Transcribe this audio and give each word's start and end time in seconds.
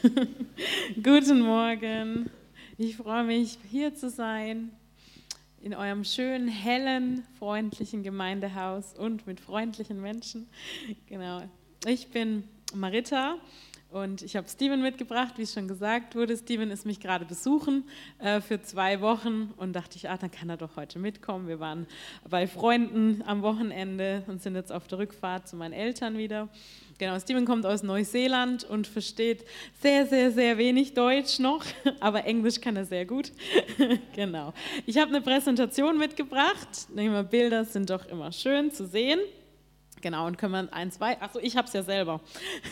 Guten 1.02 1.40
Morgen. 1.40 2.30
Ich 2.78 2.96
freue 2.96 3.24
mich, 3.24 3.58
hier 3.70 3.94
zu 3.94 4.08
sein, 4.08 4.70
in 5.60 5.74
eurem 5.74 6.04
schönen, 6.04 6.48
hellen, 6.48 7.24
freundlichen 7.38 8.02
Gemeindehaus 8.02 8.94
und 8.94 9.26
mit 9.26 9.40
freundlichen 9.40 10.00
Menschen. 10.00 10.48
Genau. 11.06 11.42
Ich 11.86 12.08
bin 12.08 12.44
Marita 12.74 13.36
und 13.90 14.22
ich 14.22 14.36
habe 14.36 14.48
Steven 14.48 14.80
mitgebracht, 14.80 15.34
wie 15.36 15.42
es 15.42 15.52
schon 15.52 15.66
gesagt 15.66 16.14
wurde. 16.14 16.36
Steven 16.36 16.70
ist 16.70 16.86
mich 16.86 17.00
gerade 17.00 17.24
besuchen 17.24 17.84
äh, 18.18 18.40
für 18.40 18.62
zwei 18.62 19.00
Wochen 19.00 19.52
und 19.56 19.72
dachte 19.72 19.96
ich, 19.96 20.08
ah, 20.08 20.16
dann 20.16 20.30
kann 20.30 20.48
er 20.48 20.56
doch 20.56 20.76
heute 20.76 20.98
mitkommen. 20.98 21.48
Wir 21.48 21.58
waren 21.58 21.86
bei 22.28 22.46
Freunden 22.46 23.22
am 23.26 23.42
Wochenende 23.42 24.22
und 24.28 24.42
sind 24.42 24.54
jetzt 24.54 24.70
auf 24.70 24.86
der 24.86 24.98
Rückfahrt 24.98 25.48
zu 25.48 25.56
meinen 25.56 25.72
Eltern 25.72 26.16
wieder. 26.16 26.48
Genau, 26.98 27.18
Steven 27.18 27.44
kommt 27.46 27.66
aus 27.66 27.82
Neuseeland 27.82 28.62
und 28.62 28.86
versteht 28.86 29.44
sehr, 29.80 30.06
sehr, 30.06 30.30
sehr 30.30 30.58
wenig 30.58 30.94
Deutsch 30.94 31.38
noch, 31.38 31.64
aber 32.00 32.26
Englisch 32.26 32.60
kann 32.60 32.76
er 32.76 32.84
sehr 32.84 33.06
gut. 33.06 33.32
genau. 34.14 34.52
Ich 34.86 34.98
habe 34.98 35.08
eine 35.08 35.20
Präsentation 35.20 35.98
mitgebracht. 35.98 36.88
Bilder 37.30 37.64
sind 37.64 37.90
doch 37.90 38.06
immer 38.06 38.30
schön 38.32 38.70
zu 38.70 38.86
sehen. 38.86 39.18
Genau, 40.00 40.26
und 40.26 40.38
können 40.38 40.52
wir 40.52 40.72
ein, 40.72 40.90
zwei, 40.90 41.20
achso, 41.20 41.38
ich 41.40 41.56
habe 41.56 41.66
es 41.66 41.74
ja 41.74 41.82
selber. 41.82 42.20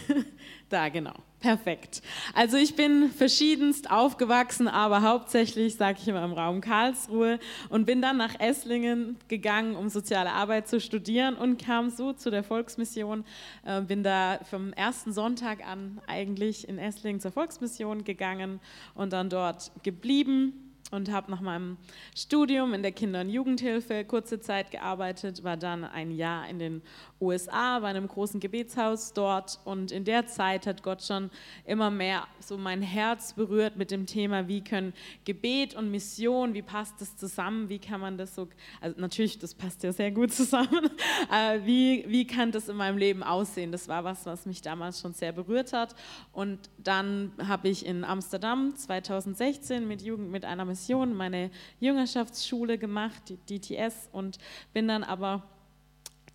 da, 0.68 0.88
genau, 0.88 1.12
perfekt. 1.40 2.02
Also 2.34 2.56
ich 2.56 2.74
bin 2.74 3.10
verschiedenst 3.10 3.90
aufgewachsen, 3.90 4.66
aber 4.66 5.02
hauptsächlich, 5.02 5.76
sage 5.76 5.98
ich 6.00 6.08
immer, 6.08 6.24
im 6.24 6.32
Raum 6.32 6.60
Karlsruhe 6.60 7.38
und 7.68 7.84
bin 7.84 8.00
dann 8.00 8.16
nach 8.16 8.38
Esslingen 8.40 9.16
gegangen, 9.28 9.76
um 9.76 9.88
soziale 9.88 10.32
Arbeit 10.32 10.68
zu 10.68 10.80
studieren 10.80 11.34
und 11.34 11.62
kam 11.62 11.90
so 11.90 12.12
zu 12.12 12.30
der 12.30 12.44
Volksmission. 12.44 13.24
Äh, 13.64 13.82
bin 13.82 14.02
da 14.02 14.40
vom 14.48 14.72
ersten 14.72 15.12
Sonntag 15.12 15.66
an 15.66 16.00
eigentlich 16.06 16.66
in 16.66 16.78
Esslingen 16.78 17.20
zur 17.20 17.32
Volksmission 17.32 18.04
gegangen 18.04 18.60
und 18.94 19.12
dann 19.12 19.28
dort 19.28 19.70
geblieben 19.82 20.68
und 20.90 21.10
habe 21.10 21.30
nach 21.30 21.40
meinem 21.40 21.76
Studium 22.16 22.74
in 22.74 22.82
der 22.82 22.92
Kinder- 22.92 23.20
und 23.20 23.30
Jugendhilfe 23.30 24.04
kurze 24.04 24.40
Zeit 24.40 24.70
gearbeitet, 24.70 25.44
war 25.44 25.56
dann 25.56 25.84
ein 25.84 26.10
Jahr 26.10 26.48
in 26.48 26.58
den 26.58 26.82
USA 27.20 27.80
bei 27.80 27.88
einem 27.88 28.06
großen 28.06 28.40
Gebetshaus 28.40 29.12
dort. 29.12 29.58
Und 29.64 29.92
in 29.92 30.04
der 30.04 30.26
Zeit 30.26 30.66
hat 30.66 30.82
Gott 30.82 31.02
schon 31.02 31.30
immer 31.64 31.90
mehr 31.90 32.26
so 32.40 32.56
mein 32.56 32.82
Herz 32.82 33.32
berührt 33.32 33.76
mit 33.76 33.90
dem 33.90 34.06
Thema, 34.06 34.48
wie 34.48 34.62
können 34.62 34.92
Gebet 35.24 35.74
und 35.74 35.90
Mission, 35.90 36.54
wie 36.54 36.62
passt 36.62 37.00
das 37.00 37.16
zusammen, 37.16 37.68
wie 37.68 37.78
kann 37.78 38.00
man 38.00 38.18
das 38.18 38.34
so, 38.34 38.48
also 38.80 39.00
natürlich, 39.00 39.38
das 39.38 39.54
passt 39.54 39.82
ja 39.82 39.92
sehr 39.92 40.10
gut 40.10 40.32
zusammen, 40.32 40.90
äh, 41.32 41.60
wie, 41.64 42.04
wie 42.08 42.26
kann 42.26 42.52
das 42.52 42.68
in 42.68 42.76
meinem 42.76 42.98
Leben 42.98 43.22
aussehen? 43.22 43.72
Das 43.72 43.88
war 43.88 44.04
was, 44.04 44.26
was 44.26 44.46
mich 44.46 44.62
damals 44.62 45.00
schon 45.00 45.12
sehr 45.12 45.32
berührt 45.32 45.72
hat. 45.72 45.94
Und 46.32 46.70
dann 46.78 47.32
habe 47.46 47.68
ich 47.68 47.84
in 47.84 48.04
Amsterdam 48.04 48.74
2016 48.76 49.86
mit 49.86 50.02
Jugend 50.02 50.30
mit 50.30 50.44
einer 50.44 50.64
Mission 50.64 51.14
meine 51.14 51.50
Jüngerschaftsschule 51.80 52.78
gemacht, 52.78 53.22
die 53.28 53.58
DTS 53.58 54.08
und 54.12 54.38
bin 54.72 54.88
dann 54.88 55.02
aber 55.04 55.42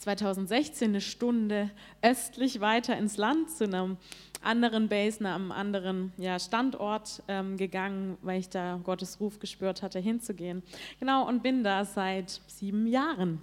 2016 0.04 0.90
eine 0.90 1.02
Stunde 1.02 1.72
östlich 2.02 2.60
weiter 2.60 2.98
ins 2.98 3.18
Land 3.18 3.50
zu 3.50 3.64
einem 3.64 3.98
anderen 4.42 4.90
Base, 4.90 5.26
einem 5.26 5.52
anderen 5.52 6.12
ja, 6.18 6.38
Standort 6.40 7.24
ähm, 7.30 7.56
gegangen, 7.56 8.18
weil 8.22 8.42
ich 8.42 8.50
da 8.50 8.80
Gottes 8.84 9.20
Ruf 9.22 9.40
gespürt 9.40 9.82
hatte, 9.82 10.00
hinzugehen. 10.00 10.62
Genau, 11.00 11.28
und 11.28 11.42
bin 11.42 11.64
da 11.64 11.86
seit 11.86 12.42
sieben 12.48 12.86
Jahren. 12.86 13.40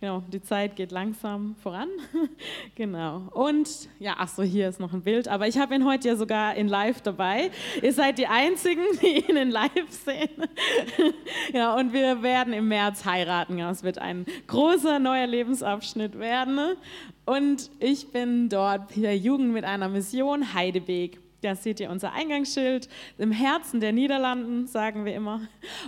Genau, 0.00 0.22
die 0.28 0.42
Zeit 0.42 0.76
geht 0.76 0.92
langsam 0.92 1.56
voran. 1.62 1.88
genau. 2.74 3.28
Und 3.32 3.88
ja, 3.98 4.14
ach 4.18 4.28
so, 4.28 4.42
hier 4.42 4.68
ist 4.68 4.80
noch 4.80 4.92
ein 4.92 5.02
Bild, 5.02 5.28
aber 5.28 5.48
ich 5.48 5.58
habe 5.58 5.74
ihn 5.74 5.84
heute 5.84 6.08
ja 6.08 6.16
sogar 6.16 6.54
in 6.54 6.68
live 6.68 7.00
dabei. 7.00 7.50
Ihr 7.82 7.92
seid 7.92 8.18
die 8.18 8.26
Einzigen, 8.26 8.84
die 9.02 9.24
ihn 9.28 9.36
in 9.36 9.50
live 9.50 9.90
sehen. 9.90 10.48
ja, 11.52 11.74
und 11.78 11.92
wir 11.92 12.22
werden 12.22 12.52
im 12.52 12.68
März 12.68 13.04
heiraten. 13.04 13.58
Ja, 13.58 13.70
es 13.70 13.82
wird 13.82 13.98
ein 13.98 14.26
großer 14.46 14.98
neuer 14.98 15.26
Lebensabschnitt 15.26 16.18
werden. 16.18 16.76
Und 17.26 17.70
ich 17.78 18.10
bin 18.10 18.48
dort 18.48 18.92
hier 18.92 19.16
Jugend 19.16 19.52
mit 19.52 19.64
einer 19.64 19.88
Mission, 19.88 20.54
Heidebeek. 20.54 21.20
Da 21.42 21.54
seht 21.54 21.80
ihr 21.80 21.90
unser 21.90 22.12
Eingangsschild. 22.12 22.88
Im 23.16 23.32
Herzen 23.32 23.80
der 23.80 23.92
Niederlanden, 23.92 24.66
sagen 24.66 25.04
wir 25.04 25.14
immer. 25.14 25.40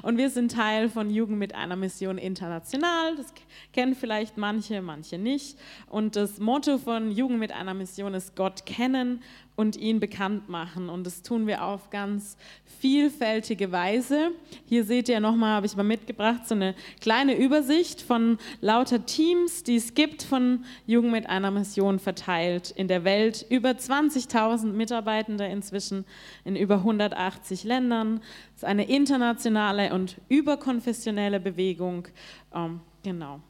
Und 0.03 0.17
wir 0.17 0.31
sind 0.31 0.53
Teil 0.53 0.89
von 0.89 1.11
Jugend 1.11 1.39
mit 1.39 1.55
einer 1.55 1.77
Mission 1.77 2.17
international. 2.17 3.17
Das 3.17 3.35
kennen 3.73 3.95
vielleicht 3.95 4.39
manche, 4.39 4.81
manche 4.81 5.19
nicht. 5.19 5.59
Und 5.89 6.17
das 6.17 6.39
Motto 6.39 6.79
von 6.79 7.11
Jugend 7.11 7.39
mit 7.39 7.53
einer 7.53 7.75
Mission 7.75 8.15
ist 8.15 8.35
Gott 8.35 8.65
kennen 8.65 9.23
und 9.55 9.77
ihn 9.77 10.01
bekannt 10.01 10.49
machen. 10.49 10.89
Und 10.89 11.07
das 11.07 11.23
tun 11.23 11.47
wir 11.47 11.65
auf 11.65 11.91
ganz 11.91 12.37
vielfältige 12.81 13.71
Weise. 13.71 14.31
Hier 14.67 14.85
seht 14.85 15.09
ihr 15.09 15.21
nochmal, 15.21 15.57
habe 15.57 15.67
ich 15.67 15.77
mal 15.77 15.83
mitgebracht, 15.83 16.49
so 16.49 16.55
eine 16.55 16.75
kleine 17.01 17.37
Übersicht 17.37 18.01
von 18.01 18.39
lauter 18.61 19.05
Teams, 19.05 19.63
die 19.63 19.77
es 19.77 19.95
gibt 19.95 20.23
von 20.23 20.65
Jugend 20.87 21.13
mit 21.13 21.29
einer 21.29 21.51
Mission 21.51 21.99
verteilt 21.99 22.71
in 22.71 22.89
der 22.89 23.05
Welt. 23.05 23.45
Über 23.51 23.71
20.000 23.71 24.73
Mitarbeitende 24.73 25.45
inzwischen 25.47 26.05
in 26.45 26.57
über 26.57 26.77
180 26.77 27.65
Ländern. 27.65 28.21
Es 28.55 28.63
ist 28.63 28.65
eine 28.65 28.89
internationale 28.89 29.93
und 29.93 30.17
überkonfessionelle 30.29 31.41
Bewegung. 31.41 32.09
Ähm, 32.55 32.81
genau. 33.03 33.41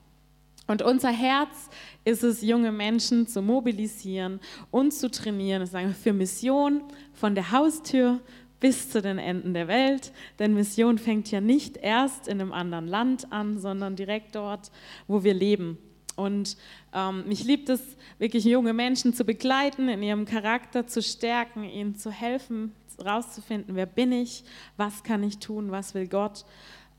Und 0.67 0.83
unser 0.83 1.11
Herz 1.11 1.71
ist 2.05 2.23
es, 2.23 2.43
junge 2.43 2.71
Menschen 2.71 3.27
zu 3.27 3.43
mobilisieren 3.43 4.41
und 4.71 4.93
zu 4.93 5.11
trainieren, 5.11 5.67
sagen 5.67 5.95
für 5.95 6.13
Mission 6.13 6.83
von 7.13 7.35
der 7.35 7.51
Haustür 7.51 8.21
bis 8.61 8.91
zu 8.91 9.03
den 9.03 9.19
Enden 9.19 9.55
der 9.55 9.67
Welt. 9.67 10.13
Denn 10.39 10.55
Mission 10.55 10.99
fängt 10.99 11.31
ja 11.31 11.41
nicht 11.41 11.77
erst 11.79 12.29
in 12.29 12.41
einem 12.41 12.53
anderen 12.53 12.87
Land 12.87 13.33
an, 13.33 13.59
sondern 13.59 13.97
direkt 13.97 14.37
dort, 14.37 14.71
wo 15.09 15.25
wir 15.25 15.35
leben. 15.35 15.79
Und 16.15 16.57
ähm, 16.95 17.27
mich 17.27 17.43
liebt 17.45 17.69
es, 17.69 17.81
wirklich 18.19 18.45
junge 18.45 18.73
Menschen 18.73 19.15
zu 19.15 19.25
begleiten, 19.25 19.89
in 19.89 20.03
ihrem 20.03 20.27
Charakter 20.27 20.87
zu 20.87 21.03
stärken, 21.03 21.65
ihnen 21.65 21.97
zu 21.97 22.13
helfen, 22.13 22.73
herauszufinden, 22.99 23.75
wer 23.75 23.87
bin 23.87 24.13
ich, 24.13 24.45
was 24.77 25.03
kann 25.03 25.23
ich 25.23 25.39
tun, 25.39 25.71
was 25.71 25.95
will 25.95 26.07
Gott. 26.07 26.45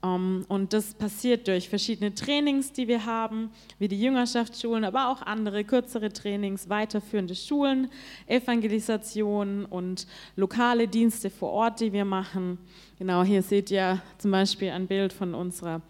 Ähm, 0.04 0.46
und 0.50 0.74
das 0.74 0.94
passiert 0.94 1.48
durch 1.48 1.70
verschiedene 1.70 2.14
Trainings, 2.14 2.72
die 2.74 2.88
wir 2.88 3.06
haben, 3.06 3.50
wie 3.80 3.88
die 3.88 4.00
Jüngerschaftsschulen, 4.00 4.84
aber 4.84 5.10
auch 5.10 5.22
andere 5.22 5.64
kürzere 5.64 6.12
Trainings, 6.12 6.70
weiterführende 6.70 7.36
Schulen, 7.36 7.90
Evangelisation 8.28 9.66
und 9.66 10.06
lokale 10.36 10.88
Dienste 10.88 11.30
vor 11.30 11.52
Ort, 11.52 11.80
die 11.80 11.94
wir 11.94 12.06
machen. 12.06 12.58
Genau, 13.00 13.24
hier 13.24 13.42
seht 13.42 13.72
ihr 13.72 14.02
zum 14.18 14.32
Beispiel 14.32 14.70
ein 14.72 14.88
Bild 14.88 15.14
von 15.14 15.34
unserer 15.34 15.82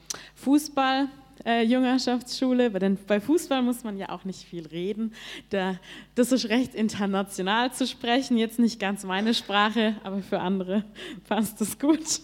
Fußball- 0.43 1.07
äh, 1.45 1.63
Jüngerschaftsschule, 1.63 2.69
denn 2.71 2.97
bei 3.07 3.19
Fußball 3.19 3.61
muss 3.61 3.83
man 3.83 3.97
ja 3.97 4.09
auch 4.09 4.23
nicht 4.23 4.43
viel 4.43 4.65
reden. 4.67 5.13
Da, 5.49 5.77
das 6.15 6.31
ist 6.31 6.49
recht 6.49 6.75
international 6.75 7.73
zu 7.73 7.85
sprechen, 7.87 8.37
jetzt 8.37 8.59
nicht 8.59 8.79
ganz 8.79 9.03
meine 9.03 9.33
Sprache, 9.33 9.95
aber 10.03 10.21
für 10.21 10.39
andere 10.39 10.83
passt 11.27 11.59
das 11.61 11.77
gut. 11.79 12.21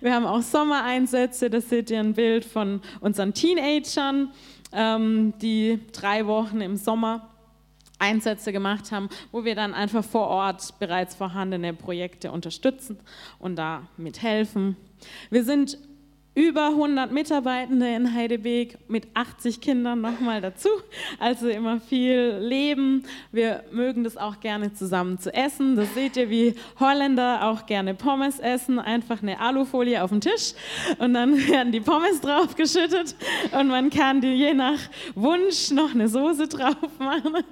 Wir 0.00 0.14
haben 0.14 0.26
auch 0.26 0.42
Sommereinsätze, 0.42 1.50
da 1.50 1.60
seht 1.60 1.90
ihr 1.90 2.00
ein 2.00 2.14
Bild 2.14 2.44
von 2.44 2.80
unseren 3.00 3.34
Teenagern, 3.34 4.32
ähm, 4.72 5.34
die 5.40 5.80
drei 5.92 6.26
Wochen 6.26 6.60
im 6.60 6.76
Sommer 6.76 7.28
Einsätze 8.00 8.52
gemacht 8.52 8.92
haben, 8.92 9.08
wo 9.30 9.44
wir 9.44 9.54
dann 9.54 9.74
einfach 9.74 10.04
vor 10.04 10.28
Ort 10.28 10.78
bereits 10.78 11.14
vorhandene 11.14 11.74
Projekte 11.74 12.32
unterstützen 12.32 12.98
und 13.38 13.56
da 13.56 13.82
mithelfen. 13.96 14.76
Wir 15.28 15.44
sind 15.44 15.78
über 16.34 16.68
100 16.68 17.10
Mitarbeitende 17.10 17.88
in 17.88 18.14
Heidebeek 18.14 18.78
mit 18.88 19.08
80 19.14 19.60
Kindern 19.60 20.00
nochmal 20.00 20.40
dazu. 20.40 20.68
Also 21.18 21.48
immer 21.48 21.80
viel 21.80 22.38
Leben. 22.40 23.04
Wir 23.32 23.64
mögen 23.72 24.04
das 24.04 24.16
auch 24.16 24.38
gerne 24.40 24.72
zusammen 24.72 25.18
zu 25.18 25.34
essen. 25.34 25.74
Das 25.74 25.92
seht 25.94 26.16
ihr, 26.16 26.30
wie 26.30 26.54
Holländer 26.78 27.48
auch 27.48 27.66
gerne 27.66 27.94
Pommes 27.94 28.38
essen. 28.38 28.78
Einfach 28.78 29.22
eine 29.22 29.40
Alufolie 29.40 30.02
auf 30.02 30.10
den 30.10 30.20
Tisch 30.20 30.52
und 30.98 31.14
dann 31.14 31.36
werden 31.48 31.72
die 31.72 31.80
Pommes 31.80 32.20
draufgeschüttet 32.20 33.16
und 33.58 33.68
man 33.68 33.90
kann 33.90 34.20
die 34.20 34.28
je 34.28 34.54
nach 34.54 34.78
Wunsch 35.16 35.70
noch 35.72 35.94
eine 35.94 36.08
Soße 36.08 36.46
drauf 36.46 36.98
machen. 36.98 37.44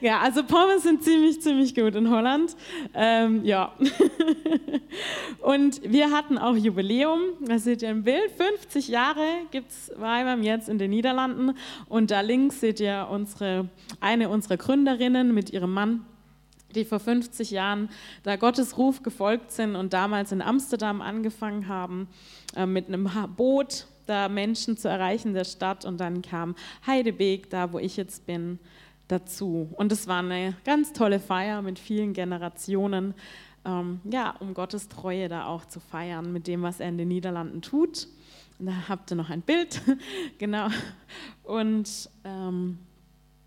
Ja, 0.00 0.20
also 0.20 0.42
Pommes 0.44 0.82
sind 0.82 1.02
ziemlich, 1.02 1.40
ziemlich 1.40 1.74
gut 1.74 1.94
in 1.94 2.10
Holland. 2.10 2.54
Ähm, 2.94 3.44
ja. 3.44 3.72
Und 5.40 5.80
wir 5.82 6.10
hatten 6.10 6.38
auch 6.38 6.56
Jubiläum. 6.56 7.20
Das 7.40 7.64
seht 7.64 7.82
ihr 7.82 7.90
im 7.90 8.02
Bild. 8.02 8.25
50 8.28 8.88
Jahre 8.88 9.24
gibt 9.50 9.70
es 9.70 9.92
Weibam 9.96 10.42
jetzt 10.42 10.68
in 10.68 10.78
den 10.78 10.90
Niederlanden. 10.90 11.56
Und 11.88 12.10
da 12.10 12.20
links 12.20 12.60
seht 12.60 12.80
ihr 12.80 13.08
unsere, 13.10 13.68
eine 14.00 14.28
unserer 14.28 14.56
Gründerinnen 14.56 15.34
mit 15.34 15.50
ihrem 15.50 15.72
Mann, 15.72 16.04
die 16.74 16.84
vor 16.84 17.00
50 17.00 17.50
Jahren 17.50 17.88
da 18.22 18.36
Gottes 18.36 18.76
Ruf 18.78 19.02
gefolgt 19.02 19.52
sind 19.52 19.76
und 19.76 19.92
damals 19.92 20.32
in 20.32 20.42
Amsterdam 20.42 21.00
angefangen 21.00 21.68
haben 21.68 22.08
äh, 22.54 22.66
mit 22.66 22.88
einem 22.88 23.08
Boot 23.36 23.86
da 24.06 24.28
Menschen 24.28 24.76
zu 24.76 24.88
erreichen 24.88 25.34
der 25.34 25.44
Stadt. 25.44 25.84
Und 25.84 25.98
dann 25.98 26.22
kam 26.22 26.54
Heidebeek, 26.86 27.50
da 27.50 27.72
wo 27.72 27.78
ich 27.78 27.96
jetzt 27.96 28.26
bin, 28.26 28.58
dazu. 29.08 29.68
Und 29.76 29.92
es 29.92 30.06
war 30.06 30.18
eine 30.18 30.56
ganz 30.64 30.92
tolle 30.92 31.20
Feier 31.20 31.62
mit 31.62 31.78
vielen 31.78 32.12
Generationen 32.12 33.14
ähm, 33.66 34.00
ja, 34.04 34.34
um 34.38 34.54
Gottes 34.54 34.88
Treue 34.88 35.28
da 35.28 35.46
auch 35.46 35.64
zu 35.66 35.80
feiern 35.80 36.32
mit 36.32 36.46
dem, 36.46 36.62
was 36.62 36.80
er 36.80 36.88
in 36.88 36.98
den 36.98 37.08
Niederlanden 37.08 37.60
tut. 37.60 38.08
Da 38.58 38.72
habt 38.88 39.10
ihr 39.10 39.16
noch 39.16 39.28
ein 39.28 39.42
Bild, 39.42 39.82
genau. 40.38 40.68
Und 41.42 42.08
ähm, 42.24 42.78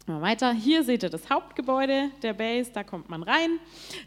weiter. 0.06 0.51
Hier 0.54 0.83
seht 0.83 1.04
ihr 1.04 1.10
das 1.10 1.30
Hauptgebäude 1.30 2.10
der 2.21 2.33
Base, 2.33 2.71
da 2.74 2.83
kommt 2.83 3.10
man 3.10 3.24
rein. 3.24 3.60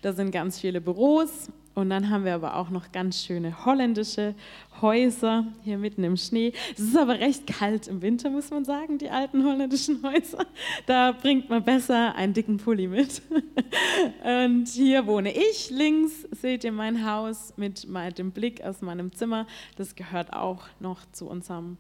Da 0.03 0.13
sind 0.13 0.31
ganz 0.31 0.61
viele 0.61 0.81
Büros 0.81 1.49
und 1.75 1.89
dann 1.89 2.11
haben 2.11 2.25
wir 2.25 2.35
aber 2.35 2.57
auch 2.57 2.69
noch 2.69 2.93
ganz 2.93 3.23
schöne 3.23 3.65
holländische 3.65 4.35
Häuser 4.83 5.47
hier 5.65 5.79
mitten 5.79 6.05
im 6.05 6.17
Schnee. 6.17 6.53
Es 6.75 6.81
ist 6.81 6.97
aber 6.97 7.19
recht 7.19 7.47
kalt 7.47 7.89
im 7.89 8.03
Winter, 8.03 8.29
muss 8.29 8.51
man 8.51 8.65
sagen, 8.65 8.99
die 8.99 9.09
alten 9.09 9.45
holländischen 9.45 10.03
Häuser. 10.03 10.45
Da 10.87 11.13
bringt 11.13 11.49
man 11.49 11.65
besser 11.65 12.15
einen 12.15 12.35
dicken 12.35 12.59
Pulli 12.59 12.89
mit. 12.89 13.23
Und 14.25 14.69
hier 14.69 15.07
wohne 15.07 15.33
ich. 15.33 15.71
Links 15.71 16.27
seht 16.31 16.65
ihr 16.65 16.73
mein 16.73 17.07
Haus 17.11 17.55
mit 17.57 17.87
dem 18.19 18.33
Blick 18.33 18.63
aus 18.63 18.83
meinem 18.83 19.13
Zimmer. 19.13 19.47
Das 19.77 19.95
gehört 19.95 20.33
auch 20.33 20.65
noch 20.79 21.01
zu 21.13 21.27
unserem 21.27 21.79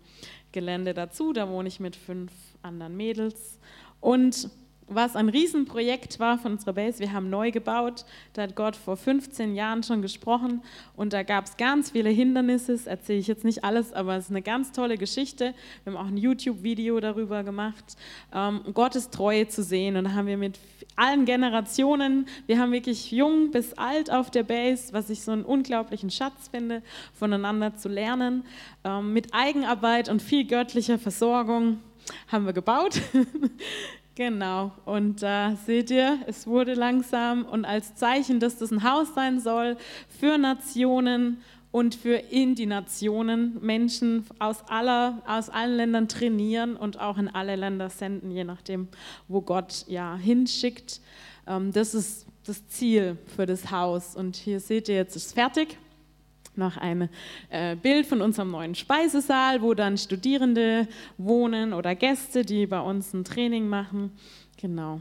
Gelände 0.52 0.94
dazu. 0.94 1.34
Da 1.34 1.48
wohne 1.50 1.68
ich 1.68 1.80
mit 1.80 1.96
fünf 1.96 2.32
anderen 2.62 2.96
Mädels. 2.96 3.58
Und 4.00 4.50
was 4.94 5.16
ein 5.16 5.28
Riesenprojekt 5.28 6.20
war 6.20 6.38
von 6.38 6.52
unserer 6.52 6.72
Base. 6.72 6.98
Wir 6.98 7.12
haben 7.12 7.30
neu 7.30 7.50
gebaut. 7.50 8.04
Da 8.32 8.42
hat 8.42 8.56
Gott 8.56 8.76
vor 8.76 8.96
15 8.96 9.54
Jahren 9.54 9.82
schon 9.82 10.02
gesprochen 10.02 10.62
und 10.96 11.12
da 11.12 11.22
gab 11.22 11.46
es 11.46 11.56
ganz 11.56 11.90
viele 11.90 12.10
Hindernisse. 12.10 12.78
Erzähle 12.86 13.18
ich 13.18 13.26
jetzt 13.26 13.44
nicht 13.44 13.64
alles, 13.64 13.92
aber 13.92 14.16
es 14.16 14.24
ist 14.24 14.30
eine 14.30 14.42
ganz 14.42 14.72
tolle 14.72 14.98
Geschichte. 14.98 15.54
Wir 15.84 15.92
haben 15.92 16.00
auch 16.00 16.08
ein 16.08 16.16
YouTube-Video 16.16 17.00
darüber 17.00 17.44
gemacht, 17.44 17.96
ähm, 18.34 18.60
Gottes 18.74 19.10
Treue 19.10 19.48
zu 19.48 19.62
sehen. 19.62 19.96
Und 19.96 20.04
da 20.04 20.12
haben 20.12 20.26
wir 20.26 20.38
mit 20.38 20.58
allen 20.96 21.24
Generationen, 21.24 22.26
wir 22.46 22.58
haben 22.58 22.72
wirklich 22.72 23.10
jung 23.10 23.50
bis 23.50 23.72
alt 23.74 24.10
auf 24.10 24.30
der 24.30 24.42
Base, 24.42 24.92
was 24.92 25.10
ich 25.10 25.22
so 25.22 25.32
einen 25.32 25.44
unglaublichen 25.44 26.10
Schatz 26.10 26.48
finde, 26.50 26.82
voneinander 27.14 27.76
zu 27.76 27.88
lernen. 27.88 28.44
Ähm, 28.84 29.12
mit 29.12 29.32
Eigenarbeit 29.32 30.08
und 30.08 30.22
viel 30.22 30.46
göttlicher 30.46 30.98
Versorgung 30.98 31.80
haben 32.28 32.46
wir 32.46 32.52
gebaut. 32.52 33.00
Genau, 34.14 34.73
und 34.85 35.23
äh, 35.23 35.55
seht 35.64 35.91
ihr, 35.91 36.19
es 36.26 36.47
wurde 36.47 36.75
langsam 36.75 37.47
und 37.47 37.64
als 37.64 37.94
Zeichen, 37.94 38.41
dass 38.41 38.59
das 38.59 38.70
ein 38.70 38.82
Haus 38.82 39.14
sein 39.14 39.41
soll 39.41 39.79
für 40.20 40.37
Nationen 40.37 41.38
und 41.70 41.94
für 41.94 42.17
in 42.17 42.55
die 42.55 42.67
Nationen 42.67 43.59
Menschen 43.62 44.26
aus, 44.38 44.64
aller, 44.69 45.23
aus 45.26 45.49
allen 45.49 45.76
Ländern 45.76 46.09
trainieren 46.09 46.76
und 46.76 47.00
auch 47.00 47.17
in 47.17 47.29
alle 47.29 47.56
Länder 47.56 47.88
senden, 47.88 48.31
je 48.31 48.44
nachdem, 48.44 48.88
wo 49.29 49.41
Gott 49.41 49.87
ja 49.88 50.14
hinschickt. 50.17 51.00
Ähm, 51.47 51.73
das 51.73 51.94
ist 51.94 52.26
das 52.44 52.69
Ziel 52.69 53.17
für 53.35 53.47
das 53.47 53.70
Haus. 53.70 54.14
Und 54.14 54.37
hier 54.37 54.61
seht 54.61 54.91
ihr, 54.91 54.97
jetzt 54.97 55.17
ist 55.17 55.29
es 55.29 55.32
fertig 55.32 55.79
noch 56.56 56.76
ein 56.76 57.08
äh, 57.50 57.76
Bild 57.76 58.06
von 58.06 58.20
unserem 58.20 58.50
neuen 58.50 58.75
Speisesaal, 58.75 59.62
wo 59.62 59.75
dann 59.75 59.96
Studierende 59.99 60.87
wohnen 61.19 61.72
oder 61.72 61.94
Gäste, 61.94 62.44
die 62.44 62.66
bei 62.66 62.81
uns 62.81 63.12
ein 63.12 63.25
Training 63.25 63.69
machen. 63.69 64.12
Genau. 64.60 65.00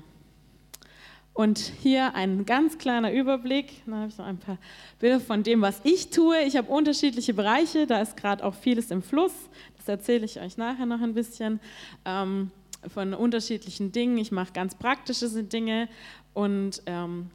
Und 1.33 1.59
hier 1.59 2.13
ein 2.15 2.45
ganz 2.45 2.77
kleiner 2.77 3.11
Überblick. 3.11 3.83
Da 3.85 3.95
habe 3.95 4.09
ich 4.09 4.17
noch 4.17 4.25
ein 4.25 4.37
paar 4.37 4.57
Bilder 4.99 5.19
von 5.19 5.43
dem, 5.43 5.61
was 5.61 5.79
ich 5.83 6.09
tue. 6.09 6.41
Ich 6.43 6.57
habe 6.57 6.69
unterschiedliche 6.69 7.33
Bereiche. 7.33 7.87
Da 7.87 8.01
ist 8.01 8.17
gerade 8.17 8.43
auch 8.43 8.53
vieles 8.53 8.91
im 8.91 9.01
Fluss. 9.01 9.33
Das 9.77 9.87
erzähle 9.87 10.25
ich 10.25 10.41
euch 10.41 10.57
nachher 10.57 10.85
noch 10.85 11.01
ein 11.01 11.13
bisschen. 11.13 11.59
Ähm, 12.05 12.51
von 12.89 13.13
unterschiedlichen 13.13 13.91
Dingen. 13.91 14.17
Ich 14.17 14.31
mache 14.31 14.53
ganz 14.53 14.75
praktische 14.75 15.43
Dinge 15.43 15.87
und 16.33 16.81
ähm, 16.85 17.29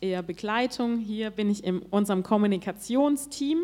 eher 0.00 0.22
Begleitung. 0.22 0.98
Hier 0.98 1.30
bin 1.30 1.50
ich 1.50 1.64
in 1.64 1.80
unserem 1.80 2.22
Kommunikationsteam. 2.22 3.58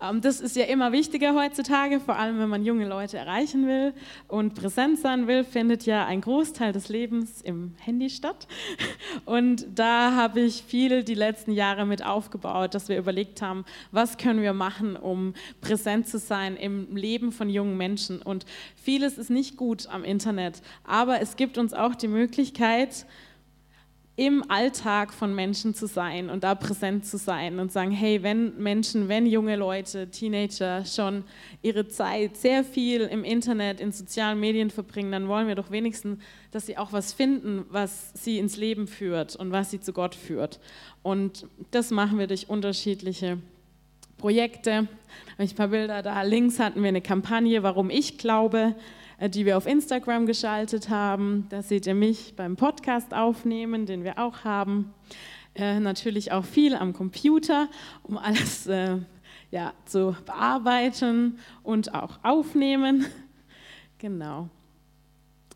Ähm, 0.00 0.20
das 0.20 0.40
ist 0.40 0.56
ja 0.56 0.64
immer 0.64 0.92
wichtiger 0.92 1.34
heutzutage, 1.34 2.00
vor 2.00 2.16
allem 2.16 2.38
wenn 2.38 2.48
man 2.48 2.64
junge 2.64 2.86
Leute 2.86 3.16
erreichen 3.16 3.66
will 3.66 3.94
und 4.28 4.54
präsent 4.54 4.98
sein 4.98 5.26
will, 5.26 5.44
findet 5.44 5.86
ja 5.86 6.04
ein 6.04 6.20
Großteil 6.20 6.72
des 6.72 6.88
Lebens 6.88 7.40
im 7.40 7.74
Handy 7.78 8.10
statt. 8.10 8.46
Und 9.24 9.66
da 9.74 10.14
habe 10.14 10.40
ich 10.40 10.62
viel 10.62 11.02
die 11.02 11.14
letzten 11.14 11.52
Jahre 11.52 11.86
mit 11.86 12.04
aufgebaut, 12.04 12.74
dass 12.74 12.88
wir 12.88 12.98
überlegt 12.98 13.40
haben, 13.40 13.64
was 13.90 14.18
können 14.18 14.42
wir 14.42 14.52
machen, 14.52 14.96
um 14.96 15.34
präsent 15.60 16.06
zu 16.06 16.18
sein 16.18 16.56
im 16.56 16.94
Leben 16.94 17.32
von 17.32 17.48
jungen 17.48 17.76
Menschen. 17.76 18.20
Und 18.20 18.44
vieles 18.76 19.18
ist 19.18 19.30
nicht 19.30 19.56
gut 19.56 19.88
am 19.88 20.04
Internet, 20.04 20.60
aber 20.84 21.20
es 21.20 21.36
gibt 21.36 21.58
uns 21.58 21.72
auch 21.72 21.94
die 21.94 22.08
Möglichkeit, 22.08 23.06
im 24.18 24.50
Alltag 24.50 25.12
von 25.12 25.34
Menschen 25.34 25.74
zu 25.74 25.86
sein 25.86 26.30
und 26.30 26.42
da 26.42 26.54
präsent 26.54 27.04
zu 27.04 27.18
sein 27.18 27.58
und 27.58 27.70
sagen, 27.70 27.90
hey, 27.90 28.22
wenn 28.22 28.56
Menschen, 28.56 29.08
wenn 29.08 29.26
junge 29.26 29.56
Leute, 29.56 30.10
Teenager 30.10 30.86
schon 30.86 31.22
ihre 31.60 31.86
Zeit 31.86 32.38
sehr 32.38 32.64
viel 32.64 33.02
im 33.02 33.24
Internet, 33.24 33.78
in 33.78 33.92
sozialen 33.92 34.40
Medien 34.40 34.70
verbringen, 34.70 35.12
dann 35.12 35.28
wollen 35.28 35.48
wir 35.48 35.54
doch 35.54 35.70
wenigstens, 35.70 36.18
dass 36.50 36.64
sie 36.64 36.78
auch 36.78 36.94
was 36.94 37.12
finden, 37.12 37.66
was 37.68 38.12
sie 38.14 38.38
ins 38.38 38.56
Leben 38.56 38.86
führt 38.86 39.36
und 39.36 39.52
was 39.52 39.70
sie 39.70 39.80
zu 39.80 39.92
Gott 39.92 40.14
führt. 40.14 40.60
Und 41.02 41.46
das 41.70 41.90
machen 41.90 42.18
wir 42.18 42.26
durch 42.26 42.48
unterschiedliche 42.48 43.36
Projekte. 44.16 44.70
Da 44.70 45.32
habe 45.34 45.44
ich 45.44 45.52
ein 45.52 45.56
paar 45.56 45.68
Bilder 45.68 46.02
da. 46.02 46.22
Links 46.22 46.58
hatten 46.58 46.80
wir 46.80 46.88
eine 46.88 47.02
Kampagne, 47.02 47.62
warum 47.62 47.90
ich 47.90 48.16
glaube. 48.16 48.74
Äh, 49.18 49.30
die 49.30 49.46
wir 49.46 49.56
auf 49.56 49.66
Instagram 49.66 50.26
geschaltet 50.26 50.88
haben. 50.88 51.46
Da 51.48 51.62
seht 51.62 51.86
ihr 51.86 51.94
mich 51.94 52.34
beim 52.36 52.56
Podcast 52.56 53.14
aufnehmen, 53.14 53.86
den 53.86 54.04
wir 54.04 54.18
auch 54.18 54.44
haben. 54.44 54.92
Äh, 55.54 55.80
natürlich 55.80 56.32
auch 56.32 56.44
viel 56.44 56.74
am 56.74 56.92
Computer, 56.92 57.68
um 58.02 58.18
alles 58.18 58.66
äh, 58.66 58.98
ja, 59.50 59.72
zu 59.86 60.16
bearbeiten 60.24 61.38
und 61.62 61.94
auch 61.94 62.18
aufnehmen. 62.22 63.06
Genau. 63.98 64.50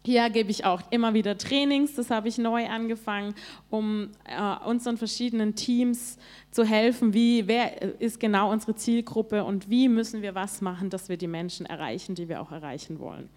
Hier 0.02 0.31
gebe 0.31 0.50
ich 0.50 0.64
auch 0.64 0.81
immer 0.91 1.12
wieder 1.12 1.37
Trainings, 1.37 1.94
das 1.94 2.11
habe 2.11 2.29
ich 2.29 2.38
neu 2.38 2.67
angefangen, 2.67 3.35
um 3.69 4.08
äh, 4.25 4.67
unseren 4.67 4.97
verschiedenen 4.97 5.55
Teams 5.55 6.17
zu 6.50 6.64
helfen, 6.64 7.12
wie, 7.12 7.47
wer 7.47 8.00
ist 8.00 8.19
genau 8.19 8.50
unsere 8.50 8.75
Zielgruppe 8.75 9.44
und 9.44 9.69
wie 9.69 9.88
müssen 9.88 10.23
wir 10.23 10.35
was 10.35 10.62
machen, 10.62 10.88
dass 10.88 11.11
wir 11.11 11.19
die 11.19 11.26
Menschen 11.26 11.67
erreichen, 11.67 12.14
die 12.14 12.29
wir 12.31 12.41
auch 12.41 12.50
erreichen 12.50 12.99
wollen. 12.99 13.29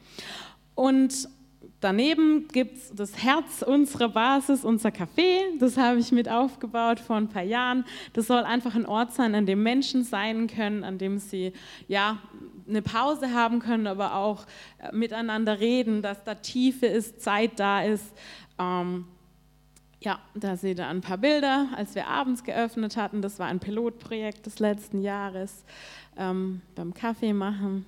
Und 0.73 1.27
daneben 1.83 2.47
gibt 2.47 2.77
es 2.77 2.91
das 2.93 3.23
Herz 3.23 3.61
unserer 3.61 4.09
Basis, 4.09 4.63
unser 4.63 4.89
Café. 4.89 5.39
Das 5.59 5.77
habe 5.77 5.99
ich 5.99 6.11
mit 6.11 6.29
aufgebaut 6.29 6.99
vor 6.99 7.17
ein 7.17 7.29
paar 7.29 7.43
Jahren. 7.43 7.85
Das 8.13 8.27
soll 8.27 8.43
einfach 8.43 8.75
ein 8.75 8.85
Ort 8.85 9.13
sein, 9.13 9.35
an 9.35 9.45
dem 9.45 9.63
Menschen 9.63 10.03
sein 10.03 10.47
können, 10.47 10.83
an 10.83 10.97
dem 10.97 11.17
sie 11.17 11.53
ja 11.87 12.19
eine 12.67 12.81
Pause 12.81 13.33
haben 13.33 13.59
können, 13.59 13.87
aber 13.87 14.15
auch 14.15 14.45
äh, 14.79 14.95
miteinander 14.95 15.59
reden, 15.59 16.01
dass 16.01 16.23
da 16.23 16.35
Tiefe 16.35 16.85
ist, 16.85 17.21
Zeit 17.21 17.59
da 17.59 17.83
ist. 17.83 18.13
Ähm, 18.57 19.05
ja, 19.99 20.19
da 20.35 20.55
seht 20.55 20.79
ihr 20.79 20.87
ein 20.87 21.01
paar 21.01 21.17
Bilder, 21.17 21.67
als 21.75 21.95
wir 21.95 22.07
abends 22.07 22.43
geöffnet 22.43 22.97
hatten. 22.97 23.21
Das 23.21 23.39
war 23.39 23.47
ein 23.47 23.59
Pilotprojekt 23.59 24.45
des 24.45 24.59
letzten 24.59 25.01
Jahres 25.01 25.63
ähm, 26.17 26.61
beim 26.75 26.93
Kaffee 26.93 27.33
machen. 27.33 27.85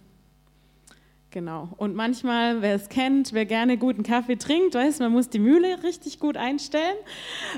Genau. 1.36 1.68
Und 1.76 1.96
manchmal, 1.96 2.62
wer 2.62 2.76
es 2.76 2.88
kennt, 2.88 3.34
wer 3.34 3.46
gerne 3.46 3.78
guten 3.78 4.04
Kaffee 4.04 4.38
trinkt, 4.38 4.74
weiß, 4.74 5.00
man 5.00 5.12
muss 5.12 5.28
die 5.28 5.40
Mühle 5.40 5.84
richtig 5.84 6.18
gut 6.18 6.38
einstellen. 6.38 6.96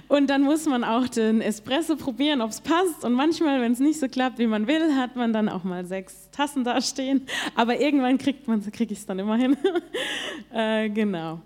Und 0.07 0.31
dann 0.31 0.41
muss 0.41 0.65
man 0.65 0.83
auch 0.83 1.07
den 1.07 1.41
Espresso 1.41 1.95
probieren, 1.95 2.41
ob 2.41 2.49
es 2.49 2.59
passt. 2.59 3.05
Und 3.05 3.13
manchmal, 3.13 3.61
wenn 3.61 3.73
es 3.73 3.79
nicht 3.79 3.99
so 3.99 4.07
klappt, 4.07 4.39
wie 4.39 4.47
man 4.47 4.65
will, 4.65 4.95
hat 4.95 5.15
man 5.15 5.31
dann 5.31 5.47
auch 5.47 5.63
mal 5.63 5.85
sechs 5.85 6.27
Tassen 6.31 6.63
da 6.63 6.81
stehen. 6.81 7.27
Aber 7.53 7.79
irgendwann 7.79 8.17
kriegt 8.17 8.47
man, 8.47 8.63
kriege 8.71 8.93
ich 8.93 8.97
es 8.97 9.05
dann 9.05 9.19
immer 9.19 9.35
hin. 9.35 9.55
äh, 10.51 10.89
genau. 10.89 11.39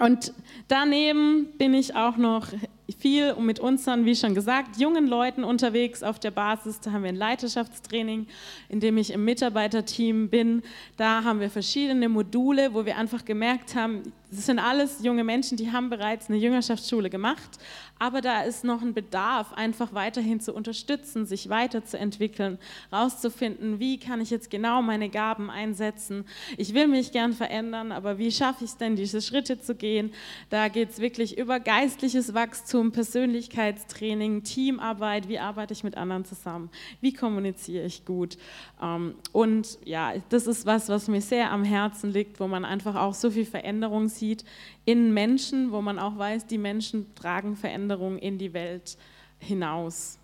Und 0.00 0.34
daneben 0.66 1.52
bin 1.58 1.74
ich 1.74 1.94
auch 1.94 2.16
noch 2.16 2.48
viel 2.94 3.34
mit 3.36 3.58
unseren, 3.58 4.04
wie 4.04 4.14
schon 4.14 4.34
gesagt, 4.34 4.76
jungen 4.76 5.08
Leuten 5.08 5.42
unterwegs 5.42 6.02
auf 6.02 6.18
der 6.20 6.30
Basis. 6.30 6.80
Da 6.80 6.92
haben 6.92 7.02
wir 7.02 7.08
ein 7.08 7.16
Leiterschaftstraining, 7.16 8.26
in 8.68 8.80
dem 8.80 8.96
ich 8.96 9.12
im 9.12 9.24
Mitarbeiterteam 9.24 10.28
bin. 10.28 10.62
Da 10.96 11.24
haben 11.24 11.40
wir 11.40 11.50
verschiedene 11.50 12.08
Module, 12.08 12.74
wo 12.74 12.84
wir 12.84 12.96
einfach 12.96 13.24
gemerkt 13.24 13.74
haben, 13.74 14.12
das 14.30 14.46
sind 14.46 14.58
alles 14.58 15.02
junge 15.02 15.24
Menschen, 15.24 15.56
die 15.56 15.72
haben 15.72 15.88
bereits 15.88 16.28
eine 16.28 16.38
Jüngerschaftsschule 16.38 17.10
gemacht, 17.10 17.58
aber 17.98 18.20
da 18.20 18.42
ist 18.42 18.62
noch 18.62 18.82
ein 18.82 18.92
Bedarf, 18.92 19.52
einfach 19.54 19.94
weiterhin 19.94 20.40
zu 20.40 20.52
unterstützen, 20.52 21.24
sich 21.24 21.48
weiterzuentwickeln, 21.48 22.58
rauszufinden, 22.92 23.80
wie 23.80 23.98
kann 23.98 24.20
ich 24.20 24.30
jetzt 24.30 24.50
genau 24.50 24.82
meine 24.82 25.08
Gaben 25.08 25.50
einsetzen. 25.50 26.26
Ich 26.58 26.74
will 26.74 26.88
mich 26.88 27.12
gern 27.12 27.32
verändern, 27.32 27.92
aber 27.92 28.18
wie 28.18 28.30
schaffe 28.30 28.64
ich 28.64 28.70
es 28.72 28.76
denn, 28.76 28.96
diese 28.96 29.22
Schritte 29.22 29.60
zu 29.60 29.74
gehen? 29.74 30.12
Da 30.50 30.68
geht 30.68 30.90
es 30.90 31.00
wirklich 31.00 31.38
über 31.38 31.58
geistliches 31.58 32.34
Wachstum, 32.34 32.92
Persönlichkeitstraining, 32.92 34.42
Teamarbeit, 34.42 35.28
wie 35.28 35.38
arbeite 35.38 35.72
ich 35.72 35.82
mit 35.82 35.96
anderen 35.96 36.26
zusammen, 36.26 36.68
wie 37.00 37.14
kommuniziere 37.14 37.86
ich 37.86 38.04
gut. 38.04 38.36
Ähm, 38.82 39.14
und 39.32 39.78
ja, 39.84 40.12
das 40.28 40.46
ist 40.46 40.66
was, 40.66 40.90
was 40.90 41.08
mir 41.08 41.22
sehr 41.22 41.50
am 41.50 41.64
Herzen 41.64 42.12
liegt, 42.12 42.40
wo 42.40 42.46
man 42.46 42.66
einfach 42.66 42.94
auch 42.94 43.14
so 43.14 43.30
viel 43.30 43.46
Veränderung 43.46 44.08
sieht 44.08 44.44
in 44.86 45.12
Menschen, 45.12 45.72
wo 45.72 45.82
man 45.82 45.98
auch 45.98 46.16
weiß, 46.16 46.46
die 46.46 46.58
Menschen 46.58 47.14
tragen 47.16 47.56
Veränderungen 47.56 48.18
in 48.18 48.38
die 48.38 48.54
Welt 48.54 48.96
hinaus. 49.38 50.18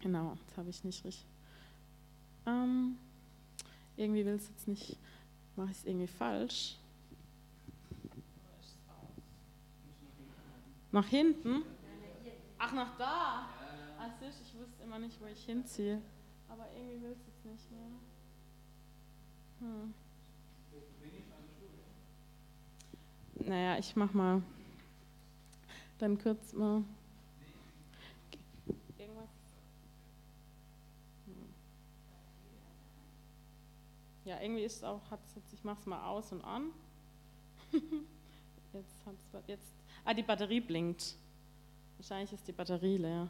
Genau, 0.00 0.36
das 0.46 0.58
habe 0.58 0.68
ich 0.68 0.84
nicht 0.84 1.04
richtig. 1.04 1.24
Ähm, 2.44 2.98
irgendwie 3.96 4.26
will 4.26 4.34
es 4.34 4.48
jetzt 4.48 4.66
nicht, 4.66 4.98
mache 5.56 5.70
ich 5.70 5.78
es 5.78 5.84
irgendwie 5.84 6.08
falsch. 6.08 6.76
Nach 10.90 11.06
hinten? 11.06 11.62
Ach, 12.58 12.72
nach 12.72 12.98
da? 12.98 13.48
Ach, 13.96 14.10
ich 14.20 14.58
wusste 14.58 14.82
immer 14.82 14.98
nicht, 14.98 15.20
wo 15.20 15.26
ich 15.26 15.44
hinziehe. 15.44 16.02
Aber 16.48 16.66
irgendwie 16.74 17.00
will 17.02 17.12
es 17.12 17.26
jetzt 17.26 17.44
nicht 17.44 17.70
mehr. 17.70 17.90
Hm. 19.60 19.94
Naja, 23.46 23.78
ich 23.78 23.96
mach 23.96 24.12
mal 24.12 24.42
dann 26.00 26.18
kurz 26.18 26.52
mal. 26.54 26.82
Irgendwas? 28.98 29.28
Ja, 34.24 34.40
irgendwie 34.40 34.62
ist 34.62 34.76
es 34.76 34.84
auch, 34.84 35.10
hat 35.10 35.20
es 35.24 35.52
ich 35.52 35.62
mach's 35.62 35.84
mal 35.86 36.02
aus 36.06 36.32
und 36.32 36.42
an. 36.42 36.70
jetzt 38.72 39.06
hat's 39.06 39.46
jetzt. 39.46 39.74
Ah, 40.04 40.14
die 40.14 40.22
Batterie 40.22 40.60
blinkt. 40.60 41.16
Wahrscheinlich 41.98 42.32
ist 42.32 42.48
die 42.48 42.52
Batterie 42.52 42.96
leer. 42.96 43.28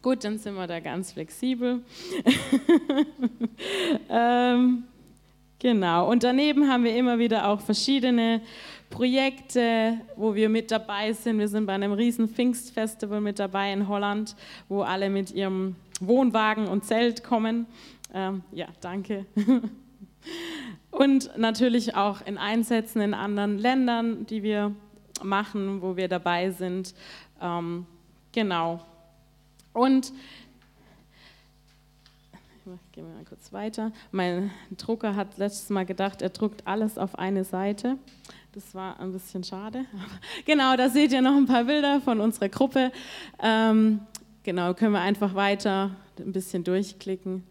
Gut, 0.00 0.24
dann 0.24 0.38
sind 0.38 0.54
wir 0.54 0.66
da 0.66 0.80
ganz 0.80 1.12
flexibel. 1.12 1.84
ähm, 4.08 4.84
genau, 5.58 6.10
und 6.10 6.24
daneben 6.24 6.68
haben 6.68 6.84
wir 6.84 6.94
immer 6.96 7.18
wieder 7.18 7.48
auch 7.48 7.60
verschiedene 7.60 8.40
Projekte, 8.90 10.00
wo 10.16 10.34
wir 10.34 10.48
mit 10.48 10.70
dabei 10.70 11.12
sind. 11.12 11.38
Wir 11.38 11.48
sind 11.48 11.66
bei 11.66 11.74
einem 11.74 11.92
riesen 11.92 12.28
Pfingstfestival 12.28 13.20
mit 13.20 13.38
dabei 13.38 13.72
in 13.72 13.88
Holland, 13.88 14.34
wo 14.68 14.82
alle 14.82 15.10
mit 15.10 15.30
ihrem 15.30 15.76
Wohnwagen 16.00 16.66
und 16.66 16.84
Zelt 16.84 17.22
kommen. 17.22 17.66
Ähm, 18.14 18.42
ja, 18.52 18.66
danke. 18.80 19.26
Und 20.90 21.36
natürlich 21.36 21.94
auch 21.94 22.26
in 22.26 22.38
Einsätzen 22.38 23.00
in 23.00 23.14
anderen 23.14 23.58
Ländern, 23.58 24.26
die 24.26 24.42
wir 24.42 24.74
machen, 25.22 25.82
wo 25.82 25.96
wir 25.96 26.08
dabei 26.08 26.50
sind. 26.50 26.94
Ähm, 27.40 27.86
genau. 28.32 28.80
Und 29.72 30.12
gehen 32.92 33.06
wir 33.06 33.14
mal 33.14 33.24
kurz 33.24 33.52
weiter. 33.52 33.92
Mein 34.10 34.50
Drucker 34.76 35.16
hat 35.16 35.38
letztes 35.38 35.70
Mal 35.70 35.86
gedacht, 35.86 36.22
er 36.22 36.30
druckt 36.30 36.66
alles 36.66 36.98
auf 36.98 37.18
eine 37.18 37.44
Seite. 37.44 37.96
Das 38.52 38.74
war 38.74 38.98
ein 39.00 39.12
bisschen 39.12 39.44
schade. 39.44 39.84
genau, 40.46 40.76
da 40.76 40.88
seht 40.88 41.12
ihr 41.12 41.22
noch 41.22 41.36
ein 41.36 41.46
paar 41.46 41.64
Bilder 41.64 42.00
von 42.00 42.20
unserer 42.20 42.48
Gruppe. 42.48 42.92
Ähm, 43.42 44.00
genau, 44.42 44.74
können 44.74 44.92
wir 44.92 45.00
einfach 45.00 45.34
weiter 45.34 45.90
ein 46.18 46.32
bisschen 46.32 46.64
durchklicken. 46.64 47.44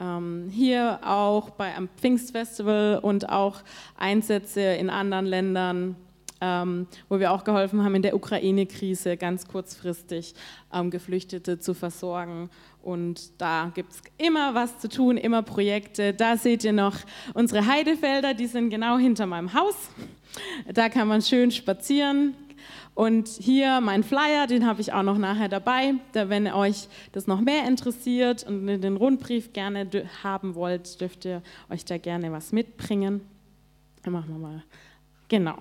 Ähm, 0.00 0.48
hier 0.50 1.00
auch 1.04 1.50
bei 1.50 1.74
am 1.76 1.88
Pfingstfestival 1.88 3.00
und 3.02 3.28
auch 3.28 3.62
Einsätze 3.96 4.60
in 4.60 4.90
anderen 4.90 5.26
Ländern 5.26 5.96
ähm, 6.40 6.86
wo 7.08 7.18
wir 7.18 7.32
auch 7.32 7.44
geholfen 7.44 7.82
haben, 7.82 7.94
in 7.94 8.02
der 8.02 8.14
Ukraine-Krise 8.14 9.16
ganz 9.16 9.48
kurzfristig 9.48 10.34
ähm, 10.72 10.90
Geflüchtete 10.90 11.58
zu 11.58 11.74
versorgen. 11.74 12.50
Und 12.88 13.38
da 13.38 13.70
gibt 13.74 13.92
es 13.92 14.00
immer 14.16 14.54
was 14.54 14.78
zu 14.78 14.88
tun, 14.88 15.18
immer 15.18 15.42
Projekte. 15.42 16.14
Da 16.14 16.38
seht 16.38 16.64
ihr 16.64 16.72
noch 16.72 16.96
unsere 17.34 17.66
Heidefelder, 17.66 18.32
die 18.32 18.46
sind 18.46 18.70
genau 18.70 18.96
hinter 18.96 19.26
meinem 19.26 19.52
Haus. 19.52 19.90
Da 20.72 20.88
kann 20.88 21.06
man 21.06 21.20
schön 21.20 21.50
spazieren. 21.50 22.32
Und 22.94 23.28
hier 23.28 23.82
mein 23.82 24.02
Flyer, 24.02 24.46
den 24.46 24.66
habe 24.66 24.80
ich 24.80 24.94
auch 24.94 25.02
noch 25.02 25.18
nachher 25.18 25.50
dabei. 25.50 25.96
Da, 26.12 26.30
wenn 26.30 26.46
euch 26.46 26.88
das 27.12 27.26
noch 27.26 27.42
mehr 27.42 27.68
interessiert 27.68 28.44
und 28.44 28.66
den 28.66 28.96
Rundbrief 28.96 29.52
gerne 29.52 29.86
haben 30.22 30.54
wollt, 30.54 30.98
dürft 31.02 31.26
ihr 31.26 31.42
euch 31.68 31.84
da 31.84 31.98
gerne 31.98 32.32
was 32.32 32.52
mitbringen. 32.52 33.20
Dann 34.02 34.14
machen 34.14 34.30
wir 34.30 34.38
mal. 34.38 34.64
Genau. 35.28 35.58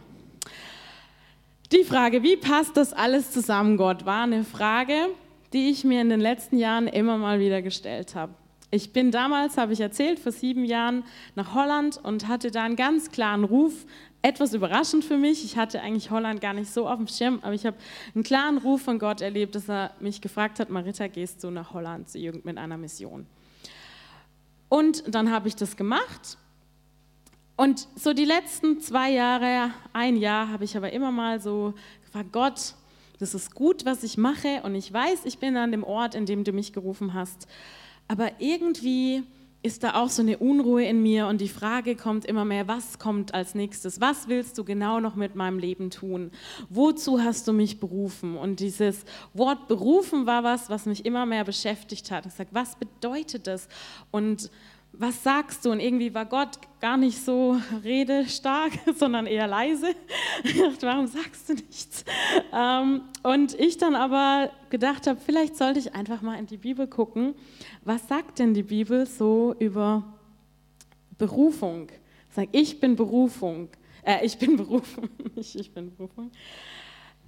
Die 1.74 1.84
Frage, 1.84 2.24
wie 2.24 2.38
passt 2.38 2.78
das 2.78 2.94
alles 2.94 3.32
zusammen, 3.32 3.76
Gott, 3.76 4.06
war 4.06 4.24
eine 4.24 4.46
Frage, 4.46 5.10
die 5.54 5.70
ich 5.70 5.84
mir 5.84 6.02
in 6.02 6.10
den 6.10 6.20
letzten 6.20 6.58
Jahren 6.58 6.88
immer 6.88 7.18
mal 7.18 7.40
wieder 7.40 7.62
gestellt 7.62 8.16
habe. 8.16 8.34
Ich 8.70 8.92
bin 8.92 9.12
damals, 9.12 9.58
habe 9.58 9.72
ich 9.72 9.80
erzählt, 9.80 10.20
vor 10.20 10.32
sieben 10.32 10.66
Jahren 10.66 11.04
nach 11.36 11.54
Holland 11.54 11.98
und 12.04 12.28
hatte 12.28 12.52
da 12.52 12.64
einen 12.64 12.76
ganz 12.76 13.12
klaren 13.12 13.46
Ruf. 13.46 13.86
Etwas 14.22 14.54
überraschend 14.54 15.06
für 15.06 15.18
mich. 15.18 15.46
Ich 15.46 15.56
hatte 15.56 15.82
eigentlich 15.82 16.12
Holland 16.12 16.42
gar 16.42 16.54
nicht 16.54 16.74
so 16.74 16.88
auf 16.88 16.98
dem 16.98 17.08
Schirm, 17.08 17.40
aber 17.44 17.54
ich 17.54 17.66
habe 17.66 17.78
einen 18.14 18.24
klaren 18.24 18.58
Ruf 18.58 18.82
von 18.82 19.00
Gott 19.00 19.22
erlebt, 19.22 19.56
dass 19.56 19.70
er 19.70 19.92
mich 20.02 20.20
gefragt 20.20 20.60
hat: 20.60 20.70
Marita, 20.70 21.08
gehst 21.08 21.44
du 21.44 21.50
nach 21.50 21.74
Holland 21.74 22.14
mit 22.44 22.58
einer 22.58 22.78
Mission? 22.78 23.26
Und 24.68 25.04
dann 25.16 25.32
habe 25.32 25.48
ich 25.48 25.56
das 25.56 25.78
gemacht 25.78 26.38
und 27.58 27.88
so 27.96 28.14
die 28.14 28.24
letzten 28.24 28.80
zwei 28.82 29.12
Jahre, 29.12 29.72
ein 29.92 30.16
Jahr, 30.16 30.50
habe 30.50 30.64
ich 30.64 30.78
aber 30.78 30.94
immer 30.94 31.12
mal 31.12 31.42
so 31.42 31.74
gefragt, 32.06 32.32
Gott, 32.32 32.76
das 33.20 33.34
ist 33.34 33.56
gut, 33.56 33.86
was 33.86 34.04
ich 34.04 34.18
mache 34.18 34.62
und 34.64 34.76
ich 34.76 34.92
weiß, 34.92 35.22
ich 35.26 35.40
bin 35.40 35.58
an 35.58 35.72
dem 35.72 35.84
Ort, 35.84 36.16
in 36.16 36.26
dem 36.26 36.44
du 36.44 36.52
mich 36.52 36.74
gerufen 36.74 37.14
hast. 37.14 37.48
Aber 38.08 38.32
irgendwie 38.40 39.24
ist 39.64 39.84
da 39.84 39.96
auch 39.96 40.10
so 40.10 40.22
eine 40.22 40.38
Unruhe 40.38 40.86
in 40.86 41.02
mir 41.02 41.28
und 41.28 41.42
die 41.42 41.50
Frage 41.50 41.96
kommt 41.96 42.26
immer 42.26 42.46
mehr, 42.46 42.68
was 42.68 43.00
kommt 43.00 43.34
als 43.34 43.56
nächstes? 43.56 44.00
Was 44.00 44.28
willst 44.28 44.58
du 44.58 44.64
genau 44.64 45.00
noch 45.00 45.16
mit 45.16 45.36
meinem 45.36 45.60
Leben 45.60 45.90
tun? 45.90 46.32
Wozu 46.70 47.22
hast 47.22 47.48
du 47.48 47.54
mich 47.54 47.80
berufen? 47.80 48.38
Und 48.38 48.60
dieses 48.60 49.04
Wort 49.34 49.68
berufen 49.68 50.26
war 50.26 50.44
was, 50.44 50.70
was 50.70 50.86
mich 50.86 51.06
immer 51.06 51.26
mehr 51.26 51.44
beschäftigt 51.44 52.12
hat. 52.12 52.26
Ich 52.26 52.34
sage, 52.34 52.50
was 52.54 52.76
bedeutet 52.76 53.48
das? 53.48 53.68
Und 54.12 54.52
was 54.94 55.24
sagst 55.24 55.64
du? 55.66 55.72
Und 55.72 55.80
irgendwie 55.80 56.14
war 56.14 56.26
Gott 56.26 56.60
gar 56.80 56.98
nicht 56.98 57.24
so 57.24 57.60
redestark, 57.84 58.72
sondern 58.96 59.26
eher 59.28 59.48
leise. 59.48 59.96
Ich 60.44 60.58
dachte, 60.58 60.86
warum 60.86 61.08
sagst 61.08 61.50
du 61.50 61.54
nichts? 61.54 62.06
Ähm, 62.54 63.02
und 63.24 63.60
ich 63.60 63.78
dann 63.78 63.96
aber 63.96 64.52
gedacht 64.70 65.08
habe, 65.08 65.20
vielleicht 65.20 65.56
sollte 65.58 65.80
ich 65.80 65.96
einfach 65.96 66.22
mal 66.22 66.38
in 66.38 66.46
die 66.46 66.58
Bibel 66.58 66.88
gucken. 66.88 67.34
Was 67.84 68.08
sagt 68.08 68.40
denn 68.40 68.54
die 68.54 68.64
Bibel 68.64 69.06
so 69.06 69.56
über 69.60 70.04
Berufung? 71.18 71.88
Sag, 72.30 72.50
ich 72.52 72.80
bin 72.80 72.96
Berufung. 72.96 73.70
Äh, 74.04 74.26
ich 74.26 74.38
bin 74.38 74.56
Berufung, 74.58 75.10
nicht 75.36 75.56
ich 75.56 75.74
bin 75.74 75.96
Berufung. 75.96 76.32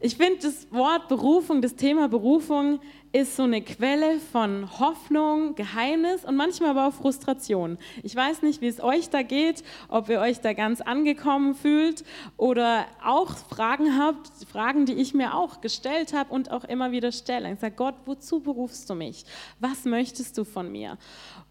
Ich 0.02 0.16
finde 0.16 0.40
das 0.44 0.72
Wort 0.72 1.10
Berufung, 1.10 1.62
das 1.62 1.76
Thema 1.76 2.08
Berufung 2.08 2.80
ist 3.12 3.36
so 3.36 3.44
eine 3.44 3.62
Quelle 3.62 4.22
von 4.22 4.80
Hoffnung, 4.80 5.56
Geheimnis 5.56 6.24
und 6.24 6.38
manchmal 6.38 6.70
aber 6.70 6.88
auch 6.88 6.94
Frustration. 6.94 7.78
Ich 8.02 8.16
weiß 8.16 8.42
nicht, 8.44 8.62
wie 8.62 8.68
es 8.68 8.82
euch 8.82 9.10
da 9.10 9.24
geht, 9.24 9.62
ob 9.90 10.08
ihr 10.08 10.22
euch 10.22 10.40
da 10.40 10.54
ganz 10.54 10.80
angekommen 10.80 11.54
fühlt 11.54 12.06
oder 12.38 12.86
auch 13.04 13.36
Fragen 13.36 13.98
habt, 13.98 14.30
Fragen, 14.50 14.86
die 14.86 14.94
ich 14.94 15.14
mir 15.14 15.36
auch 15.36 15.60
gestellt 15.60 16.14
habe 16.14 16.34
und 16.34 16.50
auch 16.50 16.64
immer 16.64 16.94
wieder 16.94 17.12
stelle. 17.12 17.52
Ich 17.52 17.60
sage, 17.60 17.76
Gott, 17.76 17.96
wozu 18.06 18.40
berufst 18.40 18.90
du 18.90 18.96
mich? 18.96 19.26
Was 19.60 19.84
möchtest 19.84 20.38
du 20.38 20.46
von 20.46 20.72
mir? 20.72 20.98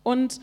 Und 0.02 0.40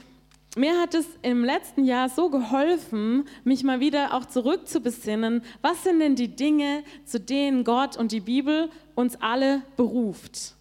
mir 0.55 0.79
hat 0.79 0.93
es 0.93 1.05
im 1.21 1.43
letzten 1.43 1.83
Jahr 1.85 2.09
so 2.09 2.29
geholfen, 2.29 3.27
mich 3.43 3.63
mal 3.63 3.79
wieder 3.79 4.13
auch 4.13 4.25
zurückzubesinnen, 4.25 5.43
was 5.62 5.83
sind 5.83 6.00
denn 6.00 6.15
die 6.15 6.35
Dinge, 6.35 6.83
zu 7.05 7.19
denen 7.19 7.63
Gott 7.63 7.97
und 7.97 8.12
die 8.12 8.21
Bibel 8.21 8.69
uns 8.95 9.21
alle 9.21 9.62
beruft. 9.75 10.55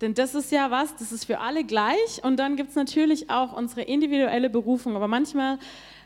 Denn 0.00 0.14
das 0.14 0.34
ist 0.34 0.50
ja 0.50 0.70
was, 0.70 0.96
das 0.96 1.12
ist 1.12 1.26
für 1.26 1.40
alle 1.40 1.64
gleich 1.64 2.22
und 2.22 2.38
dann 2.38 2.56
gibt 2.56 2.70
es 2.70 2.76
natürlich 2.76 3.30
auch 3.30 3.52
unsere 3.52 3.82
individuelle 3.82 4.48
Berufung, 4.48 4.96
aber 4.96 5.08
manchmal 5.08 5.58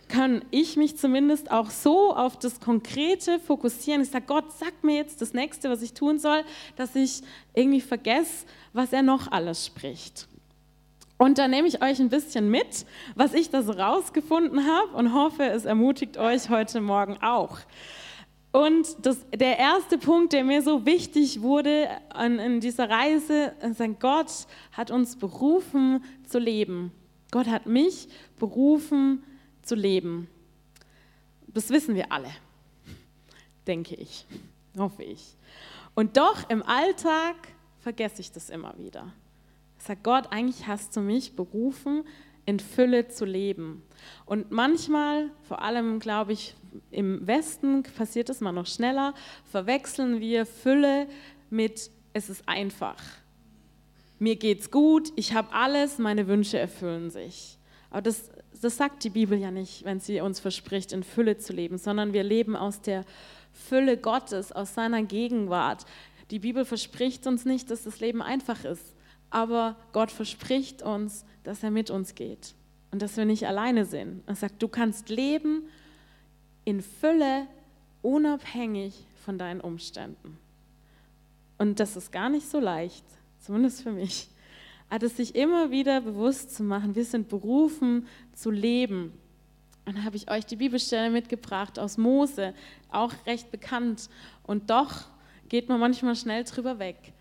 kann 0.08 0.44
ich 0.50 0.76
mich 0.76 0.98
zumindest 0.98 1.50
auch 1.50 1.70
so 1.70 2.14
auf 2.14 2.38
das 2.38 2.60
Konkrete 2.60 3.38
fokussieren. 3.38 4.02
Ich 4.02 4.10
sage, 4.10 4.26
Gott, 4.26 4.52
sag 4.58 4.84
mir 4.84 4.96
jetzt 4.96 5.22
das 5.22 5.32
Nächste, 5.32 5.70
was 5.70 5.80
ich 5.82 5.94
tun 5.94 6.18
soll, 6.18 6.44
dass 6.76 6.94
ich 6.94 7.22
irgendwie 7.54 7.80
vergesse, 7.80 8.44
was 8.72 8.92
er 8.92 9.02
noch 9.02 9.32
alles 9.32 9.64
spricht. 9.64 10.28
Und 11.24 11.38
da 11.38 11.48
nehme 11.48 11.66
ich 11.66 11.82
euch 11.82 12.00
ein 12.00 12.10
bisschen 12.10 12.50
mit, 12.50 12.84
was 13.14 13.32
ich 13.32 13.48
da 13.48 13.62
so 13.62 13.72
rausgefunden 13.72 14.66
habe 14.66 14.94
und 14.94 15.14
hoffe, 15.14 15.44
es 15.44 15.64
ermutigt 15.64 16.18
euch 16.18 16.50
heute 16.50 16.82
Morgen 16.82 17.16
auch. 17.22 17.60
Und 18.52 18.86
das, 19.00 19.24
der 19.34 19.58
erste 19.58 19.96
Punkt, 19.96 20.34
der 20.34 20.44
mir 20.44 20.60
so 20.60 20.84
wichtig 20.84 21.40
wurde 21.40 21.88
an, 22.10 22.38
in 22.38 22.60
dieser 22.60 22.90
Reise, 22.90 23.54
ist, 23.62 23.80
Gott 24.00 24.32
hat 24.72 24.90
uns 24.90 25.16
berufen 25.16 26.04
zu 26.28 26.38
leben. 26.38 26.92
Gott 27.30 27.46
hat 27.46 27.64
mich 27.64 28.06
berufen 28.38 29.24
zu 29.62 29.76
leben. 29.76 30.28
Das 31.46 31.70
wissen 31.70 31.94
wir 31.94 32.12
alle, 32.12 32.28
denke 33.66 33.94
ich, 33.94 34.26
hoffe 34.76 35.02
ich. 35.04 35.36
Und 35.94 36.18
doch 36.18 36.50
im 36.50 36.62
Alltag 36.62 37.36
vergesse 37.80 38.20
ich 38.20 38.30
das 38.30 38.50
immer 38.50 38.74
wieder. 38.76 39.10
Sag 39.86 40.02
Gott, 40.02 40.28
eigentlich 40.30 40.66
hast 40.66 40.96
du 40.96 41.00
mich 41.00 41.36
berufen, 41.36 42.04
in 42.46 42.58
Fülle 42.58 43.08
zu 43.08 43.26
leben. 43.26 43.82
Und 44.24 44.50
manchmal, 44.50 45.30
vor 45.46 45.60
allem 45.60 45.98
glaube 45.98 46.32
ich, 46.32 46.54
im 46.90 47.26
Westen 47.26 47.82
passiert 47.82 48.30
es 48.30 48.40
mal 48.40 48.52
noch 48.52 48.66
schneller, 48.66 49.12
verwechseln 49.44 50.20
wir 50.20 50.46
Fülle 50.46 51.06
mit 51.50 51.90
es 52.14 52.30
ist 52.30 52.48
einfach. 52.48 52.96
mir 54.18 54.36
geht's 54.36 54.70
gut, 54.70 55.12
ich 55.16 55.34
habe 55.34 55.52
alles, 55.52 55.98
meine 55.98 56.28
Wünsche 56.28 56.58
erfüllen 56.58 57.10
sich. 57.10 57.58
Aber 57.90 58.00
das, 58.00 58.30
das 58.62 58.78
sagt 58.78 59.04
die 59.04 59.10
Bibel 59.10 59.38
ja 59.38 59.50
nicht, 59.50 59.84
wenn 59.84 60.00
sie 60.00 60.22
uns 60.22 60.40
verspricht, 60.40 60.92
in 60.92 61.02
Fülle 61.02 61.36
zu 61.36 61.52
leben, 61.52 61.76
sondern 61.76 62.14
wir 62.14 62.22
leben 62.22 62.56
aus 62.56 62.80
der 62.80 63.04
Fülle 63.52 63.98
Gottes, 63.98 64.50
aus 64.50 64.72
seiner 64.74 65.02
Gegenwart. 65.02 65.84
Die 66.30 66.38
Bibel 66.38 66.64
verspricht 66.64 67.26
uns 67.26 67.44
nicht, 67.44 67.70
dass 67.70 67.84
das 67.84 68.00
Leben 68.00 68.22
einfach 68.22 68.64
ist, 68.64 68.93
aber 69.34 69.74
Gott 69.92 70.12
verspricht 70.12 70.82
uns, 70.82 71.24
dass 71.42 71.64
er 71.64 71.72
mit 71.72 71.90
uns 71.90 72.14
geht 72.14 72.54
und 72.92 73.02
dass 73.02 73.16
wir 73.16 73.24
nicht 73.24 73.48
alleine 73.48 73.84
sind. 73.84 74.22
Er 74.26 74.36
sagt, 74.36 74.62
du 74.62 74.68
kannst 74.68 75.08
leben 75.08 75.64
in 76.64 76.80
Fülle, 76.80 77.48
unabhängig 78.00 78.94
von 79.24 79.36
deinen 79.36 79.60
Umständen. 79.60 80.38
Und 81.58 81.80
das 81.80 81.96
ist 81.96 82.12
gar 82.12 82.28
nicht 82.28 82.48
so 82.48 82.60
leicht, 82.60 83.04
zumindest 83.40 83.82
für 83.82 83.90
mich. 83.90 84.28
Aber 84.88 84.98
das 85.00 85.16
sich 85.16 85.34
immer 85.34 85.72
wieder 85.72 86.00
bewusst 86.02 86.54
zu 86.54 86.62
machen, 86.62 86.94
wir 86.94 87.04
sind 87.04 87.28
berufen 87.28 88.06
zu 88.34 88.52
leben. 88.52 89.12
Und 89.84 89.96
dann 89.96 90.04
habe 90.04 90.14
ich 90.14 90.30
euch 90.30 90.46
die 90.46 90.56
Bibelstelle 90.56 91.10
mitgebracht 91.10 91.80
aus 91.80 91.98
Mose, 91.98 92.54
auch 92.88 93.12
recht 93.26 93.50
bekannt. 93.50 94.08
Und 94.44 94.70
doch 94.70 95.06
geht 95.48 95.68
man 95.68 95.80
manchmal 95.80 96.14
schnell 96.14 96.44
drüber 96.44 96.78
weg. 96.78 97.13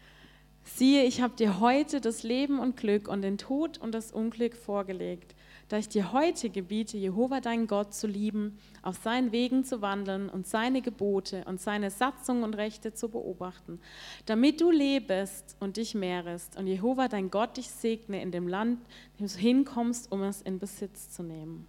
Siehe, 0.64 1.04
ich 1.04 1.22
habe 1.22 1.36
dir 1.36 1.60
heute 1.60 2.02
das 2.02 2.24
Leben 2.24 2.60
und 2.60 2.78
Glück 2.78 3.08
und 3.08 3.22
den 3.22 3.38
Tod 3.38 3.78
und 3.78 3.94
das 3.94 4.12
Unglück 4.12 4.56
vorgelegt 4.56 5.36
da 5.74 5.80
ich 5.80 5.90
dir 5.90 6.12
heute 6.12 6.52
gebiete, 6.52 6.98
Jehova 6.98 7.40
deinen 7.40 7.66
Gott 7.66 7.96
zu 7.96 8.06
lieben, 8.06 8.60
auf 8.84 8.98
seinen 8.98 9.32
Wegen 9.32 9.64
zu 9.64 9.82
wandeln 9.82 10.30
und 10.30 10.46
seine 10.46 10.84
Gebote 10.84 11.44
und 11.46 11.60
seine 11.60 11.90
Satzungen 11.90 12.44
und 12.44 12.54
Rechte 12.54 12.94
zu 12.94 13.10
beobachten, 13.10 13.80
damit 14.28 14.62
du 14.62 14.70
lebest 14.70 15.56
und 15.60 15.78
dich 15.78 15.96
mehrest 15.96 16.58
und 16.58 16.68
Jehova 16.68 17.08
dein 17.08 17.32
Gott 17.32 17.58
dich 17.58 17.70
segne 17.70 18.22
in 18.22 18.32
dem 18.32 18.48
Land, 18.48 18.80
in 19.18 19.26
dem 19.26 19.34
du 19.34 19.40
hinkommst, 19.40 20.12
um 20.12 20.22
es 20.22 20.44
in 20.44 20.60
Besitz 20.60 21.10
zu 21.10 21.24
nehmen. 21.24 21.66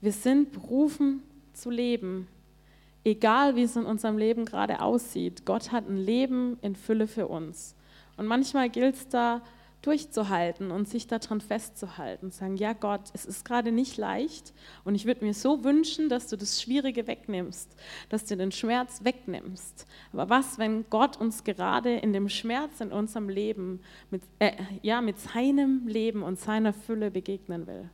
Wir 0.00 0.12
sind 0.12 0.50
berufen 0.50 1.22
zu 1.52 1.70
leben, 1.70 2.26
egal 3.04 3.56
wie 3.56 3.62
es 3.62 3.76
in 3.76 3.84
unserem 3.84 4.18
Leben 4.18 4.44
gerade 4.44 4.80
aussieht. 4.80 5.44
Gott 5.44 5.72
hat 5.72 5.88
ein 5.88 5.96
Leben 5.96 6.58
in 6.62 6.76
Fülle 6.76 7.06
für 7.06 7.28
uns. 7.28 7.74
Und 8.16 8.26
manchmal 8.26 8.68
gilt 8.68 8.94
es 8.94 9.08
da, 9.08 9.42
durchzuhalten 9.82 10.70
und 10.70 10.88
sich 10.88 11.08
daran 11.08 11.40
festzuhalten. 11.40 12.30
Sagen, 12.30 12.56
ja 12.56 12.72
Gott, 12.72 13.10
es 13.12 13.26
ist 13.26 13.44
gerade 13.44 13.72
nicht 13.72 13.96
leicht 13.96 14.54
und 14.84 14.94
ich 14.94 15.04
würde 15.04 15.24
mir 15.24 15.34
so 15.34 15.64
wünschen, 15.64 16.08
dass 16.08 16.28
du 16.28 16.36
das 16.36 16.62
Schwierige 16.62 17.06
wegnimmst, 17.06 17.76
dass 18.08 18.24
du 18.24 18.36
den 18.36 18.52
Schmerz 18.52 19.04
wegnimmst. 19.04 19.86
Aber 20.12 20.30
was, 20.30 20.58
wenn 20.58 20.88
Gott 20.88 21.20
uns 21.20 21.44
gerade 21.44 21.96
in 21.96 22.12
dem 22.12 22.28
Schmerz 22.28 22.80
in 22.80 22.92
unserem 22.92 23.28
Leben, 23.28 23.80
mit, 24.10 24.22
äh, 24.38 24.52
ja, 24.82 25.00
mit 25.00 25.18
seinem 25.18 25.86
Leben 25.86 26.22
und 26.22 26.38
seiner 26.38 26.72
Fülle 26.72 27.10
begegnen 27.10 27.66
will? 27.66 27.90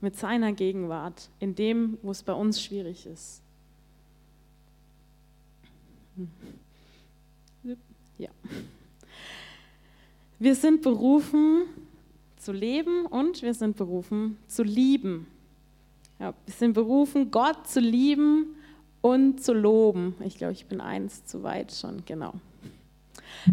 Mit 0.00 0.16
seiner 0.16 0.52
Gegenwart, 0.52 1.30
in 1.38 1.54
dem, 1.54 1.98
wo 2.02 2.10
es 2.10 2.22
bei 2.22 2.32
uns 2.32 2.60
schwierig 2.60 3.06
ist. 3.06 3.42
Ja. 8.18 8.28
Wir 10.38 10.54
sind 10.54 10.82
berufen 10.82 11.62
zu 12.36 12.52
leben 12.52 13.06
und 13.06 13.42
wir 13.42 13.54
sind 13.54 13.76
berufen 13.76 14.38
zu 14.46 14.62
lieben. 14.62 15.26
Ja, 16.18 16.34
wir 16.44 16.54
sind 16.54 16.74
berufen, 16.74 17.30
Gott 17.30 17.66
zu 17.66 17.80
lieben 17.80 18.56
und 19.00 19.42
zu 19.42 19.52
loben. 19.54 20.14
Ich 20.24 20.36
glaube, 20.36 20.52
ich 20.52 20.66
bin 20.66 20.80
eins 20.80 21.24
zu 21.24 21.42
weit 21.42 21.72
schon, 21.72 22.04
genau. 22.04 22.34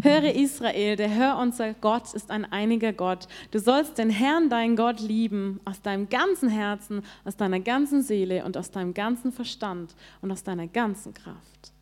Höre 0.02 0.34
Israel, 0.34 0.96
der 0.96 1.08
Herr 1.08 1.38
unser 1.38 1.72
Gott 1.74 2.12
ist 2.12 2.30
ein 2.30 2.44
einiger 2.44 2.92
Gott. 2.92 3.26
Du 3.50 3.58
sollst 3.58 3.96
den 3.96 4.10
Herrn, 4.10 4.50
deinen 4.50 4.76
Gott, 4.76 5.00
lieben 5.00 5.60
aus 5.64 5.80
deinem 5.80 6.08
ganzen 6.08 6.48
Herzen, 6.48 7.02
aus 7.24 7.36
deiner 7.36 7.60
ganzen 7.60 8.02
Seele 8.02 8.44
und 8.44 8.56
aus 8.56 8.70
deinem 8.70 8.92
ganzen 8.92 9.32
Verstand 9.32 9.94
und 10.20 10.30
aus 10.30 10.42
deiner 10.42 10.66
ganzen 10.66 11.14
Kraft. 11.14 11.72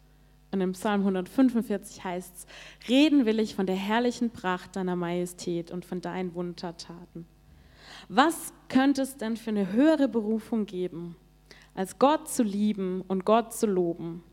Und 0.56 0.62
im 0.62 0.72
Psalm 0.72 1.02
145 1.02 2.02
heißt 2.02 2.34
es, 2.34 2.46
reden 2.88 3.26
will 3.26 3.40
ich 3.40 3.54
von 3.54 3.66
der 3.66 3.76
herrlichen 3.76 4.30
Pracht 4.30 4.74
deiner 4.74 4.96
Majestät 4.96 5.70
und 5.70 5.84
von 5.84 6.00
deinen 6.00 6.34
Wundertaten. 6.34 7.26
Was 8.08 8.54
könnte 8.70 9.02
es 9.02 9.18
denn 9.18 9.36
für 9.36 9.50
eine 9.50 9.72
höhere 9.72 10.08
Berufung 10.08 10.64
geben, 10.64 11.14
als 11.74 11.98
Gott 11.98 12.30
zu 12.30 12.42
lieben 12.42 13.04
und 13.06 13.26
Gott 13.26 13.52
zu 13.52 13.66
loben? 13.66 14.24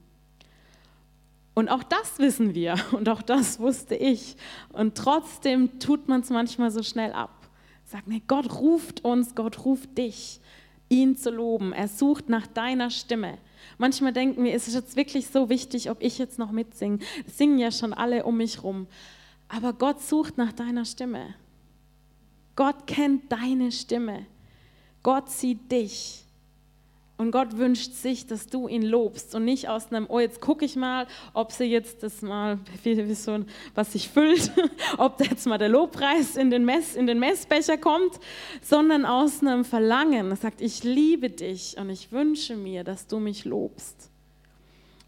Und 1.55 1.67
auch 1.67 1.83
das 1.83 2.19
wissen 2.19 2.55
wir 2.55 2.75
und 2.93 3.09
auch 3.09 3.21
das 3.21 3.59
wusste 3.59 3.95
ich. 3.95 4.38
Und 4.69 4.95
trotzdem 4.95 5.77
tut 5.79 6.07
man 6.07 6.21
es 6.21 6.29
manchmal 6.29 6.71
so 6.71 6.83
schnell 6.83 7.12
ab. 7.12 7.49
Sagt, 7.83 8.07
nee, 8.07 8.23
Gott 8.29 8.62
ruft 8.62 9.03
uns, 9.03 9.36
Gott 9.36 9.65
ruft 9.65 9.97
dich, 9.97 10.39
ihn 10.88 11.17
zu 11.17 11.31
loben. 11.31 11.73
Er 11.73 11.89
sucht 11.89 12.29
nach 12.29 12.47
deiner 12.47 12.91
Stimme. 12.91 13.39
Manchmal 13.78 14.13
denken 14.13 14.43
wir, 14.43 14.54
ist 14.54 14.67
es 14.67 14.73
jetzt 14.73 14.95
wirklich 14.95 15.28
so 15.28 15.49
wichtig, 15.49 15.89
ob 15.89 16.02
ich 16.02 16.17
jetzt 16.17 16.39
noch 16.39 16.52
mitsinge? 16.52 16.99
Singen 17.28 17.60
ja 17.60 17.71
schon 17.71 17.93
alle 17.93 18.26
um 18.26 18.38
mich 18.38 18.63
rum. 18.63 18.88
Aber 19.47 19.73
Gott 19.73 20.02
sucht 20.02 20.38
nach 20.38 20.54
deiner 20.54 20.86
Stimme. 20.86 21.36
Gott 22.56 22.88
kennt 22.88 23.32
deine 23.32 23.71
Stimme. 23.71 24.26
Gott 25.02 25.30
sieht 25.30 25.71
dich. 25.71 26.23
Und 27.23 27.31
Gott 27.31 27.55
wünscht 27.55 27.93
sich, 27.93 28.27
dass 28.27 28.47
du 28.47 28.67
ihn 28.67 28.81
lobst 28.81 29.33
und 29.33 29.45
nicht 29.45 29.69
aus 29.69 29.89
einem, 29.93 30.07
oh, 30.09 30.19
jetzt 30.19 30.41
gucke 30.41 30.65
ich 30.65 30.75
mal, 30.75 31.07
ob 31.33 31.53
sie 31.53 31.63
jetzt 31.63 32.03
das 32.03 32.21
mal, 32.21 32.59
was 33.75 33.93
sich 33.93 34.09
füllt, 34.09 34.51
ob 34.97 35.17
da 35.17 35.23
jetzt 35.23 35.47
mal 35.47 35.57
der 35.57 35.69
Lobpreis 35.69 36.36
in 36.36 36.51
den, 36.51 36.65
Mess, 36.65 36.97
in 36.97 37.07
den 37.07 37.19
Messbecher 37.19 37.77
kommt, 37.77 38.19
sondern 38.62 39.05
aus 39.05 39.39
einem 39.39 39.63
Verlangen. 39.63 40.31
Er 40.31 40.36
sagt, 40.36 40.59
ich 40.59 40.83
liebe 40.83 41.29
dich 41.29 41.77
und 41.77 41.89
ich 41.89 42.12
wünsche 42.12 42.57
mir, 42.57 42.83
dass 42.83 43.07
du 43.07 43.19
mich 43.19 43.45
lobst. 43.45 44.09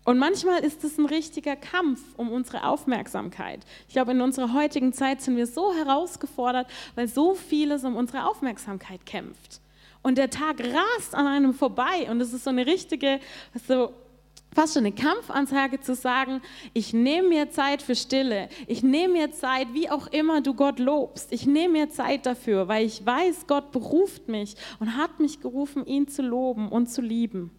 Und 0.05 0.17
manchmal 0.17 0.63
ist 0.63 0.85
es 0.85 0.97
ein 0.97 1.07
richtiger 1.07 1.57
Kampf 1.57 1.99
um 2.15 2.31
unsere 2.31 2.65
Aufmerksamkeit. 2.65 3.59
Ich 3.89 3.93
glaube, 3.93 4.11
in 4.11 4.21
unserer 4.21 4.53
heutigen 4.53 4.93
Zeit 4.93 5.21
sind 5.21 5.35
wir 5.35 5.47
so 5.47 5.73
herausgefordert, 5.73 6.67
weil 6.95 7.09
so 7.09 7.35
vieles 7.35 7.83
um 7.83 7.97
unsere 7.97 8.25
Aufmerksamkeit 8.25 9.05
kämpft 9.05 9.59
und 10.05 10.19
der 10.19 10.29
Tag 10.29 10.59
rast 10.59 11.15
an 11.15 11.25
einem 11.25 11.51
vorbei 11.55 12.07
und 12.11 12.21
es 12.21 12.31
ist 12.31 12.43
so 12.43 12.51
eine 12.51 12.67
richtige, 12.67 13.19
so 13.67 13.91
fast 14.53 14.75
schon 14.75 14.85
eine 14.85 14.93
Kampfansage 14.93 15.81
zu 15.81 15.95
sagen, 15.95 16.43
ich 16.75 16.93
nehme 16.93 17.29
mir 17.29 17.49
Zeit 17.49 17.81
für 17.81 17.95
Stille, 17.95 18.49
ich 18.67 18.83
nehme 18.83 19.13
mir 19.13 19.31
Zeit, 19.31 19.73
wie 19.73 19.89
auch 19.89 20.05
immer 20.05 20.41
du 20.41 20.53
Gott 20.53 20.77
lobst, 20.77 21.31
ich 21.31 21.47
nehme 21.47 21.79
mir 21.79 21.89
Zeit 21.89 22.27
dafür, 22.27 22.67
weil 22.67 22.85
ich 22.85 23.03
weiß, 23.03 23.47
Gott 23.47 23.71
beruft 23.71 24.27
mich 24.27 24.55
und 24.79 24.95
hat 24.95 25.19
mich 25.19 25.41
gerufen, 25.41 25.87
ihn 25.87 26.07
zu 26.07 26.21
loben 26.21 26.69
und 26.69 26.85
zu 26.85 27.01
lieben. 27.01 27.49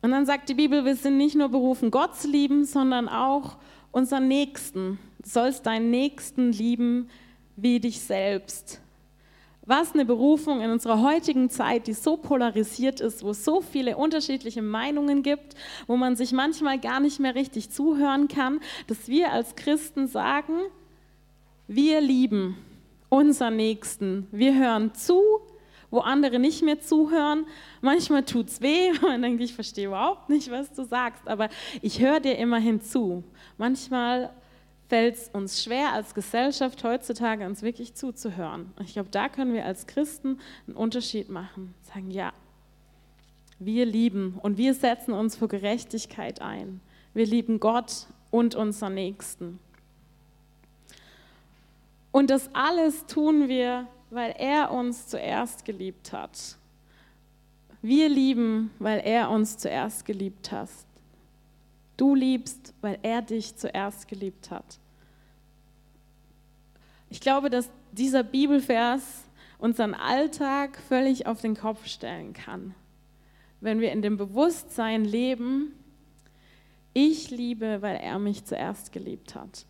Und 0.00 0.12
dann 0.12 0.24
sagt 0.24 0.48
die 0.48 0.54
Bibel, 0.54 0.86
wir 0.86 0.96
sind 0.96 1.18
nicht 1.18 1.36
nur 1.36 1.50
berufen, 1.50 1.90
Gott 1.90 2.16
zu 2.16 2.28
lieben, 2.28 2.64
sondern 2.64 3.10
auch 3.10 3.58
unseren 3.92 4.26
Nächsten. 4.26 4.98
Du 5.22 5.28
sollst 5.28 5.66
deinen 5.66 5.90
Nächsten 5.90 6.50
lieben 6.50 7.10
wie 7.56 7.78
dich 7.78 8.00
selbst. 8.00 8.80
Was 9.70 9.94
eine 9.94 10.04
Berufung 10.04 10.62
in 10.62 10.72
unserer 10.72 11.00
heutigen 11.00 11.48
Zeit, 11.48 11.86
die 11.86 11.92
so 11.92 12.16
polarisiert 12.16 12.98
ist, 12.98 13.22
wo 13.22 13.30
es 13.30 13.44
so 13.44 13.60
viele 13.60 13.96
unterschiedliche 13.96 14.62
Meinungen 14.62 15.22
gibt, 15.22 15.54
wo 15.86 15.96
man 15.96 16.16
sich 16.16 16.32
manchmal 16.32 16.80
gar 16.80 16.98
nicht 16.98 17.20
mehr 17.20 17.36
richtig 17.36 17.70
zuhören 17.70 18.26
kann, 18.26 18.58
dass 18.88 19.06
wir 19.06 19.30
als 19.30 19.54
Christen 19.54 20.08
sagen, 20.08 20.54
wir 21.68 22.00
lieben 22.00 22.56
unseren 23.10 23.54
Nächsten. 23.54 24.26
Wir 24.32 24.58
hören 24.58 24.92
zu, 24.92 25.22
wo 25.92 26.00
andere 26.00 26.40
nicht 26.40 26.62
mehr 26.62 26.80
zuhören. 26.80 27.46
Manchmal 27.80 28.24
tut 28.24 28.48
es 28.48 28.60
weh, 28.60 28.90
man 29.02 29.22
denkt, 29.22 29.40
ich 29.40 29.54
verstehe 29.54 29.86
überhaupt 29.86 30.30
nicht, 30.30 30.50
was 30.50 30.72
du 30.72 30.82
sagst, 30.82 31.28
aber 31.28 31.48
ich 31.80 32.00
höre 32.00 32.18
dir 32.18 32.36
immerhin 32.38 32.80
zu. 32.80 33.22
Manchmal 33.56 34.30
fällt 34.90 35.14
es 35.14 35.28
uns 35.28 35.62
schwer, 35.62 35.92
als 35.92 36.14
Gesellschaft 36.14 36.82
heutzutage 36.82 37.46
uns 37.46 37.62
wirklich 37.62 37.94
zuzuhören. 37.94 38.72
Ich 38.80 38.94
glaube, 38.94 39.08
da 39.08 39.28
können 39.28 39.54
wir 39.54 39.64
als 39.64 39.86
Christen 39.86 40.40
einen 40.66 40.76
Unterschied 40.76 41.28
machen. 41.30 41.74
Sagen, 41.82 42.10
ja, 42.10 42.32
wir 43.60 43.86
lieben 43.86 44.36
und 44.42 44.58
wir 44.58 44.74
setzen 44.74 45.12
uns 45.12 45.36
für 45.36 45.46
Gerechtigkeit 45.46 46.42
ein. 46.42 46.80
Wir 47.14 47.24
lieben 47.24 47.60
Gott 47.60 48.08
und 48.32 48.56
unseren 48.56 48.94
Nächsten. 48.94 49.60
Und 52.10 52.30
das 52.30 52.50
alles 52.52 53.06
tun 53.06 53.48
wir, 53.48 53.86
weil 54.10 54.34
er 54.38 54.72
uns 54.72 55.06
zuerst 55.06 55.64
geliebt 55.64 56.12
hat. 56.12 56.56
Wir 57.80 58.08
lieben, 58.08 58.72
weil 58.80 58.98
er 58.98 59.30
uns 59.30 59.56
zuerst 59.56 60.04
geliebt 60.04 60.50
hat. 60.50 60.70
Du 61.96 62.16
liebst, 62.16 62.74
weil 62.80 62.98
er 63.02 63.22
dich 63.22 63.54
zuerst 63.54 64.08
geliebt 64.08 64.50
hat. 64.50 64.79
Ich 67.10 67.20
glaube, 67.20 67.50
dass 67.50 67.68
dieser 67.92 68.22
Bibelvers 68.22 69.24
unseren 69.58 69.94
Alltag 69.94 70.78
völlig 70.88 71.26
auf 71.26 71.40
den 71.40 71.56
Kopf 71.56 71.86
stellen 71.86 72.32
kann. 72.32 72.74
Wenn 73.60 73.80
wir 73.80 73.92
in 73.92 74.00
dem 74.00 74.16
Bewusstsein 74.16 75.04
leben, 75.04 75.72
ich 76.94 77.30
liebe, 77.30 77.82
weil 77.82 77.96
er 77.96 78.18
mich 78.18 78.44
zuerst 78.44 78.92
geliebt 78.92 79.34
hat. 79.34 79.66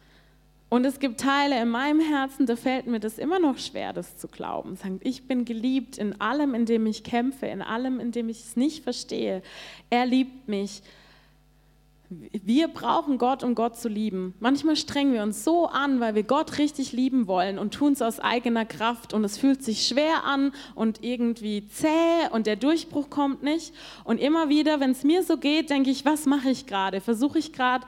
Und 0.68 0.85
es 0.85 1.00
gibt 1.00 1.20
Teile 1.20 1.61
in 1.61 1.68
meinem 1.68 1.98
Herzen, 1.98 2.46
da 2.46 2.55
fällt 2.55 2.87
mir 2.87 3.00
das 3.00 3.18
immer 3.18 3.40
noch 3.40 3.59
schwer, 3.59 3.92
das 3.92 4.16
zu 4.16 4.29
glauben. 4.29 4.76
Sagen, 4.76 5.00
ich 5.03 5.26
bin 5.26 5.44
geliebt 5.44 5.98
in 5.98 6.20
allem, 6.20 6.55
in 6.55 6.64
dem 6.64 6.87
ich 6.87 7.03
kämpfe, 7.03 7.46
in 7.46 7.61
allem, 7.61 7.98
in 7.98 8.12
dem 8.12 8.29
ich 8.29 8.40
es 8.40 8.57
nicht 8.57 8.85
verstehe. 8.85 9.42
Er 9.90 10.07
liebt 10.07 10.46
mich. 10.48 10.83
Wir 12.12 12.66
brauchen 12.66 13.18
Gott, 13.18 13.44
um 13.44 13.55
Gott 13.55 13.77
zu 13.77 13.88
lieben. 13.88 14.35
Manchmal 14.40 14.75
strengen 14.75 15.12
wir 15.12 15.23
uns 15.23 15.44
so 15.44 15.66
an, 15.66 16.01
weil 16.01 16.16
wir 16.16 16.25
Gott 16.25 16.59
richtig 16.59 16.90
lieben 16.90 17.29
wollen 17.29 17.57
und 17.57 17.73
tun 17.73 17.92
es 17.92 18.03
aus 18.03 18.18
eigener 18.18 18.64
Kraft 18.64 19.14
und 19.14 19.23
es 19.23 19.38
fühlt 19.38 19.62
sich 19.62 19.87
schwer 19.87 20.25
an 20.25 20.51
und 20.75 21.05
irgendwie 21.05 21.68
zäh 21.68 22.29
und 22.33 22.49
der 22.49 22.57
Durchbruch 22.57 23.11
kommt 23.11 23.44
nicht. 23.44 23.73
Und 24.03 24.18
immer 24.18 24.49
wieder, 24.49 24.81
wenn 24.81 24.90
es 24.90 25.05
mir 25.05 25.23
so 25.23 25.37
geht, 25.37 25.70
denke 25.70 25.90
ich, 25.90 26.05
was 26.05 26.27
mache 26.27 26.51
ich 26.51 26.66
gerade? 26.66 27.01
Versuche 27.01 27.38
ich 27.38 27.53
gerade, 27.53 27.87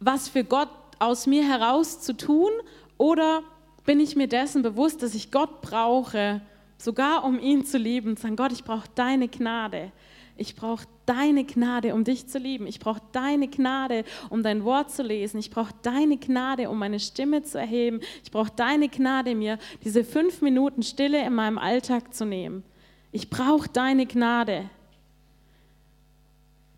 was 0.00 0.28
für 0.28 0.42
Gott 0.42 0.70
aus 0.98 1.28
mir 1.28 1.46
heraus 1.46 2.00
zu 2.00 2.16
tun 2.16 2.50
oder 2.98 3.44
bin 3.84 4.00
ich 4.00 4.16
mir 4.16 4.26
dessen 4.26 4.62
bewusst, 4.62 5.00
dass 5.00 5.14
ich 5.14 5.30
Gott 5.30 5.60
brauche, 5.60 6.40
sogar 6.76 7.22
um 7.22 7.38
ihn 7.38 7.64
zu 7.64 7.78
lieben 7.78 8.10
und 8.10 8.18
sagen, 8.18 8.34
Gott, 8.34 8.50
ich 8.50 8.64
brauche 8.64 8.88
deine 8.96 9.28
Gnade. 9.28 9.92
Ich 10.36 10.56
brauche 10.56 10.86
deine 11.06 11.44
Gnade, 11.44 11.94
um 11.94 12.04
dich 12.04 12.26
zu 12.26 12.38
lieben. 12.38 12.66
Ich 12.66 12.80
brauche 12.80 13.02
deine 13.12 13.48
Gnade, 13.48 14.04
um 14.30 14.42
dein 14.42 14.64
Wort 14.64 14.90
zu 14.90 15.02
lesen. 15.02 15.38
Ich 15.38 15.50
brauche 15.50 15.74
deine 15.82 16.16
Gnade, 16.16 16.70
um 16.70 16.78
meine 16.78 17.00
Stimme 17.00 17.42
zu 17.42 17.58
erheben. 17.58 18.00
Ich 18.22 18.30
brauche 18.30 18.52
deine 18.54 18.88
Gnade, 18.88 19.34
mir 19.34 19.58
diese 19.84 20.04
fünf 20.04 20.42
Minuten 20.42 20.82
Stille 20.82 21.24
in 21.24 21.34
meinem 21.34 21.58
Alltag 21.58 22.14
zu 22.14 22.24
nehmen. 22.24 22.64
Ich 23.12 23.30
brauche 23.30 23.68
deine 23.68 24.06
Gnade. 24.06 24.68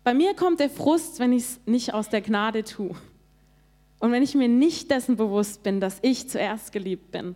Bei 0.03 0.13
mir 0.13 0.35
kommt 0.35 0.59
der 0.59 0.69
Frust, 0.69 1.19
wenn 1.19 1.33
ich 1.33 1.43
es 1.43 1.59
nicht 1.65 1.93
aus 1.93 2.09
der 2.09 2.21
Gnade 2.21 2.63
tue. 2.63 2.95
Und 3.99 4.11
wenn 4.11 4.23
ich 4.23 4.35
mir 4.35 4.47
nicht 4.47 4.91
dessen 4.91 5.15
bewusst 5.15 5.63
bin, 5.63 5.81
dass 5.81 5.99
ich 6.01 6.29
zuerst 6.29 6.71
geliebt 6.71 7.11
bin, 7.11 7.35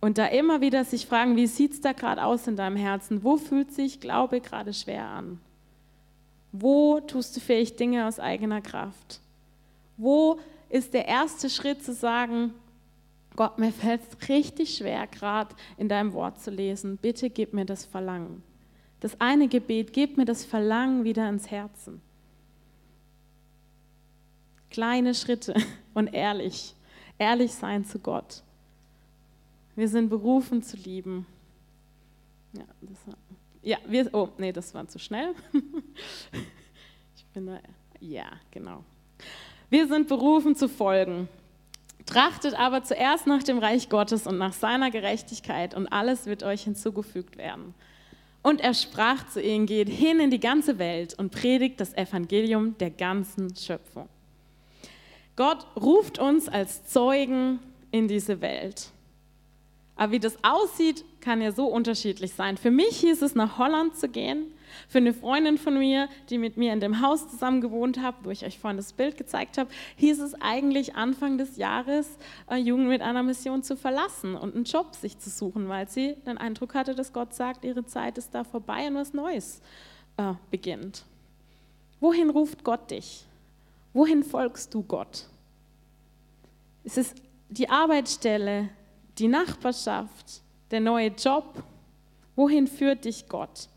und 0.00 0.18
da 0.18 0.26
immer 0.26 0.60
wieder 0.60 0.84
sich 0.84 1.06
fragen, 1.06 1.36
wie 1.36 1.46
sieht 1.46 1.72
es 1.72 1.80
da 1.80 1.92
gerade 1.92 2.24
aus 2.24 2.46
in 2.46 2.56
deinem 2.56 2.76
Herzen? 2.76 3.24
Wo 3.24 3.36
fühlt 3.36 3.72
sich 3.72 4.00
Glaube 4.00 4.40
gerade 4.40 4.72
schwer 4.72 5.06
an? 5.06 5.40
Wo 6.52 7.00
tust 7.00 7.36
du 7.36 7.40
fähig 7.40 7.76
Dinge 7.76 8.06
aus 8.06 8.20
eigener 8.20 8.60
Kraft? 8.60 9.20
Wo 9.96 10.38
ist 10.68 10.94
der 10.94 11.06
erste 11.06 11.50
Schritt 11.50 11.84
zu 11.84 11.92
sagen, 11.92 12.54
Gott, 13.34 13.58
mir 13.58 13.72
fällt 13.72 14.00
es 14.02 14.28
richtig 14.28 14.76
schwer, 14.76 15.06
gerade 15.06 15.54
in 15.76 15.88
deinem 15.88 16.14
Wort 16.14 16.40
zu 16.40 16.50
lesen. 16.50 16.96
Bitte 16.96 17.28
gib 17.28 17.52
mir 17.52 17.66
das 17.66 17.84
Verlangen. 17.84 18.42
Das 19.00 19.20
eine 19.20 19.48
Gebet, 19.48 19.92
gib 19.92 20.16
mir 20.16 20.24
das 20.24 20.44
Verlangen 20.44 21.04
wieder 21.04 21.28
ins 21.28 21.50
Herzen 21.50 22.00
kleine 24.76 25.14
Schritte 25.14 25.54
und 25.94 26.12
ehrlich, 26.12 26.74
ehrlich 27.18 27.52
sein 27.54 27.86
zu 27.86 27.98
Gott. 27.98 28.42
Wir 29.76 29.88
sind 29.88 30.08
berufen 30.08 30.62
zu 30.62 30.76
lieben. 30.78 31.26
Ja, 32.54 32.64
das 32.80 33.06
war, 33.06 33.16
ja 33.62 33.76
wir, 33.86 34.12
oh, 34.14 34.30
nee, 34.38 34.52
das 34.52 34.74
war 34.74 34.88
zu 34.88 34.98
schnell. 34.98 35.34
Ich 37.18 37.24
bin 37.38 37.46
da, 37.46 37.60
ja, 38.00 38.26
genau. 38.50 38.82
Wir 39.68 39.86
sind 39.88 40.08
berufen 40.08 40.56
zu 40.56 40.70
folgen. 40.70 41.28
Trachtet 42.06 42.54
aber 42.58 42.82
zuerst 42.82 43.26
nach 43.26 43.42
dem 43.42 43.58
Reich 43.58 43.90
Gottes 43.90 44.26
und 44.26 44.38
nach 44.38 44.54
seiner 44.54 44.90
Gerechtigkeit 44.90 45.74
und 45.74 45.88
alles 45.88 46.24
wird 46.24 46.42
euch 46.44 46.62
hinzugefügt 46.62 47.36
werden. 47.36 47.74
Und 48.42 48.62
er 48.62 48.72
sprach 48.72 49.26
zu 49.28 49.42
ihnen, 49.42 49.66
geht 49.66 49.88
hin 49.90 50.20
in 50.20 50.30
die 50.30 50.40
ganze 50.40 50.78
Welt 50.78 51.18
und 51.18 51.32
predigt 51.32 51.80
das 51.80 51.92
Evangelium 51.94 52.78
der 52.78 52.90
ganzen 52.90 53.54
Schöpfung. 53.54 54.08
Gott 55.34 55.66
ruft 55.76 56.18
uns 56.18 56.48
als 56.48 56.86
Zeugen 56.86 57.58
in 57.90 58.08
diese 58.08 58.40
Welt. 58.40 58.90
Aber 59.96 60.12
wie 60.12 60.20
das 60.20 60.36
aussieht, 60.44 61.04
kann 61.20 61.40
ja 61.40 61.52
so 61.52 61.66
unterschiedlich 61.66 62.34
sein. 62.34 62.58
Für 62.58 62.70
mich 62.70 62.98
hieß 62.98 63.22
es, 63.22 63.34
nach 63.34 63.58
Holland 63.58 63.96
zu 63.96 64.08
gehen. 64.08 64.52
Für 64.88 64.98
eine 64.98 65.14
Freundin 65.14 65.56
von 65.56 65.78
mir, 65.78 66.08
die 66.28 66.36
mit 66.36 66.58
mir 66.58 66.72
in 66.74 66.80
dem 66.80 67.00
Haus 67.00 67.30
zusammen 67.30 67.62
gewohnt 67.62 68.00
hat, 68.02 68.14
wo 68.22 68.30
ich 68.30 68.44
euch 68.44 68.58
vorhin 68.58 68.76
das 68.76 68.92
Bild 68.92 69.16
gezeigt 69.16 69.56
habe, 69.56 69.70
hieß 69.96 70.20
es 70.20 70.34
eigentlich 70.40 70.96
Anfang 70.96 71.38
des 71.38 71.56
Jahres, 71.56 72.18
äh, 72.50 72.56
Jugend 72.56 72.88
mit 72.88 73.00
einer 73.00 73.22
Mission 73.22 73.62
zu 73.62 73.74
verlassen 73.74 74.34
und 74.34 74.54
einen 74.54 74.64
Job 74.64 74.94
sich 74.94 75.18
zu 75.18 75.30
suchen, 75.30 75.68
weil 75.68 75.88
sie 75.88 76.14
den 76.26 76.36
Eindruck 76.36 76.74
hatte, 76.74 76.94
dass 76.94 77.14
Gott 77.14 77.34
sagt, 77.34 77.64
ihre 77.64 77.86
Zeit 77.86 78.18
ist 78.18 78.34
da 78.34 78.44
vorbei 78.44 78.86
und 78.88 78.96
was 78.96 79.14
Neues 79.14 79.62
äh, 80.18 80.34
beginnt. 80.50 81.04
Wohin 82.00 82.28
ruft 82.28 82.62
Gott 82.64 82.90
dich? 82.90 83.24
Wohin 83.94 84.22
folgst 84.22 84.74
du 84.74 84.82
Gott? 84.82 85.24
Ist 86.84 86.98
es 86.98 87.14
die 87.48 87.70
Arbeitsstelle, 87.70 88.68
die 89.18 89.28
Nachbarschaft, 89.28 90.42
der 90.70 90.80
neue 90.80 91.08
Job? 91.08 91.62
Wohin 92.34 92.66
führt 92.66 93.04
dich 93.04 93.28
Gott? 93.28 93.68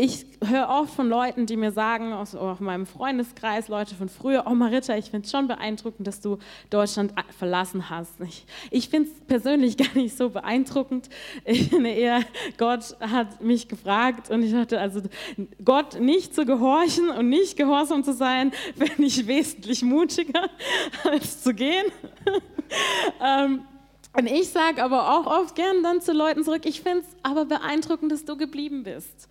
Ich 0.00 0.24
höre 0.42 0.70
oft 0.70 0.94
von 0.94 1.10
Leuten, 1.10 1.44
die 1.44 1.58
mir 1.58 1.72
sagen, 1.72 2.14
aus, 2.14 2.34
aus 2.34 2.58
meinem 2.58 2.86
Freundeskreis, 2.86 3.68
Leute 3.68 3.94
von 3.94 4.08
früher, 4.08 4.44
oh 4.46 4.54
Marita, 4.54 4.96
ich 4.96 5.10
finde 5.10 5.26
es 5.26 5.30
schon 5.30 5.46
beeindruckend, 5.46 6.06
dass 6.06 6.22
du 6.22 6.38
Deutschland 6.70 7.12
verlassen 7.38 7.90
hast. 7.90 8.18
Ich, 8.22 8.46
ich 8.70 8.88
finde 8.88 9.10
es 9.10 9.20
persönlich 9.26 9.76
gar 9.76 9.92
nicht 9.94 10.16
so 10.16 10.30
beeindruckend. 10.30 11.10
Ich 11.44 11.68
finde 11.68 11.90
eher, 11.90 12.22
Gott 12.56 12.96
hat 13.00 13.42
mich 13.42 13.68
gefragt 13.68 14.30
und 14.30 14.42
ich 14.42 14.52
dachte, 14.52 14.80
also 14.80 15.02
Gott 15.62 16.00
nicht 16.00 16.34
zu 16.34 16.46
gehorchen 16.46 17.10
und 17.10 17.28
nicht 17.28 17.58
gehorsam 17.58 18.02
zu 18.02 18.14
sein, 18.14 18.52
finde 18.78 19.04
ich 19.04 19.26
wesentlich 19.26 19.82
mutiger, 19.82 20.48
als 21.04 21.42
zu 21.42 21.52
gehen. 21.52 21.84
ähm, 23.22 23.66
und 24.16 24.26
ich 24.26 24.48
sage 24.48 24.82
aber 24.82 25.14
auch 25.14 25.26
oft 25.26 25.54
gern 25.54 25.82
dann 25.82 26.00
zu 26.00 26.12
Leuten 26.12 26.42
zurück, 26.42 26.62
ich 26.64 26.80
finde 26.80 27.00
es 27.00 27.16
aber 27.22 27.44
beeindruckend, 27.44 28.10
dass 28.10 28.24
du 28.24 28.38
geblieben 28.38 28.82
bist. 28.82 29.28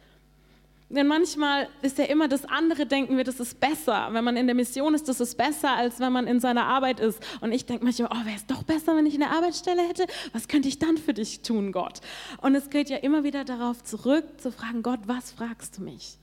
Denn 0.92 1.06
manchmal 1.06 1.70
ist 1.84 2.00
ja 2.00 2.06
immer 2.06 2.28
das 2.28 2.46
andere, 2.46 2.88
denken 2.88 3.16
wir, 3.16 3.24
das 3.24 3.40
ist 3.40 3.60
besser. 3.60 4.10
Wenn 4.12 4.24
man 4.24 4.36
in 4.36 4.48
der 4.48 4.56
Mission 4.56 4.96
ist, 4.96 5.08
das 5.08 5.20
ist 5.20 5.38
besser, 5.38 5.70
als 5.70 6.00
wenn 6.00 6.12
man 6.12 6.26
in 6.26 6.40
seiner 6.40 6.66
Arbeit 6.66 7.00
ist. 7.00 7.22
Und 7.42 7.52
ich 7.52 7.68
denke 7.68 7.86
manchmal, 7.86 8.10
oh, 8.12 8.26
wäre 8.26 8.36
es 8.36 8.48
doch 8.48 8.64
besser, 8.64 8.96
wenn 8.96 9.06
ich 9.06 9.14
eine 9.14 9.30
Arbeitsstelle 9.30 9.84
hätte? 9.84 10.08
Was 10.34 10.48
könnte 10.48 10.68
ich 10.68 10.80
dann 10.80 10.98
für 10.98 11.14
dich 11.14 11.42
tun, 11.42 11.72
Gott? 11.72 12.02
Und 12.42 12.56
es 12.56 12.72
geht 12.72 12.90
ja 12.90 12.98
immer 12.98 13.24
wieder 13.24 13.46
darauf 13.46 13.84
zurück, 13.84 14.26
zu 14.38 14.52
fragen, 14.52 14.82
Gott, 14.82 15.02
was 15.06 15.32
fragst 15.32 15.78
du 15.78 15.84
mich? 15.84 16.18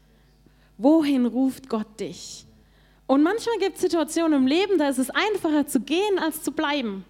Wohin 0.78 1.26
ruft 1.26 1.68
Gott 1.68 2.00
dich? 2.00 2.44
Und 3.06 3.22
manchmal 3.22 3.58
gibt 3.58 3.76
es 3.76 3.82
Situationen 3.82 4.40
im 4.40 4.46
Leben, 4.48 4.78
da 4.78 4.88
ist 4.88 4.98
es 4.98 5.10
einfacher 5.10 5.68
zu 5.68 5.78
gehen, 5.78 6.18
als 6.18 6.42
zu 6.42 6.50
bleiben. 6.50 7.04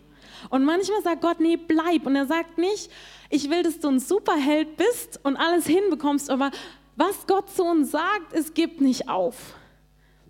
Und 0.50 0.64
manchmal 0.64 1.02
sagt 1.02 1.22
Gott, 1.22 1.40
nee, 1.40 1.56
bleib. 1.56 2.04
Und 2.04 2.16
er 2.16 2.26
sagt 2.26 2.58
nicht, 2.58 2.90
ich 3.30 3.48
will, 3.48 3.62
dass 3.62 3.80
du 3.80 3.88
ein 3.88 3.98
Superheld 3.98 4.76
bist 4.76 5.18
und 5.22 5.36
alles 5.36 5.66
hinbekommst, 5.66 6.28
aber 6.28 6.50
was 6.96 7.26
Gott 7.26 7.50
zu 7.50 7.62
uns 7.64 7.90
sagt, 7.90 8.32
ist, 8.32 8.54
gib 8.54 8.80
nicht 8.80 9.08
auf. 9.08 9.54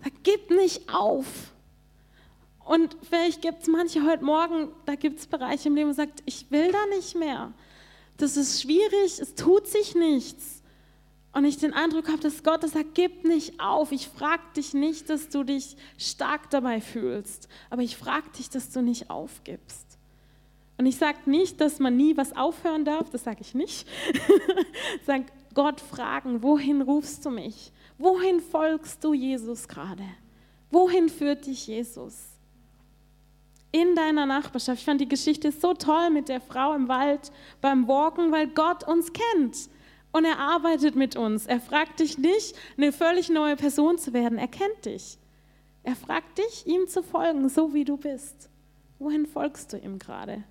Sag, 0.03 0.13
gib 0.23 0.51
nicht 0.51 0.93
auf. 0.93 1.25
Und 2.65 2.97
vielleicht 3.09 3.41
gibt 3.41 3.61
es 3.61 3.67
manche 3.67 4.05
heute 4.05 4.25
Morgen, 4.25 4.69
da 4.85 4.95
gibt 4.95 5.19
es 5.19 5.27
Bereiche 5.27 5.69
im 5.69 5.75
Leben, 5.75 5.89
wo 5.89 5.93
sagt, 5.93 6.21
ich 6.25 6.51
will 6.51 6.71
da 6.71 6.85
nicht 6.97 7.15
mehr. 7.15 7.53
Das 8.17 8.35
ist 8.35 8.61
schwierig, 8.61 9.19
es 9.19 9.35
tut 9.35 9.67
sich 9.67 9.95
nichts. 9.95 10.61
Und 11.31 11.45
ich 11.45 11.57
den 11.57 11.73
Eindruck 11.73 12.07
habe, 12.07 12.19
dass 12.19 12.43
Gott 12.43 12.63
das 12.63 12.71
sagt, 12.71 12.95
gib 12.95 13.23
nicht 13.23 13.59
auf. 13.59 13.91
Ich 13.91 14.07
frage 14.07 14.41
dich 14.55 14.73
nicht, 14.73 15.09
dass 15.09 15.29
du 15.29 15.43
dich 15.43 15.77
stark 15.97 16.49
dabei 16.49 16.81
fühlst, 16.81 17.47
aber 17.69 17.83
ich 17.83 17.95
frage 17.95 18.29
dich, 18.37 18.49
dass 18.49 18.71
du 18.71 18.81
nicht 18.81 19.09
aufgibst. 19.09 19.85
Und 20.77 20.85
ich 20.85 20.97
sage 20.97 21.17
nicht, 21.25 21.61
dass 21.61 21.79
man 21.79 21.95
nie 21.95 22.17
was 22.17 22.35
aufhören 22.35 22.85
darf, 22.85 23.09
das 23.11 23.23
sage 23.23 23.41
ich 23.41 23.53
nicht. 23.53 23.87
sag, 25.05 25.23
Gott 25.57 25.81
fragen, 25.81 26.43
wohin 26.43 26.83
rufst 26.83 27.25
du 27.25 27.31
mich? 27.31 27.71
Wohin 27.97 28.41
folgst 28.41 29.03
du 29.03 29.15
Jesus 29.15 29.67
gerade? 29.67 30.03
Wohin 30.69 31.09
führt 31.09 31.47
dich 31.47 31.65
Jesus? 31.65 32.27
In 33.71 33.95
deiner 33.95 34.27
Nachbarschaft. 34.27 34.77
Ich 34.77 34.85
fand 34.85 35.01
die 35.01 35.07
Geschichte 35.07 35.51
so 35.51 35.73
toll 35.73 36.11
mit 36.11 36.29
der 36.29 36.41
Frau 36.41 36.75
im 36.75 36.87
Wald 36.87 37.31
beim 37.59 37.87
Walken, 37.87 38.31
weil 38.31 38.45
Gott 38.49 38.87
uns 38.87 39.11
kennt. 39.11 39.67
Und 40.11 40.25
er 40.25 40.37
arbeitet 40.37 40.95
mit 40.95 41.15
uns. 41.15 41.47
Er 41.47 41.59
fragt 41.59 42.01
dich 42.01 42.19
nicht, 42.19 42.55
eine 42.77 42.91
völlig 42.91 43.29
neue 43.29 43.55
Person 43.55 43.97
zu 43.97 44.13
werden. 44.13 44.37
Er 44.37 44.47
kennt 44.47 44.85
dich. 44.85 45.17
Er 45.81 45.95
fragt 45.95 46.37
dich, 46.37 46.67
ihm 46.67 46.87
zu 46.87 47.01
folgen, 47.01 47.49
so 47.49 47.73
wie 47.73 47.83
du 47.83 47.97
bist. 47.97 48.51
Wohin 48.99 49.25
folgst 49.25 49.73
du 49.73 49.77
ihm 49.77 49.97
gerade? 49.97 50.43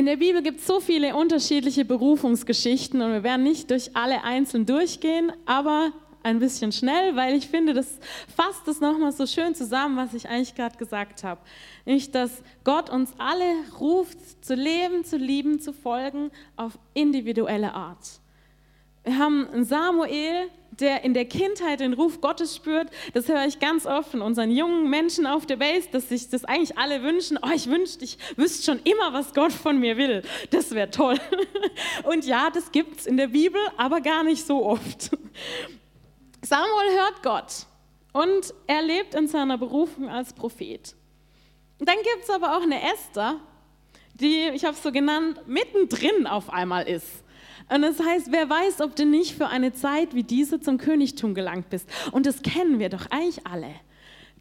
In 0.00 0.06
der 0.06 0.16
Bibel 0.16 0.40
gibt 0.40 0.60
es 0.60 0.66
so 0.66 0.80
viele 0.80 1.14
unterschiedliche 1.14 1.84
Berufungsgeschichten 1.84 3.02
und 3.02 3.12
wir 3.12 3.22
werden 3.22 3.42
nicht 3.42 3.70
durch 3.70 3.94
alle 3.94 4.24
einzeln 4.24 4.64
durchgehen, 4.64 5.30
aber 5.44 5.92
ein 6.22 6.38
bisschen 6.38 6.72
schnell, 6.72 7.16
weil 7.16 7.36
ich 7.36 7.48
finde, 7.48 7.74
das 7.74 7.98
fasst 8.34 8.66
das 8.66 8.80
nochmal 8.80 9.12
so 9.12 9.26
schön 9.26 9.54
zusammen, 9.54 9.98
was 9.98 10.14
ich 10.14 10.26
eigentlich 10.26 10.54
gerade 10.54 10.78
gesagt 10.78 11.22
habe. 11.22 11.42
Nämlich, 11.84 12.10
dass 12.10 12.42
Gott 12.64 12.88
uns 12.88 13.12
alle 13.18 13.44
ruft, 13.78 14.42
zu 14.42 14.54
leben, 14.54 15.04
zu 15.04 15.18
lieben, 15.18 15.60
zu 15.60 15.74
folgen, 15.74 16.30
auf 16.56 16.78
individuelle 16.94 17.74
Art. 17.74 18.20
Wir 19.04 19.18
haben 19.18 19.64
Samuel, 19.64 20.48
der 20.80 21.04
in 21.04 21.14
der 21.14 21.24
Kindheit 21.24 21.80
den 21.80 21.92
Ruf 21.92 22.20
Gottes 22.20 22.56
spürt. 22.56 22.88
Das 23.14 23.28
höre 23.28 23.46
ich 23.46 23.58
ganz 23.58 23.86
oft 23.86 24.10
von 24.10 24.22
unseren 24.22 24.50
jungen 24.50 24.88
Menschen 24.90 25.26
auf 25.26 25.46
der 25.46 25.56
Base, 25.56 25.88
dass 25.92 26.08
sich 26.08 26.28
das 26.28 26.44
eigentlich 26.44 26.76
alle 26.78 27.02
wünschen. 27.02 27.38
Oh, 27.42 27.50
ich 27.54 27.68
wünschte, 27.68 28.04
ich 28.04 28.18
wüsste 28.36 28.64
schon 28.64 28.80
immer, 28.84 29.12
was 29.12 29.34
Gott 29.34 29.52
von 29.52 29.78
mir 29.78 29.96
will. 29.96 30.22
Das 30.50 30.72
wäre 30.72 30.90
toll. 30.90 31.18
Und 32.04 32.24
ja, 32.26 32.50
das 32.50 32.72
gibt 32.72 33.00
es 33.00 33.06
in 33.06 33.16
der 33.16 33.28
Bibel, 33.28 33.60
aber 33.76 34.00
gar 34.00 34.24
nicht 34.24 34.46
so 34.46 34.64
oft. 34.64 35.10
Samuel 36.42 36.96
hört 36.96 37.22
Gott 37.22 37.66
und 38.12 38.54
er 38.66 38.82
lebt 38.82 39.14
in 39.14 39.28
seiner 39.28 39.58
Berufung 39.58 40.08
als 40.08 40.32
Prophet. 40.32 40.94
Dann 41.78 41.96
gibt 41.96 42.24
es 42.24 42.30
aber 42.30 42.56
auch 42.56 42.62
eine 42.62 42.80
Esther, 42.92 43.40
die, 44.14 44.48
ich 44.54 44.64
habe 44.64 44.74
es 44.74 44.82
so 44.82 44.92
genannt, 44.92 45.40
mittendrin 45.46 46.26
auf 46.26 46.50
einmal 46.50 46.88
ist. 46.88 47.19
Und 47.70 47.82
das 47.82 48.00
heißt, 48.00 48.32
wer 48.32 48.50
weiß, 48.50 48.80
ob 48.80 48.96
du 48.96 49.06
nicht 49.06 49.36
für 49.36 49.46
eine 49.46 49.72
Zeit 49.72 50.14
wie 50.14 50.24
diese 50.24 50.60
zum 50.60 50.76
Königtum 50.76 51.34
gelangt 51.34 51.70
bist. 51.70 51.88
Und 52.10 52.26
das 52.26 52.42
kennen 52.42 52.80
wir 52.80 52.88
doch 52.88 53.06
eigentlich 53.10 53.46
alle, 53.46 53.72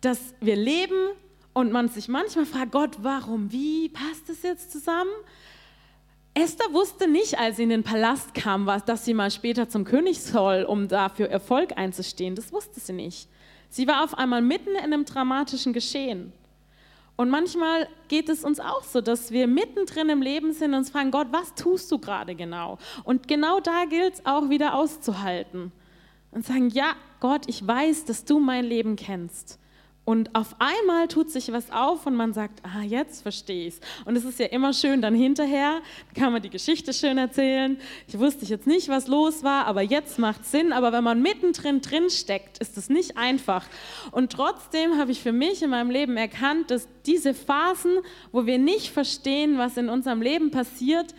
dass 0.01 0.33
wir 0.41 0.55
leben 0.55 1.11
und 1.53 1.71
man 1.71 1.89
sich 1.89 2.07
manchmal 2.07 2.45
fragt, 2.45 2.71
Gott, 2.71 2.97
warum, 3.01 3.51
wie 3.51 3.89
passt 3.89 4.27
das 4.27 4.41
jetzt 4.41 4.71
zusammen? 4.71 5.11
Esther 6.33 6.73
wusste 6.73 7.07
nicht, 7.07 7.37
als 7.37 7.57
sie 7.57 7.63
in 7.63 7.69
den 7.69 7.83
Palast 7.83 8.33
kam, 8.33 8.65
dass 8.85 9.05
sie 9.05 9.13
mal 9.13 9.29
später 9.29 9.69
zum 9.69 9.83
König 9.83 10.21
soll, 10.21 10.63
um 10.63 10.87
dafür 10.87 11.29
Erfolg 11.29 11.77
einzustehen. 11.77 12.35
Das 12.35 12.51
wusste 12.51 12.79
sie 12.79 12.93
nicht. 12.93 13.29
Sie 13.69 13.87
war 13.87 14.03
auf 14.03 14.17
einmal 14.17 14.41
mitten 14.41 14.69
in 14.69 14.77
einem 14.77 15.05
dramatischen 15.05 15.73
Geschehen. 15.73 16.33
Und 17.19 17.29
manchmal 17.29 17.89
geht 18.07 18.29
es 18.29 18.45
uns 18.45 18.61
auch 18.61 18.81
so, 18.81 19.01
dass 19.01 19.31
wir 19.31 19.45
mittendrin 19.45 20.07
im 20.07 20.21
Leben 20.21 20.53
sind 20.53 20.71
und 20.71 20.77
uns 20.77 20.89
fragen, 20.89 21.11
Gott, 21.11 21.27
was 21.31 21.53
tust 21.53 21.91
du 21.91 21.99
gerade 21.99 22.33
genau? 22.33 22.77
Und 23.03 23.27
genau 23.27 23.59
da 23.59 23.83
gilt 23.83 24.13
es 24.13 24.25
auch 24.25 24.49
wieder 24.49 24.73
auszuhalten 24.73 25.73
und 26.31 26.45
sagen, 26.45 26.69
ja, 26.69 26.93
Gott, 27.19 27.41
ich 27.47 27.67
weiß, 27.67 28.05
dass 28.05 28.23
du 28.23 28.39
mein 28.39 28.63
Leben 28.63 28.95
kennst. 28.95 29.58
Und 30.09 30.33
auf 30.33 30.55
einmal 30.57 31.07
tut 31.07 31.29
sich 31.29 31.51
was 31.51 31.69
auf 31.69 32.07
und 32.07 32.15
man 32.15 32.33
sagt, 32.33 32.63
ah, 32.63 32.81
jetzt 32.81 33.21
verstehe 33.21 33.67
ich 33.67 33.75
es. 33.75 33.79
Und 34.05 34.15
es 34.15 34.25
ist 34.25 34.39
ja 34.39 34.47
immer 34.47 34.73
schön, 34.73 35.03
dann 35.03 35.13
hinterher 35.13 35.81
kann 36.15 36.33
man 36.33 36.41
die 36.41 36.49
Geschichte 36.49 36.93
schön 36.93 37.19
erzählen. 37.19 37.77
Ich 38.07 38.17
wusste 38.17 38.43
jetzt 38.45 38.65
nicht, 38.65 38.89
was 38.89 39.05
los 39.05 39.43
war, 39.43 39.67
aber 39.67 39.83
jetzt 39.83 40.17
macht 40.17 40.41
es 40.41 40.49
Sinn. 40.49 40.73
Aber 40.73 40.91
wenn 40.93 41.03
man 41.03 41.21
mittendrin 41.21 41.81
drin 41.81 42.09
steckt, 42.09 42.57
ist 42.57 42.75
es 42.75 42.89
nicht 42.89 43.19
einfach. 43.19 43.67
Und 44.09 44.31
trotzdem 44.31 44.97
habe 44.97 45.11
ich 45.11 45.21
für 45.21 45.31
mich 45.31 45.61
in 45.61 45.69
meinem 45.69 45.91
Leben 45.91 46.17
erkannt, 46.17 46.71
dass 46.71 46.87
diese 47.05 47.35
Phasen, 47.35 47.99
wo 48.31 48.47
wir 48.47 48.57
nicht 48.57 48.89
verstehen, 48.89 49.59
was 49.59 49.77
in 49.77 49.89
unserem 49.89 50.23
Leben 50.23 50.49
passiert, 50.49 51.13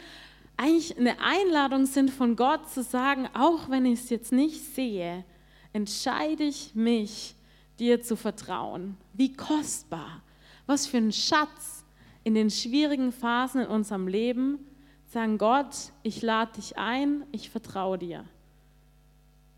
eigentlich 0.56 0.98
eine 0.98 1.14
Einladung 1.20 1.86
sind 1.86 2.10
von 2.10 2.34
Gott 2.34 2.68
zu 2.68 2.82
sagen, 2.82 3.28
auch 3.34 3.70
wenn 3.70 3.86
ich 3.86 4.00
es 4.00 4.10
jetzt 4.10 4.32
nicht 4.32 4.74
sehe, 4.74 5.24
entscheide 5.72 6.42
ich 6.42 6.74
mich, 6.74 7.36
dir 7.80 8.02
zu 8.02 8.16
vertrauen. 8.16 8.96
Wie 9.14 9.32
kostbar, 9.32 10.22
was 10.66 10.86
für 10.86 10.98
ein 10.98 11.12
Schatz 11.12 11.84
in 12.22 12.34
den 12.34 12.50
schwierigen 12.50 13.12
Phasen 13.12 13.62
in 13.62 13.68
unserem 13.68 14.06
Leben, 14.06 14.58
sagen 15.06 15.38
Gott, 15.38 15.92
ich 16.02 16.22
lade 16.22 16.52
dich 16.52 16.76
ein, 16.78 17.24
ich 17.32 17.50
vertraue 17.50 17.98
dir. 17.98 18.24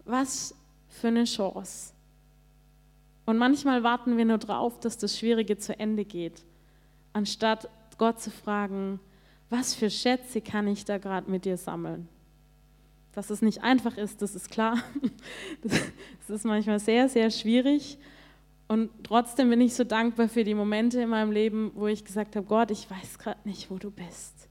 Was 0.04 0.54
für 0.88 1.08
eine 1.08 1.24
Chance. 1.24 1.92
Und 3.26 3.38
manchmal 3.38 3.82
warten 3.82 4.16
wir 4.16 4.24
nur 4.24 4.38
darauf, 4.38 4.80
dass 4.80 4.98
das 4.98 5.18
Schwierige 5.18 5.58
zu 5.58 5.78
Ende 5.78 6.04
geht, 6.04 6.44
anstatt 7.12 7.68
Gott 7.98 8.20
zu 8.20 8.30
fragen, 8.30 9.00
was 9.50 9.74
für 9.74 9.90
Schätze 9.90 10.40
kann 10.40 10.66
ich 10.66 10.85
da 10.85 10.98
gerade 10.98 11.30
mit 11.30 11.44
dir 11.44 11.56
sammeln? 11.56 12.08
Dass 13.12 13.28
es 13.28 13.42
nicht 13.42 13.62
einfach 13.62 13.98
ist, 13.98 14.22
das 14.22 14.35
ist 14.35 14.50
klar. 14.50 14.78
Das 16.26 16.38
ist 16.38 16.44
manchmal 16.44 16.78
sehr, 16.78 17.08
sehr 17.08 17.30
schwierig. 17.30 17.98
Und 18.72 18.88
trotzdem 19.04 19.50
bin 19.50 19.61
ich 19.61 19.74
so 19.74 19.85
dankbar 19.85 20.30
für 20.30 20.44
die 20.44 20.54
Momente 20.54 21.02
in 21.02 21.11
meinem 21.11 21.30
Leben, 21.30 21.72
wo 21.74 21.88
ich 21.88 22.06
gesagt 22.06 22.37
habe, 22.37 22.46
Gott, 22.46 22.70
ich 22.70 22.90
weiß 22.90 23.18
gerade 23.18 23.46
nicht, 23.46 23.70
wo 23.70 23.76
du 23.76 23.90
bist. 23.90 24.48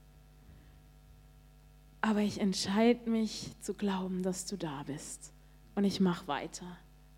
Aber 2.02 2.20
ich 2.20 2.40
entscheide 2.40 3.10
mich 3.10 3.50
zu 3.62 3.74
glauben, 3.74 4.22
dass 4.22 4.46
du 4.46 4.58
da 4.58 4.84
bist. 4.86 5.34
Und 5.74 5.86
ich 5.86 6.00
mache 6.00 6.28
weiter. 6.28 6.68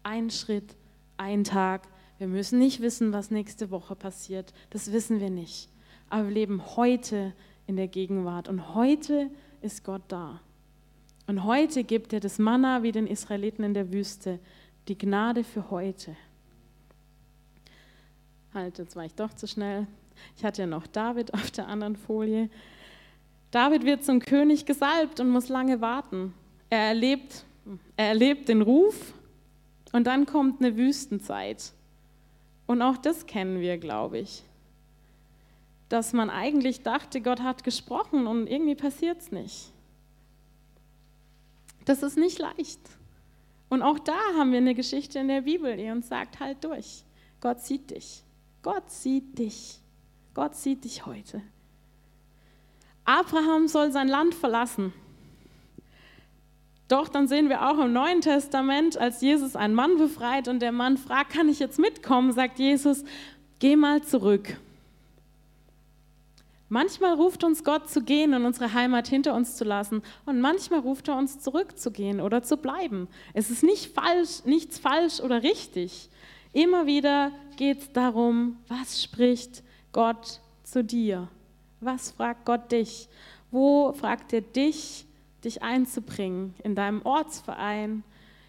Ein 0.04 0.30
Schritt, 0.30 0.78
ein 1.18 1.44
Tag. 1.44 1.90
Wir 2.20 2.28
müssen 2.28 2.58
nicht 2.58 2.80
wissen, 2.80 3.12
was 3.12 3.32
nächste 3.32 3.70
Woche 3.70 3.98
passiert. 3.98 4.54
Das 4.70 4.94
wissen 4.94 5.20
wir 5.20 5.30
nicht. 5.30 5.68
Aber 6.10 6.30
wir 6.30 6.34
leben 6.34 6.78
heute 6.78 7.34
in 7.68 7.76
der 7.76 7.90
Gegenwart. 7.90 8.48
Und 8.48 8.76
heute 8.76 9.30
ist 9.60 9.84
Gott 9.84 10.04
da. 10.08 10.40
Und 11.28 11.44
heute 11.44 11.84
gibt 11.84 12.14
er 12.14 12.22
das 12.22 12.40
Manna 12.40 12.82
wie 12.82 12.94
den 12.94 13.08
Israeliten 13.08 13.64
in 13.64 13.74
der 13.74 13.92
Wüste, 13.92 14.40
die 14.88 14.98
Gnade 14.98 15.44
für 15.44 15.70
heute. 15.70 16.16
Halt, 18.54 18.78
jetzt 18.78 18.96
war 18.96 19.06
ich 19.06 19.16
doch 19.16 19.34
zu 19.34 19.48
schnell. 19.48 19.88
Ich 20.38 20.46
hatte 20.46 20.62
ja 20.62 20.68
noch 20.68 20.86
David 20.88 21.34
auf 21.34 21.50
der 21.52 21.68
anderen 21.68 21.96
Folie. 21.96 22.50
David 23.52 23.84
wird 23.84 24.04
zum 24.04 24.20
König 24.20 24.66
gesalbt 24.66 25.20
und 25.20 25.30
muss 25.30 25.50
lange 25.50 25.82
warten. 25.82 26.34
Er 26.70 26.88
erlebt, 26.88 27.46
er 27.98 28.08
erlebt 28.08 28.50
den 28.50 28.62
Ruf 28.62 29.14
und 29.92 30.08
dann 30.08 30.26
kommt 30.26 30.62
eine 30.62 30.76
Wüstenzeit. 30.76 31.72
Und 32.66 32.82
auch 32.82 32.98
das 32.98 33.26
kennen 33.26 33.60
wir, 33.60 33.78
glaube 33.78 34.20
ich. 34.20 34.44
Dass 35.90 36.14
man 36.14 36.30
eigentlich 36.30 36.82
dachte, 36.82 37.22
Gott 37.22 37.42
hat 37.42 37.64
gesprochen 37.64 38.26
und 38.28 38.48
irgendwie 38.48 38.76
passiert 38.76 39.22
es 39.22 39.32
nicht. 39.32 39.72
Das 41.86 42.02
ist 42.02 42.18
nicht 42.18 42.40
leicht. 42.40 42.80
Und 43.70 43.82
auch 43.82 44.00
da 44.00 44.18
haben 44.38 44.52
wir 44.52 44.60
eine 44.60 44.76
Geschichte 44.76 45.20
in 45.20 45.28
der 45.28 45.42
Bibel, 45.42 45.76
die 45.76 45.90
uns 45.90 46.08
sagt, 46.08 46.40
halt 46.40 46.64
durch. 46.64 47.04
Gott 47.42 47.60
sieht 47.60 47.92
dich. 47.92 48.24
Gott 48.64 48.90
sieht 48.90 49.38
dich. 49.38 49.80
Gott 50.34 50.56
sieht 50.56 50.84
dich 50.86 51.06
heute. 51.06 51.42
Abraham 53.06 53.68
soll 53.68 53.92
sein 53.92 54.08
Land 54.08 54.34
verlassen. 54.34 54.94
Doch 56.88 57.10
dann 57.10 57.28
sehen 57.28 57.50
wir 57.50 57.70
auch 57.70 57.80
im 57.80 57.94
Neuen 57.94 58.22
Testament, 58.22 58.98
als 58.98 59.22
Jesus 59.22 59.56
einen 59.56 59.74
Mann 59.74 59.98
befreit 59.98 60.48
und 60.48 60.60
der 60.60 60.72
Mann 60.72 60.98
fragt, 60.98 61.34
kann 61.34 61.50
ich 61.50 61.60
jetzt 61.60 61.80
mitkommen, 61.80 62.32
sagt 62.32 62.60
Jesus, 62.60 63.04
geh 63.60 63.76
mal 63.76 64.02
zurück. 64.02 64.58
Manchmal 66.70 67.14
ruft 67.14 67.44
uns 67.44 67.64
Gott 67.64 67.90
zu 67.90 68.02
gehen 68.02 68.34
und 68.34 68.46
unsere 68.46 68.74
Heimat 68.74 69.08
hinter 69.08 69.36
uns 69.36 69.56
zu 69.58 69.64
lassen 69.64 70.02
und 70.26 70.42
manchmal 70.42 70.80
ruft 70.80 71.08
er 71.08 71.18
uns 71.18 71.40
zurückzugehen 71.40 72.20
oder 72.20 72.42
zu 72.42 72.58
bleiben. 72.58 73.08
Es 73.34 73.52
ist 73.52 73.64
nicht 73.64 73.94
falsch, 73.94 74.44
nichts 74.46 74.80
falsch 74.80 75.20
oder 75.20 75.44
richtig. 75.44 76.10
Immer 76.54 76.86
wieder 76.86 77.32
geht 77.58 77.80
es 77.80 77.92
darum, 77.92 78.58
was 78.68 79.02
spricht 79.02 79.64
Gott 79.92 80.40
zu 80.64 80.84
dir? 80.84 81.28
Was 81.82 82.12
fragt 82.12 82.46
Gott 82.46 82.72
dich? 82.72 83.10
Wo 83.50 83.92
fragt 83.94 84.34
er 84.34 84.42
dich, 84.42 85.06
dich 85.44 85.64
einzubringen? 85.64 86.54
In 86.64 86.76
deinem 86.76 87.02
Ortsverein, 87.02 88.04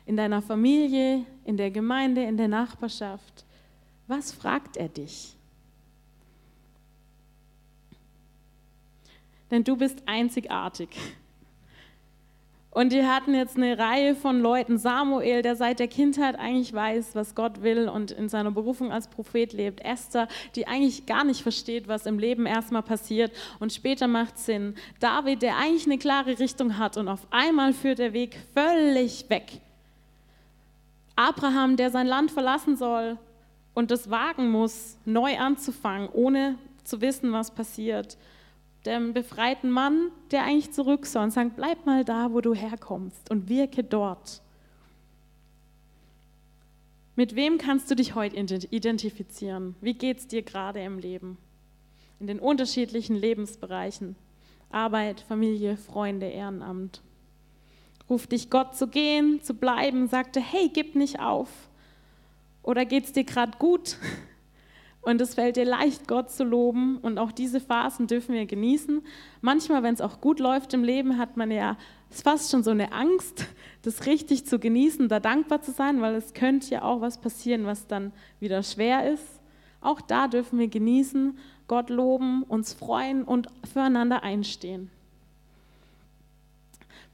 in 0.04 0.16
deiner 0.16 0.42
Familie, 0.42 1.24
in 1.44 1.56
der 1.56 1.70
Gemeinde, 1.70 2.22
in 2.22 2.36
der 2.36 2.48
Nachbarschaft? 2.48 3.46
Was 4.06 4.32
fragt 4.32 4.76
er 4.76 4.88
dich? 4.88 5.34
Denn 9.50 9.64
du 9.64 9.76
bist 9.76 10.02
einzigartig. 10.06 10.90
Und 12.74 12.92
die 12.92 13.06
hatten 13.06 13.34
jetzt 13.34 13.56
eine 13.56 13.78
Reihe 13.78 14.16
von 14.16 14.40
Leuten, 14.40 14.78
Samuel, 14.78 15.42
der 15.42 15.54
seit 15.54 15.78
der 15.78 15.86
Kindheit 15.86 16.36
eigentlich 16.36 16.72
weiß, 16.72 17.14
was 17.14 17.36
Gott 17.36 17.62
will 17.62 17.88
und 17.88 18.10
in 18.10 18.28
seiner 18.28 18.50
Berufung 18.50 18.90
als 18.90 19.06
Prophet 19.06 19.52
lebt. 19.52 19.80
Esther, 19.84 20.26
die 20.56 20.66
eigentlich 20.66 21.06
gar 21.06 21.22
nicht 21.22 21.40
versteht, 21.40 21.86
was 21.86 22.04
im 22.04 22.18
Leben 22.18 22.46
erstmal 22.46 22.82
passiert 22.82 23.30
und 23.60 23.72
später 23.72 24.08
macht 24.08 24.38
Sinn. 24.38 24.74
David, 24.98 25.42
der 25.42 25.56
eigentlich 25.56 25.86
eine 25.86 25.98
klare 25.98 26.36
Richtung 26.40 26.76
hat 26.76 26.96
und 26.96 27.06
auf 27.06 27.28
einmal 27.30 27.72
führt 27.74 28.00
der 28.00 28.12
Weg 28.12 28.36
völlig 28.54 29.30
weg. 29.30 29.60
Abraham, 31.14 31.76
der 31.76 31.92
sein 31.92 32.08
Land 32.08 32.32
verlassen 32.32 32.76
soll 32.76 33.18
und 33.74 33.92
das 33.92 34.10
wagen 34.10 34.50
muss, 34.50 34.96
neu 35.04 35.38
anzufangen, 35.38 36.08
ohne 36.12 36.58
zu 36.82 37.00
wissen, 37.00 37.30
was 37.30 37.52
passiert 37.52 38.16
dem 38.86 39.14
befreiten 39.14 39.70
Mann, 39.70 40.10
der 40.30 40.44
eigentlich 40.44 40.72
zurück 40.72 41.06
soll 41.06 41.24
und 41.24 41.30
sagt, 41.30 41.56
bleib 41.56 41.86
mal 41.86 42.04
da, 42.04 42.32
wo 42.32 42.40
du 42.40 42.54
herkommst 42.54 43.30
und 43.30 43.48
wirke 43.48 43.82
dort. 43.82 44.42
Mit 47.16 47.36
wem 47.36 47.58
kannst 47.58 47.90
du 47.90 47.94
dich 47.94 48.14
heute 48.14 48.36
identifizieren? 48.36 49.76
Wie 49.80 49.94
geht 49.94 50.18
es 50.18 50.26
dir 50.26 50.42
gerade 50.42 50.80
im 50.82 50.98
Leben? 50.98 51.38
In 52.18 52.26
den 52.26 52.40
unterschiedlichen 52.40 53.14
Lebensbereichen. 53.14 54.16
Arbeit, 54.70 55.20
Familie, 55.20 55.76
Freunde, 55.76 56.26
Ehrenamt. 56.26 57.02
Ruft 58.10 58.32
dich 58.32 58.50
Gott 58.50 58.76
zu 58.76 58.88
gehen, 58.88 59.40
zu 59.42 59.54
bleiben, 59.54 60.08
sagte, 60.08 60.40
hey, 60.40 60.70
gib 60.72 60.96
nicht 60.96 61.20
auf. 61.20 61.48
Oder 62.62 62.84
geht 62.84 63.04
es 63.04 63.12
dir 63.12 63.24
gerade 63.24 63.56
gut? 63.58 63.96
Und 65.04 65.20
es 65.20 65.34
fällt 65.34 65.56
dir 65.56 65.64
leicht, 65.64 66.08
Gott 66.08 66.30
zu 66.30 66.44
loben. 66.44 66.98
Und 66.98 67.18
auch 67.18 67.32
diese 67.32 67.60
Phasen 67.60 68.06
dürfen 68.06 68.34
wir 68.34 68.46
genießen. 68.46 69.02
Manchmal, 69.40 69.82
wenn 69.82 69.94
es 69.94 70.00
auch 70.00 70.20
gut 70.20 70.40
läuft 70.40 70.72
im 70.72 70.82
Leben, 70.82 71.18
hat 71.18 71.36
man 71.36 71.50
ja 71.50 71.76
fast 72.10 72.50
schon 72.50 72.62
so 72.62 72.70
eine 72.70 72.92
Angst, 72.92 73.46
das 73.82 74.06
richtig 74.06 74.46
zu 74.46 74.58
genießen, 74.58 75.08
da 75.08 75.20
dankbar 75.20 75.60
zu 75.60 75.72
sein, 75.72 76.00
weil 76.00 76.14
es 76.14 76.32
könnte 76.32 76.70
ja 76.70 76.82
auch 76.82 77.00
was 77.00 77.20
passieren, 77.20 77.66
was 77.66 77.86
dann 77.86 78.12
wieder 78.40 78.62
schwer 78.62 79.12
ist. 79.12 79.40
Auch 79.80 80.00
da 80.00 80.28
dürfen 80.28 80.58
wir 80.58 80.68
genießen, 80.68 81.38
Gott 81.68 81.90
loben, 81.90 82.42
uns 82.42 82.72
freuen 82.72 83.22
und 83.24 83.48
füreinander 83.70 84.22
einstehen. 84.22 84.90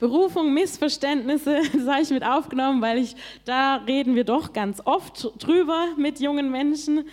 Berufung, 0.00 0.54
Missverständnisse, 0.54 1.60
das 1.74 1.86
habe 1.86 2.02
ich 2.02 2.10
mit 2.10 2.24
aufgenommen, 2.24 2.80
weil 2.80 2.98
ich, 2.98 3.14
da 3.44 3.76
reden 3.76 4.14
wir 4.14 4.24
doch 4.24 4.54
ganz 4.54 4.80
oft 4.84 5.30
drüber 5.38 5.88
mit 5.98 6.20
jungen 6.20 6.50
Menschen, 6.50 7.04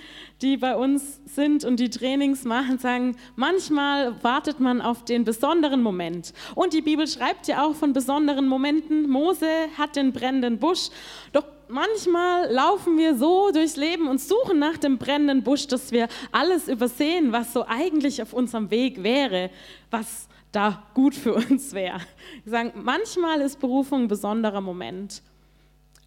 die 0.41 0.55
bei 0.55 0.75
uns 0.75 1.19
sind 1.25 1.65
und 1.65 1.79
die 1.79 1.89
Trainings 1.89 2.45
machen, 2.45 2.79
sagen, 2.79 3.17
manchmal 3.35 4.15
wartet 4.23 4.61
man 4.61 4.81
auf 4.81 5.03
den 5.03 5.25
besonderen 5.25 5.83
Moment. 5.83 6.33
Und 6.55 6.73
die 6.73 6.81
Bibel 6.81 7.07
schreibt 7.07 7.47
ja 7.47 7.65
auch 7.65 7.75
von 7.75 7.91
besonderen 7.91 8.47
Momenten. 8.47 9.09
Mose 9.09 9.49
hat 9.77 9.97
den 9.97 10.13
brennenden 10.13 10.57
Busch, 10.57 10.89
doch 11.33 11.43
manchmal 11.67 12.49
laufen 12.51 12.97
wir 12.97 13.15
so 13.15 13.51
durchs 13.51 13.75
Leben 13.75 14.07
und 14.07 14.21
suchen 14.21 14.59
nach 14.59 14.77
dem 14.77 14.97
brennenden 14.97 15.43
Busch, 15.43 15.67
dass 15.67 15.91
wir 15.91 16.07
alles 16.31 16.69
übersehen, 16.69 17.33
was 17.33 17.51
so 17.51 17.65
eigentlich 17.67 18.21
auf 18.21 18.31
unserem 18.31 18.71
Weg 18.71 19.03
wäre, 19.03 19.49
was 19.91 20.29
da 20.51 20.83
gut 20.93 21.15
für 21.15 21.33
uns 21.33 21.73
wäre. 21.73 21.99
Wir 22.43 22.51
sagen, 22.51 22.71
manchmal 22.75 23.41
ist 23.41 23.59
Berufung 23.59 24.03
ein 24.03 24.07
besonderer 24.07 24.61
Moment, 24.61 25.21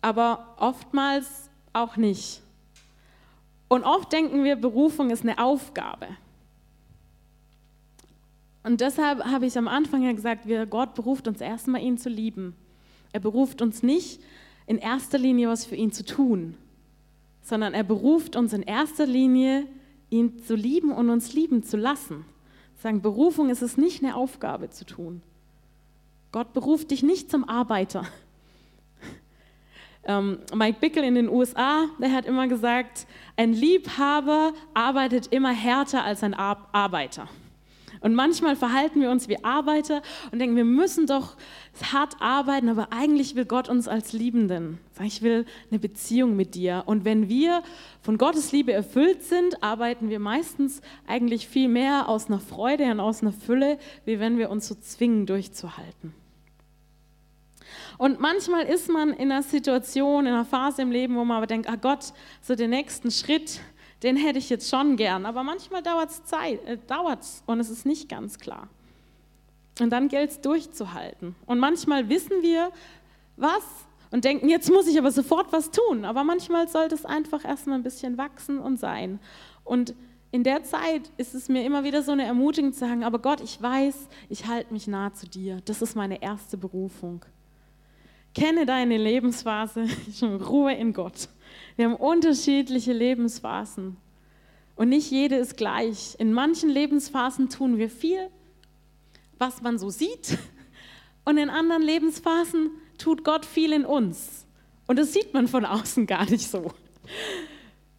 aber 0.00 0.54
oftmals 0.58 1.50
auch 1.72 1.96
nicht. 1.96 2.42
Und 3.68 3.84
oft 3.84 4.12
denken 4.12 4.42
wir, 4.42 4.56
Berufung 4.56 5.10
ist 5.10 5.22
eine 5.22 5.38
Aufgabe. 5.38 6.08
Und 8.62 8.80
deshalb 8.80 9.24
habe 9.24 9.46
ich 9.46 9.56
am 9.56 9.68
Anfang 9.68 10.02
ja 10.02 10.12
gesagt, 10.12 10.46
wir, 10.46 10.66
Gott 10.66 10.94
beruft 10.94 11.28
uns 11.28 11.40
erstmal, 11.40 11.82
ihn 11.82 11.96
zu 11.96 12.08
lieben. 12.08 12.54
Er 13.12 13.20
beruft 13.20 13.62
uns 13.62 13.82
nicht 13.82 14.20
in 14.66 14.78
erster 14.78 15.18
Linie 15.18 15.48
was 15.48 15.64
für 15.64 15.76
ihn 15.76 15.92
zu 15.92 16.04
tun, 16.04 16.56
sondern 17.42 17.74
er 17.74 17.84
beruft 17.84 18.36
uns 18.36 18.52
in 18.52 18.62
erster 18.62 19.06
Linie, 19.06 19.66
ihn 20.10 20.42
zu 20.42 20.54
lieben 20.54 20.92
und 20.92 21.08
uns 21.10 21.32
lieben 21.32 21.62
zu 21.62 21.76
lassen. 21.76 22.24
Sagen, 22.80 23.02
Berufung 23.02 23.50
ist 23.50 23.60
es 23.60 23.76
nicht 23.76 24.02
eine 24.02 24.16
Aufgabe 24.16 24.70
zu 24.70 24.86
tun. 24.86 25.20
Gott 26.32 26.54
beruft 26.54 26.90
dich 26.90 27.02
nicht 27.02 27.30
zum 27.30 27.48
Arbeiter. 27.48 28.06
Ähm, 30.02 30.38
Mike 30.54 30.78
Bickel 30.80 31.04
in 31.04 31.14
den 31.14 31.28
USA, 31.28 31.84
der 31.98 32.10
hat 32.12 32.24
immer 32.24 32.48
gesagt, 32.48 33.06
ein 33.36 33.52
Liebhaber 33.52 34.54
arbeitet 34.72 35.26
immer 35.26 35.52
härter 35.52 36.02
als 36.02 36.22
ein 36.22 36.32
Ar 36.32 36.68
Arbeiter. 36.72 37.28
Und 38.00 38.14
manchmal 38.14 38.56
verhalten 38.56 39.02
wir 39.02 39.10
uns 39.10 39.28
wie 39.28 39.44
Arbeiter 39.44 40.00
und 40.32 40.38
denken, 40.38 40.56
wir 40.56 40.64
müssen 40.64 41.06
doch 41.06 41.36
hart 41.92 42.16
arbeiten, 42.20 42.70
aber 42.70 42.88
eigentlich 42.92 43.34
will 43.34 43.44
Gott 43.44 43.68
uns 43.68 43.88
als 43.88 44.12
Liebenden. 44.12 44.78
Ich 45.02 45.20
will 45.20 45.44
eine 45.70 45.78
Beziehung 45.78 46.34
mit 46.34 46.54
dir. 46.54 46.84
Und 46.86 47.04
wenn 47.04 47.28
wir 47.28 47.62
von 48.00 48.16
Gottes 48.16 48.52
Liebe 48.52 48.72
erfüllt 48.72 49.22
sind, 49.22 49.62
arbeiten 49.62 50.08
wir 50.08 50.18
meistens 50.18 50.80
eigentlich 51.06 51.46
viel 51.46 51.68
mehr 51.68 52.08
aus 52.08 52.28
einer 52.28 52.40
Freude 52.40 52.84
und 52.84 53.00
aus 53.00 53.20
einer 53.20 53.32
Fülle, 53.32 53.78
wie 54.06 54.18
wenn 54.18 54.38
wir 54.38 54.50
uns 54.50 54.66
so 54.66 54.74
zwingen, 54.74 55.26
durchzuhalten. 55.26 56.14
Und 57.98 58.18
manchmal 58.18 58.64
ist 58.64 58.88
man 58.88 59.12
in 59.12 59.30
einer 59.30 59.42
Situation, 59.42 60.24
in 60.24 60.32
einer 60.32 60.46
Phase 60.46 60.80
im 60.80 60.90
Leben, 60.90 61.16
wo 61.16 61.24
man 61.24 61.36
aber 61.36 61.46
denkt, 61.46 61.68
ah 61.68 61.76
Gott, 61.76 62.14
so 62.40 62.54
den 62.54 62.70
nächsten 62.70 63.10
Schritt, 63.10 63.60
den 64.02 64.16
hätte 64.16 64.38
ich 64.38 64.48
jetzt 64.50 64.68
schon 64.68 64.96
gern. 64.96 65.26
Aber 65.26 65.42
manchmal 65.42 65.82
dauert 65.82 66.10
es 66.10 66.24
Zeit, 66.24 66.64
äh, 66.66 66.78
dauert's 66.86 67.42
und 67.46 67.60
es 67.60 67.70
ist 67.70 67.86
nicht 67.86 68.08
ganz 68.08 68.38
klar. 68.38 68.68
Und 69.80 69.90
dann 69.90 70.08
gilt 70.08 70.30
es 70.30 70.40
durchzuhalten. 70.40 71.34
Und 71.46 71.58
manchmal 71.58 72.08
wissen 72.08 72.42
wir 72.42 72.70
was 73.36 73.64
und 74.10 74.24
denken, 74.24 74.48
jetzt 74.48 74.70
muss 74.70 74.86
ich 74.86 74.98
aber 74.98 75.10
sofort 75.10 75.52
was 75.52 75.70
tun. 75.70 76.04
Aber 76.04 76.24
manchmal 76.24 76.68
sollte 76.68 76.94
es 76.94 77.04
einfach 77.04 77.44
erstmal 77.44 77.78
ein 77.78 77.82
bisschen 77.82 78.18
wachsen 78.18 78.58
und 78.58 78.78
sein. 78.78 79.20
Und 79.64 79.94
in 80.32 80.44
der 80.44 80.62
Zeit 80.62 81.10
ist 81.16 81.34
es 81.34 81.48
mir 81.48 81.64
immer 81.64 81.82
wieder 81.84 82.02
so 82.02 82.12
eine 82.12 82.24
Ermutigung 82.24 82.72
zu 82.72 82.80
sagen, 82.80 83.04
aber 83.04 83.18
Gott, 83.18 83.40
ich 83.40 83.60
weiß, 83.60 84.08
ich 84.28 84.46
halte 84.46 84.72
mich 84.72 84.86
nah 84.86 85.12
zu 85.12 85.26
dir. 85.26 85.60
Das 85.64 85.82
ist 85.82 85.96
meine 85.96 86.22
erste 86.22 86.56
Berufung. 86.56 87.24
Kenne 88.34 88.64
deine 88.64 88.96
Lebensphase, 88.96 89.86
Ruhe 90.22 90.74
in 90.74 90.92
Gott. 90.92 91.28
Wir 91.80 91.86
haben 91.86 91.96
unterschiedliche 91.96 92.92
Lebensphasen 92.92 93.96
und 94.76 94.90
nicht 94.90 95.10
jede 95.10 95.36
ist 95.36 95.56
gleich. 95.56 96.14
In 96.18 96.34
manchen 96.34 96.68
Lebensphasen 96.68 97.48
tun 97.48 97.78
wir 97.78 97.88
viel, 97.88 98.28
was 99.38 99.62
man 99.62 99.78
so 99.78 99.88
sieht, 99.88 100.36
und 101.24 101.38
in 101.38 101.48
anderen 101.48 101.80
Lebensphasen 101.80 102.68
tut 102.98 103.24
Gott 103.24 103.46
viel 103.46 103.72
in 103.72 103.86
uns. 103.86 104.44
Und 104.88 104.98
das 104.98 105.14
sieht 105.14 105.32
man 105.32 105.48
von 105.48 105.64
außen 105.64 106.06
gar 106.06 106.28
nicht 106.28 106.50
so. 106.50 106.70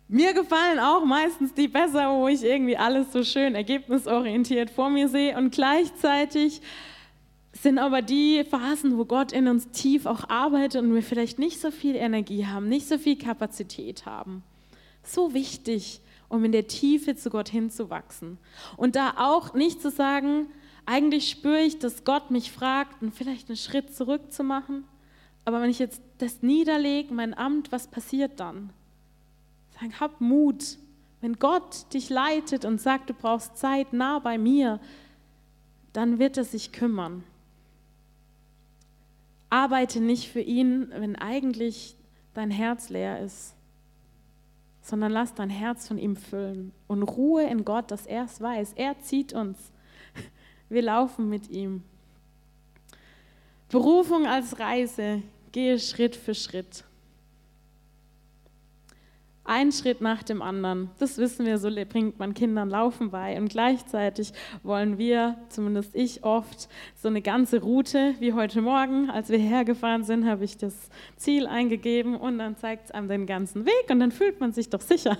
Mir 0.07 0.35
gefallen 0.35 0.77
auch 0.77 1.03
meistens 1.03 1.51
die 1.55 1.67
besser, 1.67 2.11
wo 2.11 2.27
ich 2.27 2.43
irgendwie 2.43 2.77
alles 2.77 3.11
so 3.11 3.23
schön 3.23 3.55
ergebnisorientiert 3.55 4.69
vor 4.69 4.91
mir 4.91 5.07
sehe 5.07 5.35
und 5.35 5.55
gleichzeitig 5.55 6.61
sind 7.53 7.79
aber 7.79 8.01
die 8.01 8.43
Phasen, 8.45 8.97
wo 8.97 9.05
Gott 9.05 9.31
in 9.31 9.47
uns 9.47 9.69
tief 9.71 10.05
auch 10.05 10.29
arbeitet 10.29 10.81
und 10.81 10.93
wir 10.93 11.03
vielleicht 11.03 11.37
nicht 11.37 11.59
so 11.59 11.69
viel 11.69 11.95
Energie 11.95 12.45
haben, 12.45 12.69
nicht 12.69 12.87
so 12.87 12.97
viel 12.97 13.17
Kapazität 13.17 14.05
haben. 14.05 14.43
So 15.03 15.33
wichtig, 15.33 16.01
um 16.29 16.45
in 16.45 16.53
der 16.53 16.67
Tiefe 16.67 17.15
zu 17.15 17.29
Gott 17.29 17.49
hinzuwachsen. 17.49 18.37
Und 18.77 18.95
da 18.95 19.15
auch 19.17 19.53
nicht 19.53 19.81
zu 19.81 19.91
sagen, 19.91 20.47
eigentlich 20.85 21.29
spüre 21.29 21.61
ich, 21.61 21.77
dass 21.77 22.05
Gott 22.05 22.31
mich 22.31 22.51
fragt, 22.51 22.95
vielleicht 23.13 23.49
einen 23.49 23.57
Schritt 23.57 23.93
zurück 23.93 24.31
zu 24.31 24.43
machen. 24.43 24.85
Aber 25.43 25.61
wenn 25.61 25.69
ich 25.69 25.79
jetzt 25.79 26.01
das 26.19 26.41
niederlege, 26.41 27.13
mein 27.13 27.37
Amt, 27.37 27.71
was 27.71 27.87
passiert 27.87 28.39
dann? 28.39 28.71
Sagen, 29.77 29.99
hab 29.99 30.21
Mut. 30.21 30.77
Wenn 31.19 31.37
Gott 31.37 31.93
dich 31.93 32.09
leitet 32.09 32.65
und 32.65 32.79
sagt, 32.79 33.09
du 33.09 33.13
brauchst 33.13 33.57
Zeit 33.57 33.93
nah 33.93 34.19
bei 34.19 34.37
mir, 34.37 34.79
dann 35.93 36.17
wird 36.17 36.37
er 36.37 36.45
sich 36.45 36.71
kümmern 36.71 37.23
arbeite 39.51 39.99
nicht 39.99 40.29
für 40.29 40.41
ihn, 40.41 40.89
wenn 40.95 41.15
eigentlich 41.15 41.95
dein 42.33 42.49
Herz 42.49 42.89
leer 42.89 43.19
ist, 43.19 43.53
sondern 44.81 45.11
lass 45.11 45.35
dein 45.35 45.51
Herz 45.51 45.87
von 45.87 45.99
ihm 45.99 46.15
füllen 46.15 46.71
und 46.87 47.03
Ruhe 47.03 47.43
in 47.43 47.65
Gott, 47.65 47.91
dass 47.91 48.07
er 48.07 48.23
es 48.23 48.41
weiß. 48.41 48.73
Er 48.73 48.99
zieht 49.01 49.33
uns. 49.33 49.71
Wir 50.69 50.81
laufen 50.81 51.29
mit 51.29 51.49
ihm. 51.49 51.83
Berufung 53.69 54.25
als 54.25 54.57
Reise, 54.57 55.21
gehe 55.51 55.79
Schritt 55.79 56.15
für 56.15 56.33
Schritt. 56.33 56.85
Ein 59.43 59.71
Schritt 59.71 60.01
nach 60.01 60.21
dem 60.21 60.41
anderen. 60.41 60.91
Das 60.99 61.17
wissen 61.17 61.47
wir, 61.47 61.57
so 61.57 61.69
bringt 61.89 62.19
man 62.19 62.35
Kindern 62.35 62.69
Laufen 62.69 63.09
bei. 63.09 63.37
Und 63.37 63.49
gleichzeitig 63.49 64.33
wollen 64.61 64.99
wir, 64.99 65.35
zumindest 65.49 65.95
ich 65.95 66.23
oft, 66.23 66.69
so 66.95 67.07
eine 67.07 67.23
ganze 67.23 67.59
Route, 67.61 68.13
wie 68.19 68.33
heute 68.33 68.61
Morgen, 68.61 69.09
als 69.09 69.29
wir 69.29 69.39
hergefahren 69.39 70.03
sind, 70.03 70.27
habe 70.27 70.43
ich 70.43 70.57
das 70.57 70.89
Ziel 71.15 71.47
eingegeben 71.47 72.15
und 72.15 72.37
dann 72.37 72.55
zeigt 72.55 72.85
es 72.85 72.91
einem 72.91 73.07
den 73.07 73.25
ganzen 73.25 73.65
Weg 73.65 73.89
und 73.89 73.99
dann 73.99 74.11
fühlt 74.11 74.39
man 74.39 74.53
sich 74.53 74.69
doch 74.69 74.81
sicher. 74.81 75.17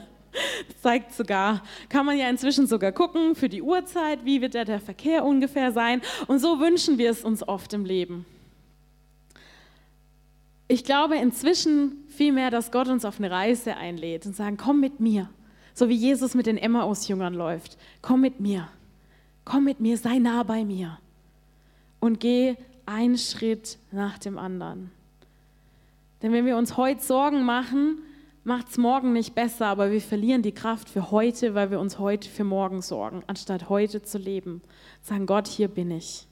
Das 0.68 0.82
zeigt 0.82 1.14
sogar, 1.14 1.64
kann 1.90 2.06
man 2.06 2.18
ja 2.18 2.30
inzwischen 2.30 2.68
sogar 2.68 2.92
gucken 2.92 3.36
für 3.36 3.50
die 3.50 3.62
Uhrzeit, 3.62 4.24
wie 4.24 4.40
wird 4.40 4.54
der 4.54 4.80
Verkehr 4.80 5.26
ungefähr 5.26 5.72
sein. 5.72 6.02
Und 6.28 6.40
so 6.40 6.60
wünschen 6.60 6.98
wir 6.98 7.10
es 7.10 7.24
uns 7.24 7.46
oft 7.46 7.74
im 7.74 7.84
Leben. 7.84 8.26
Ich 10.72 10.86
glaube 10.86 11.18
inzwischen 11.18 12.02
vielmehr, 12.08 12.50
dass 12.50 12.72
Gott 12.72 12.88
uns 12.88 13.04
auf 13.04 13.20
eine 13.20 13.30
Reise 13.30 13.76
einlädt 13.76 14.26
und 14.26 14.38
sagt, 14.38 14.58
komm 14.58 14.80
mit 14.80 15.02
mir. 15.02 15.30
So 15.74 15.90
wie 15.90 15.96
Jesus 15.96 16.34
mit 16.34 16.46
den 16.46 16.58
Emmaus-Jüngern 16.58 17.34
läuft. 17.34 17.78
Komm 18.02 18.22
mit 18.22 18.40
mir. 18.40 18.70
Komm 19.44 19.66
mit 19.66 19.82
mir, 19.82 19.98
sei 19.98 20.18
nah 20.18 20.44
bei 20.44 20.64
mir. 20.64 20.98
Und 22.00 22.22
geh 22.22 22.56
einen 22.86 23.18
Schritt 23.18 23.80
nach 23.92 24.18
dem 24.18 24.38
anderen. 24.38 24.92
Denn 26.22 26.32
wenn 26.32 26.46
wir 26.46 26.56
uns 26.56 26.78
heute 26.78 27.04
Sorgen 27.04 27.44
machen, 27.44 27.98
macht 28.46 28.70
es 28.70 28.78
morgen 28.78 29.12
nicht 29.12 29.36
besser, 29.36 29.68
aber 29.68 29.92
wir 29.92 30.00
verlieren 30.00 30.42
die 30.42 30.54
Kraft 30.54 30.88
für 30.88 31.12
heute, 31.12 31.54
weil 31.54 31.70
wir 31.70 31.82
uns 31.82 32.00
heute 32.00 32.30
für 32.30 32.46
morgen 32.46 32.82
sorgen, 32.82 33.24
anstatt 33.28 33.68
heute 33.68 34.04
zu 34.04 34.18
leben. 34.18 34.62
Sagen, 35.02 35.26
Gott, 35.26 35.50
hier 35.50 35.68
bin 35.68 35.92
ich. 35.92 36.28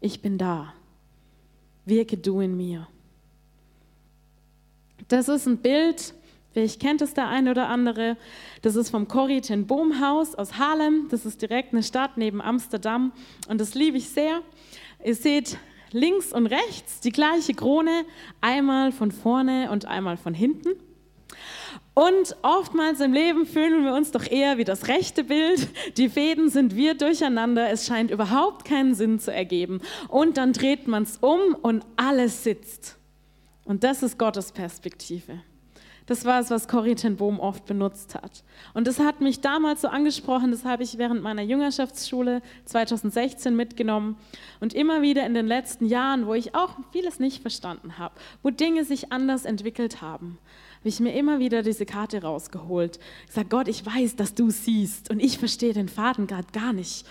Ich 0.00 0.20
bin 0.20 0.36
da. 0.36 0.74
Wirke 1.84 2.16
du 2.16 2.40
in 2.40 2.56
mir. 2.56 2.88
Das 5.08 5.28
ist 5.28 5.46
ein 5.46 5.58
Bild, 5.58 6.14
vielleicht 6.52 6.80
kennt 6.80 7.02
es 7.02 7.14
der 7.14 7.28
eine 7.28 7.50
oder 7.50 7.68
andere. 7.68 8.16
Das 8.62 8.76
ist 8.76 8.90
vom 8.90 9.08
Corrie 9.08 9.40
ten 9.40 9.66
Boom 9.66 10.00
Haus 10.00 10.34
aus 10.34 10.58
Haarlem. 10.58 11.08
Das 11.10 11.26
ist 11.26 11.42
direkt 11.42 11.72
eine 11.72 11.82
Stadt 11.82 12.16
neben 12.16 12.40
Amsterdam 12.40 13.12
und 13.48 13.60
das 13.60 13.74
liebe 13.74 13.98
ich 13.98 14.08
sehr. 14.08 14.40
Ihr 15.04 15.14
seht 15.14 15.58
links 15.92 16.32
und 16.32 16.46
rechts 16.46 17.00
die 17.00 17.12
gleiche 17.12 17.54
Krone, 17.54 18.04
einmal 18.40 18.92
von 18.92 19.12
vorne 19.12 19.70
und 19.70 19.86
einmal 19.86 20.16
von 20.16 20.34
hinten. 20.34 20.70
Und 21.94 22.36
oftmals 22.42 23.00
im 23.00 23.12
Leben 23.12 23.46
fühlen 23.46 23.84
wir 23.84 23.94
uns 23.94 24.10
doch 24.10 24.28
eher 24.28 24.58
wie 24.58 24.64
das 24.64 24.88
rechte 24.88 25.22
Bild. 25.22 25.68
Die 25.96 26.08
Fäden 26.08 26.50
sind 26.50 26.74
wir 26.74 26.94
durcheinander. 26.94 27.70
Es 27.70 27.86
scheint 27.86 28.10
überhaupt 28.10 28.64
keinen 28.64 28.94
Sinn 28.96 29.20
zu 29.20 29.32
ergeben. 29.32 29.80
Und 30.08 30.36
dann 30.36 30.52
dreht 30.52 30.88
man 30.88 31.04
es 31.04 31.18
um 31.18 31.54
und 31.62 31.84
alles 31.96 32.42
sitzt. 32.42 32.98
Und 33.64 33.84
das 33.84 34.02
ist 34.02 34.18
Gottes 34.18 34.52
Perspektive. 34.52 35.40
Das 36.06 36.26
war 36.26 36.38
es, 36.38 36.50
was 36.50 36.68
Corrie 36.68 36.96
ten 36.96 37.16
Bohm 37.16 37.40
oft 37.40 37.64
benutzt 37.64 38.14
hat. 38.14 38.44
Und 38.74 38.86
das 38.86 38.98
hat 38.98 39.22
mich 39.22 39.40
damals 39.40 39.80
so 39.80 39.88
angesprochen, 39.88 40.50
das 40.50 40.66
habe 40.66 40.82
ich 40.82 40.98
während 40.98 41.22
meiner 41.22 41.40
Jüngerschaftsschule 41.40 42.42
2016 42.66 43.56
mitgenommen. 43.56 44.16
Und 44.60 44.74
immer 44.74 45.00
wieder 45.00 45.24
in 45.24 45.32
den 45.32 45.46
letzten 45.46 45.86
Jahren, 45.86 46.26
wo 46.26 46.34
ich 46.34 46.54
auch 46.54 46.76
vieles 46.92 47.20
nicht 47.20 47.40
verstanden 47.40 47.96
habe, 47.98 48.14
wo 48.42 48.50
Dinge 48.50 48.84
sich 48.84 49.12
anders 49.12 49.46
entwickelt 49.46 50.02
haben, 50.02 50.38
habe 50.80 50.90
ich 50.90 51.00
mir 51.00 51.14
immer 51.14 51.38
wieder 51.38 51.62
diese 51.62 51.86
Karte 51.86 52.20
rausgeholt. 52.20 52.98
Ich 53.26 53.32
sage, 53.32 53.48
Gott, 53.48 53.68
ich 53.68 53.86
weiß, 53.86 54.16
dass 54.16 54.34
du 54.34 54.50
siehst 54.50 55.10
und 55.10 55.20
ich 55.20 55.38
verstehe 55.38 55.72
den 55.72 55.88
Faden 55.88 56.26
gerade 56.26 56.48
gar 56.52 56.74
nicht, 56.74 57.06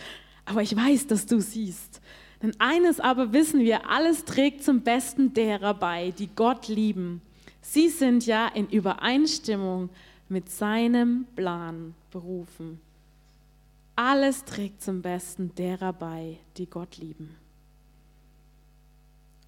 aber 0.45 0.61
ich 0.61 0.75
weiß, 0.75 1.07
dass 1.07 1.25
du 1.25 1.39
siehst. 1.39 1.99
Denn 2.43 2.53
eines 2.59 2.99
aber 2.99 3.31
wissen 3.31 3.61
wir, 3.61 3.89
alles 3.89 4.25
trägt 4.25 4.63
zum 4.63 4.81
Besten 4.81 5.33
derer 5.33 5.73
bei, 5.73 6.11
die 6.11 6.27
Gott 6.27 6.67
lieben. 6.67 7.21
Sie 7.61 7.87
sind 7.87 8.25
ja 8.25 8.49
in 8.49 8.67
Übereinstimmung 8.67 9.89
mit 10.27 10.49
seinem 10.51 11.25
Plan 11.37 11.95
berufen. 12.11 12.81
Alles 13.95 14.43
trägt 14.43 14.83
zum 14.83 15.01
Besten 15.01 15.55
derer 15.55 15.93
bei, 15.93 16.37
die 16.57 16.65
Gott 16.65 16.97
lieben. 16.97 17.33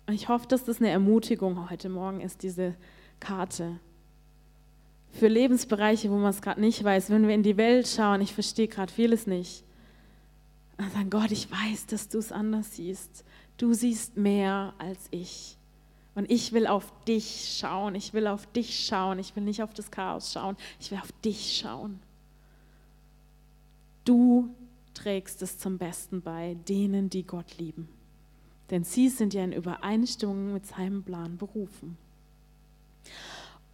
Und 0.08 0.14
ich 0.14 0.30
hoffe, 0.30 0.48
dass 0.48 0.64
das 0.64 0.80
eine 0.80 0.90
Ermutigung 0.90 1.70
heute 1.70 1.90
Morgen 1.90 2.22
ist, 2.22 2.44
diese 2.44 2.76
Karte 3.20 3.78
für 5.12 5.28
Lebensbereiche, 5.28 6.10
wo 6.10 6.16
man 6.16 6.30
es 6.30 6.42
gerade 6.42 6.62
nicht 6.62 6.82
weiß. 6.82 7.10
Wenn 7.10 7.28
wir 7.28 7.36
in 7.36 7.44
die 7.44 7.58
Welt 7.58 7.90
schauen, 7.90 8.22
ich 8.22 8.34
verstehe 8.34 8.70
gerade 8.70 8.94
vieles 8.94 9.28
nicht. 9.28 9.65
Und 10.78 10.92
sagen, 10.92 11.10
Gott, 11.10 11.32
ich 11.32 11.50
weiß, 11.50 11.86
dass 11.88 12.10
du 12.10 12.18
es 12.18 12.32
anders 12.32 12.76
siehst. 12.76 13.24
Du 13.58 13.74
siehst 13.74 14.18
mehr 14.18 14.74
als 14.78 15.08
ich. 15.12 15.58
Und 16.16 16.30
ich 16.30 16.54
will 16.54 16.68
auf 16.68 16.92
dich 17.06 17.58
schauen. 17.60 17.96
Ich 17.96 18.14
will 18.14 18.28
auf 18.28 18.46
dich 18.48 18.86
schauen. 18.86 19.20
Ich 19.20 19.36
will 19.36 19.44
nicht 19.44 19.62
auf 19.64 19.74
das 19.74 19.92
Chaos 19.92 20.32
schauen. 20.34 20.58
Ich 20.80 20.92
will 20.92 21.00
auf 21.00 21.12
dich 21.24 21.58
schauen. 21.58 22.00
Du 24.06 24.54
trägst 24.94 25.42
es 25.42 25.58
zum 25.58 25.78
Besten 25.78 26.22
bei 26.22 26.56
denen, 26.68 27.10
die 27.10 27.24
Gott 27.24 27.58
lieben. 27.58 27.90
Denn 28.70 28.84
sie 28.84 29.10
sind 29.10 29.34
ja 29.34 29.44
in 29.44 29.52
Übereinstimmung 29.52 30.54
mit 30.54 30.66
seinem 30.66 31.04
Plan 31.04 31.38
berufen. 31.38 31.98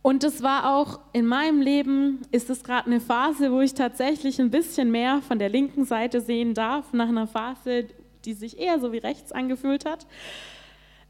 Und 0.02 0.24
das 0.24 0.42
war 0.42 0.76
auch 0.76 1.00
in 1.14 1.28
meinem 1.28 1.62
Leben, 1.62 2.22
ist 2.32 2.50
es 2.50 2.64
gerade 2.64 2.88
eine 2.88 3.00
Phase, 3.00 3.52
wo 3.52 3.62
ich 3.62 3.76
tatsächlich 3.76 4.40
ein 4.42 4.50
bisschen 4.50 4.90
mehr 4.90 5.22
von 5.22 5.38
der 5.38 5.50
linken 5.50 5.86
Seite 5.86 6.22
sehen 6.22 6.54
darf, 6.54 6.92
nach 6.92 7.10
einer 7.10 7.28
Phase, 7.28 7.86
die 8.26 8.34
sich 8.34 8.58
eher 8.58 8.80
so 8.80 8.92
wie 8.92 8.98
rechts 8.98 9.32
angefühlt 9.32 9.86
hat. 9.86 10.08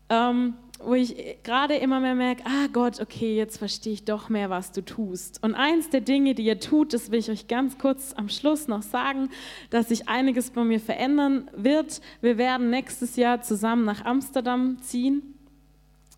Ähm, 0.09 0.55
wo 0.83 0.95
ich 0.95 1.15
gerade 1.43 1.75
immer 1.75 1.99
mehr 1.99 2.15
merke, 2.15 2.43
ah 2.45 2.67
Gott, 2.73 2.99
okay, 2.99 3.37
jetzt 3.37 3.59
verstehe 3.59 3.93
ich 3.93 4.03
doch 4.03 4.29
mehr, 4.29 4.49
was 4.49 4.71
du 4.71 4.83
tust. 4.83 5.41
Und 5.43 5.53
eins 5.55 5.89
der 5.89 6.01
Dinge, 6.01 6.33
die 6.33 6.43
ihr 6.43 6.59
tut, 6.59 6.93
das 6.93 7.11
will 7.11 7.19
ich 7.19 7.29
euch 7.29 7.47
ganz 7.47 7.77
kurz 7.77 8.13
am 8.13 8.27
Schluss 8.27 8.67
noch 8.67 8.81
sagen, 8.81 9.29
dass 9.69 9.89
sich 9.89 10.09
einiges 10.09 10.49
bei 10.49 10.63
mir 10.63 10.79
verändern 10.79 11.49
wird. 11.55 12.01
Wir 12.19 12.37
werden 12.37 12.71
nächstes 12.71 13.15
Jahr 13.15 13.41
zusammen 13.41 13.85
nach 13.85 14.03
Amsterdam 14.03 14.77
ziehen 14.81 15.30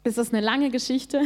ist 0.04 0.18
das 0.18 0.34
eine 0.34 0.42
lange 0.42 0.70
Geschichte. 0.70 1.22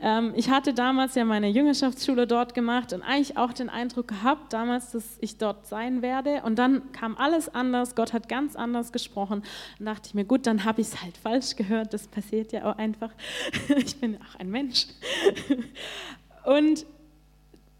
Ähm, 0.00 0.32
ich 0.36 0.50
hatte 0.50 0.74
damals 0.74 1.14
ja 1.14 1.24
meine 1.24 1.48
Jüngerschaftsschule 1.48 2.26
dort 2.26 2.54
gemacht 2.54 2.92
und 2.92 3.02
eigentlich 3.02 3.36
auch 3.36 3.52
den 3.52 3.68
Eindruck 3.68 4.08
gehabt, 4.08 4.52
damals, 4.52 4.92
dass 4.92 5.04
ich 5.20 5.38
dort 5.38 5.66
sein 5.66 6.02
werde. 6.02 6.42
Und 6.44 6.56
dann 6.58 6.92
kam 6.92 7.16
alles 7.16 7.52
anders. 7.52 7.94
Gott 7.94 8.12
hat 8.12 8.28
ganz 8.28 8.54
anders 8.54 8.92
gesprochen. 8.92 9.42
Und 9.78 9.86
dachte 9.86 10.08
ich 10.08 10.14
mir, 10.14 10.24
gut, 10.24 10.46
dann 10.46 10.64
habe 10.64 10.80
ich 10.80 10.88
es 10.88 11.02
halt 11.02 11.16
falsch 11.16 11.56
gehört. 11.56 11.94
Das 11.94 12.06
passiert 12.06 12.52
ja 12.52 12.70
auch 12.70 12.76
einfach. 12.76 13.10
Ich 13.76 14.00
bin 14.00 14.16
auch 14.16 14.38
ein 14.38 14.50
Mensch. 14.50 14.86
Und 16.44 16.86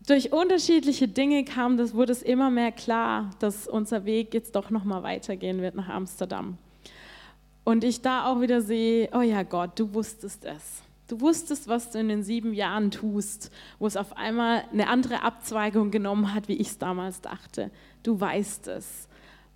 durch 0.06 0.32
unterschiedliche 0.32 1.08
Dinge 1.08 1.44
kam 1.44 1.76
das, 1.76 1.94
wurde 1.94 2.12
es 2.12 2.22
immer 2.22 2.50
mehr 2.50 2.72
klar, 2.72 3.30
dass 3.40 3.66
unser 3.66 4.04
Weg 4.04 4.32
jetzt 4.32 4.56
doch 4.56 4.70
noch 4.70 4.84
mal 4.84 5.02
weitergehen 5.02 5.60
wird 5.60 5.74
nach 5.74 5.88
Amsterdam. 5.88 6.56
Und 7.68 7.84
ich 7.84 8.00
da 8.00 8.24
auch 8.24 8.40
wieder 8.40 8.62
sehe, 8.62 9.10
oh 9.12 9.20
ja 9.20 9.42
Gott, 9.42 9.78
du 9.78 9.92
wusstest 9.92 10.46
es. 10.46 10.80
Du 11.06 11.20
wusstest, 11.20 11.68
was 11.68 11.90
du 11.90 11.98
in 11.98 12.08
den 12.08 12.22
sieben 12.22 12.54
Jahren 12.54 12.90
tust, 12.90 13.52
wo 13.78 13.86
es 13.86 13.98
auf 13.98 14.16
einmal 14.16 14.64
eine 14.72 14.88
andere 14.88 15.22
Abzweigung 15.22 15.90
genommen 15.90 16.32
hat, 16.32 16.48
wie 16.48 16.54
ich 16.54 16.68
es 16.68 16.78
damals 16.78 17.20
dachte. 17.20 17.70
Du 18.02 18.18
weißt 18.18 18.68
es. 18.68 19.06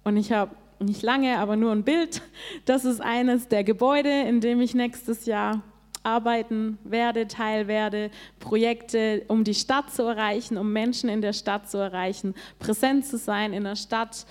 Und 0.04 0.18
ich 0.18 0.30
habe 0.30 0.54
nicht 0.78 1.00
lange, 1.00 1.38
aber 1.38 1.56
nur 1.56 1.72
ein 1.72 1.84
Bild. 1.84 2.20
Das 2.66 2.84
ist 2.84 3.00
eines 3.00 3.48
der 3.48 3.64
Gebäude, 3.64 4.10
in 4.10 4.42
dem 4.42 4.60
ich 4.60 4.74
nächstes 4.74 5.24
Jahr 5.24 5.62
arbeiten 6.02 6.76
werde, 6.84 7.28
teil 7.28 7.66
werde, 7.66 8.10
Projekte, 8.40 9.24
um 9.28 9.42
die 9.42 9.54
Stadt 9.54 9.90
zu 9.90 10.02
erreichen, 10.02 10.58
um 10.58 10.70
Menschen 10.70 11.08
in 11.08 11.22
der 11.22 11.32
Stadt 11.32 11.70
zu 11.70 11.78
erreichen, 11.78 12.34
präsent 12.58 13.06
zu 13.06 13.16
sein 13.16 13.54
in 13.54 13.64
einer 13.64 13.74
Stadt, 13.74 14.26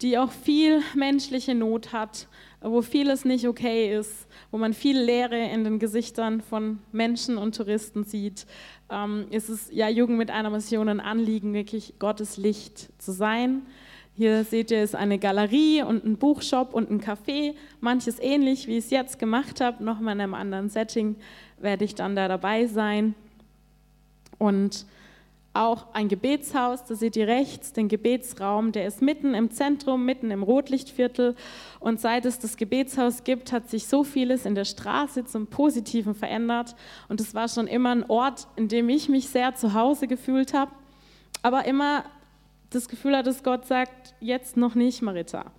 die 0.00 0.16
auch 0.16 0.32
viel 0.32 0.80
menschliche 0.94 1.54
Not 1.54 1.92
hat 1.92 2.26
wo 2.62 2.82
vieles 2.82 3.24
nicht 3.24 3.46
okay 3.46 3.96
ist, 3.96 4.26
wo 4.50 4.58
man 4.58 4.72
viel 4.72 4.98
Leere 4.98 5.50
in 5.50 5.64
den 5.64 5.78
Gesichtern 5.78 6.40
von 6.40 6.78
Menschen 6.92 7.38
und 7.38 7.56
Touristen 7.56 8.04
sieht, 8.04 8.46
ähm, 8.90 9.26
ist 9.30 9.48
es 9.48 9.68
ja 9.72 9.88
Jugend 9.88 10.18
mit 10.18 10.30
einer 10.30 10.50
Mission 10.50 10.88
ein 10.88 11.00
Anliegen, 11.00 11.54
wirklich 11.54 11.94
Gottes 11.98 12.36
Licht 12.36 12.90
zu 13.00 13.12
sein. 13.12 13.62
Hier 14.14 14.44
seht 14.44 14.70
ihr, 14.70 14.82
ist 14.82 14.94
eine 14.94 15.18
Galerie 15.18 15.82
und 15.82 16.04
ein 16.04 16.18
Buchshop 16.18 16.74
und 16.74 16.90
ein 16.90 17.00
Café. 17.00 17.54
Manches 17.80 18.18
ähnlich, 18.20 18.66
wie 18.66 18.76
ich 18.76 18.84
es 18.84 18.90
jetzt 18.90 19.18
gemacht 19.18 19.60
habe, 19.60 19.82
nochmal 19.82 20.14
in 20.14 20.20
einem 20.20 20.34
anderen 20.34 20.68
Setting 20.68 21.16
werde 21.58 21.84
ich 21.84 21.94
dann 21.94 22.14
da 22.14 22.28
dabei 22.28 22.66
sein. 22.66 23.14
Und 24.38 24.84
auch 25.54 25.86
ein 25.92 26.08
Gebetshaus, 26.08 26.84
da 26.84 26.94
seht 26.94 27.14
ihr 27.16 27.26
rechts 27.26 27.72
den 27.72 27.88
Gebetsraum, 27.88 28.72
der 28.72 28.86
ist 28.86 29.02
mitten 29.02 29.34
im 29.34 29.50
Zentrum, 29.50 30.04
mitten 30.04 30.30
im 30.30 30.42
Rotlichtviertel. 30.42 31.36
Und 31.78 32.00
seit 32.00 32.24
es 32.24 32.38
das 32.38 32.56
Gebetshaus 32.56 33.24
gibt, 33.24 33.52
hat 33.52 33.68
sich 33.68 33.86
so 33.86 34.02
vieles 34.02 34.46
in 34.46 34.54
der 34.54 34.64
Straße 34.64 35.26
zum 35.26 35.46
Positiven 35.46 36.14
verändert. 36.14 36.74
Und 37.08 37.20
es 37.20 37.34
war 37.34 37.48
schon 37.48 37.66
immer 37.66 37.90
ein 37.90 38.08
Ort, 38.08 38.48
in 38.56 38.68
dem 38.68 38.88
ich 38.88 39.08
mich 39.08 39.28
sehr 39.28 39.54
zu 39.54 39.74
Hause 39.74 40.06
gefühlt 40.06 40.54
habe, 40.54 40.70
aber 41.42 41.66
immer 41.66 42.04
das 42.70 42.88
Gefühl 42.88 43.14
hatte, 43.14 43.28
dass 43.28 43.42
Gott 43.42 43.66
sagt, 43.66 44.14
jetzt 44.20 44.56
noch 44.56 44.74
nicht, 44.74 45.02
Marita. 45.02 45.52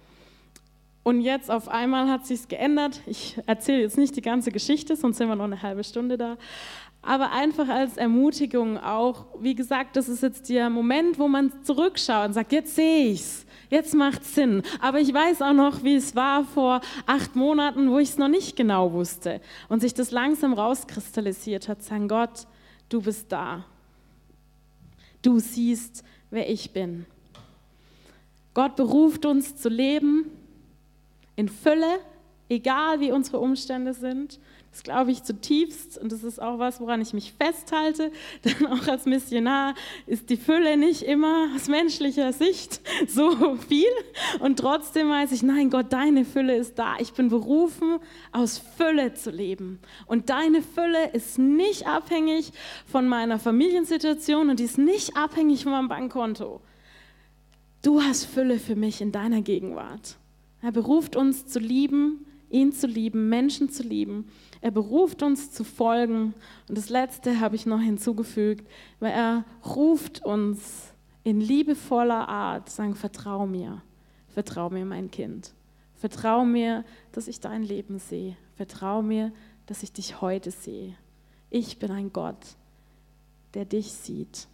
Und 1.04 1.20
jetzt 1.20 1.52
auf 1.52 1.68
einmal 1.68 2.10
hat 2.10 2.26
sich 2.26 2.48
geändert. 2.48 3.02
Ich 3.06 3.38
erzähle 3.46 3.82
jetzt 3.82 3.98
nicht 3.98 4.16
die 4.16 4.22
ganze 4.22 4.52
Geschichte, 4.52 4.96
sonst 4.96 5.18
sind 5.18 5.28
wir 5.28 5.36
noch 5.36 5.44
eine 5.44 5.62
halbe 5.62 5.84
Stunde 5.84 6.18
da 6.18 6.38
aber 7.06 7.34
einfach 7.34 7.68
als 7.68 7.98
Ermutigung 7.98 8.78
auch, 8.78 9.26
wie 9.40 9.56
gesagt, 9.56 9.98
das 9.98 10.08
ist 10.08 10.24
jetzt 10.24 10.50
der 10.50 10.70
Moment, 10.70 11.20
wo 11.20 11.28
man 11.28 11.52
zurückschaut 11.64 12.28
und 12.28 12.34
sagt, 12.34 12.54
jetzt 12.54 12.76
sehe 12.76 13.12
ich's, 13.12 13.46
jetzt 13.70 13.94
macht's 13.94 14.34
Sinn. 14.34 14.64
Aber 14.80 15.02
ich 15.02 15.14
weiß 15.14 15.42
auch 15.42 15.54
noch, 15.54 15.84
wie 15.84 15.96
es 15.96 16.16
war 16.16 16.46
vor 16.46 16.80
acht 17.06 17.36
Monaten, 17.36 17.92
wo 17.92 18.00
ich 18.00 18.10
es 18.10 18.18
noch 18.18 18.30
nicht 18.30 18.56
genau 18.56 18.94
wusste 18.94 19.42
und 19.68 19.82
sich 19.82 19.94
das 19.94 20.12
langsam 20.12 20.54
rauskristallisiert 20.54 21.68
hat, 21.68 21.84
sagen, 21.84 22.08
Gott, 22.08 22.48
du 22.88 23.02
bist 23.02 23.30
da. 23.32 23.66
Du 25.22 25.40
siehst, 25.40 26.06
wer 26.32 26.50
ich 26.50 26.72
bin. 26.72 27.06
Gott 28.54 28.78
beruft 28.78 29.26
uns 29.26 29.58
zu 29.58 29.68
leben 29.68 30.32
in 31.36 31.50
Fülle, 31.50 32.00
egal 32.48 33.02
wie 33.02 33.12
unsere 33.12 33.40
Umstände 33.40 33.94
sind. 33.94 34.40
Das 34.74 34.82
glaube 34.82 35.12
ich 35.12 35.22
zutiefst 35.22 36.00
und 36.00 36.12
das 36.12 36.24
ist 36.24 36.42
auch 36.42 36.58
was, 36.58 36.82
woran 36.82 37.00
ich 37.00 37.14
mich 37.14 37.34
festhalte, 37.34 38.12
denn 38.44 38.66
auch 38.66 38.88
als 38.88 39.06
Missionar 39.06 39.76
ist 40.08 40.32
die 40.32 40.36
Fülle 40.36 40.78
nicht 40.78 41.04
immer 41.04 41.50
aus 41.56 41.68
menschlicher 41.68 42.34
Sicht 42.34 42.82
so 43.08 43.56
viel 43.56 43.86
und 44.40 44.58
trotzdem 44.58 45.10
weiß 45.12 45.32
ich, 45.32 45.44
nein 45.44 45.70
Gott, 45.70 45.94
deine 45.94 46.26
Fülle 46.26 46.56
ist 46.56 46.80
da. 46.80 46.96
Ich 46.98 47.14
bin 47.14 47.30
berufen, 47.30 48.00
aus 48.32 48.58
Fülle 48.58 49.14
zu 49.14 49.30
leben 49.30 49.78
und 50.08 50.32
deine 50.32 50.64
Fülle 50.64 51.12
ist 51.12 51.38
nicht 51.38 51.86
abhängig 51.86 52.52
von 52.88 53.08
meiner 53.08 53.38
Familiensituation 53.38 54.50
und 54.50 54.60
die 54.60 54.64
ist 54.64 54.80
nicht 54.80 55.16
abhängig 55.16 55.64
von 55.64 55.74
meinem 55.74 55.88
Bankkonto. 55.88 56.62
Du 57.84 58.02
hast 58.02 58.26
Fülle 58.26 58.58
für 58.58 58.76
mich 58.76 59.02
in 59.02 59.12
deiner 59.12 59.44
Gegenwart. 59.44 60.18
Er 60.64 60.72
beruft 60.72 61.16
uns 61.16 61.46
zu 61.46 61.60
lieben, 61.60 62.26
ihn 62.50 62.72
zu 62.72 62.88
lieben, 62.88 63.30
Menschen 63.30 63.70
zu 63.70 63.84
lieben 63.84 64.26
er 64.64 64.72
beruft 64.72 65.24
uns 65.24 65.52
zu 65.52 65.66
folgen. 65.66 66.34
Und 66.70 66.78
das 66.78 66.88
Letzte 66.88 67.42
habe 67.42 67.58
ich 67.58 67.66
noch 67.66 67.82
hinzugefügt, 67.82 68.66
weil 69.02 69.12
er 69.12 69.44
ruft 69.66 70.24
uns 70.24 70.94
in 71.26 71.42
liebevoller 71.42 72.30
Art, 72.30 72.70
sagen, 72.70 72.96
vertrau 72.96 73.46
mir, 73.46 73.82
vertrau 74.30 74.70
mir, 74.70 74.86
mein 74.86 75.12
Kind. 75.12 75.54
Vertrau 75.96 76.46
mir, 76.46 76.86
dass 77.12 77.28
ich 77.28 77.42
dein 77.42 77.64
Leben 77.64 78.00
sehe. 78.00 78.38
Vertrau 78.56 79.02
mir, 79.02 79.34
dass 79.66 79.84
ich 79.84 79.92
dich 79.92 80.22
heute 80.22 80.52
sehe. 80.52 80.96
Ich 81.50 81.78
bin 81.78 81.92
ein 81.92 82.14
Gott, 82.14 82.56
der 83.56 83.66
dich 83.66 83.92
sieht. 83.92 84.48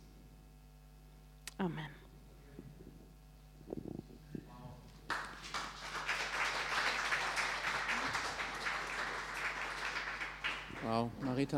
Amen. 1.59 1.98
Marita. 10.81 11.57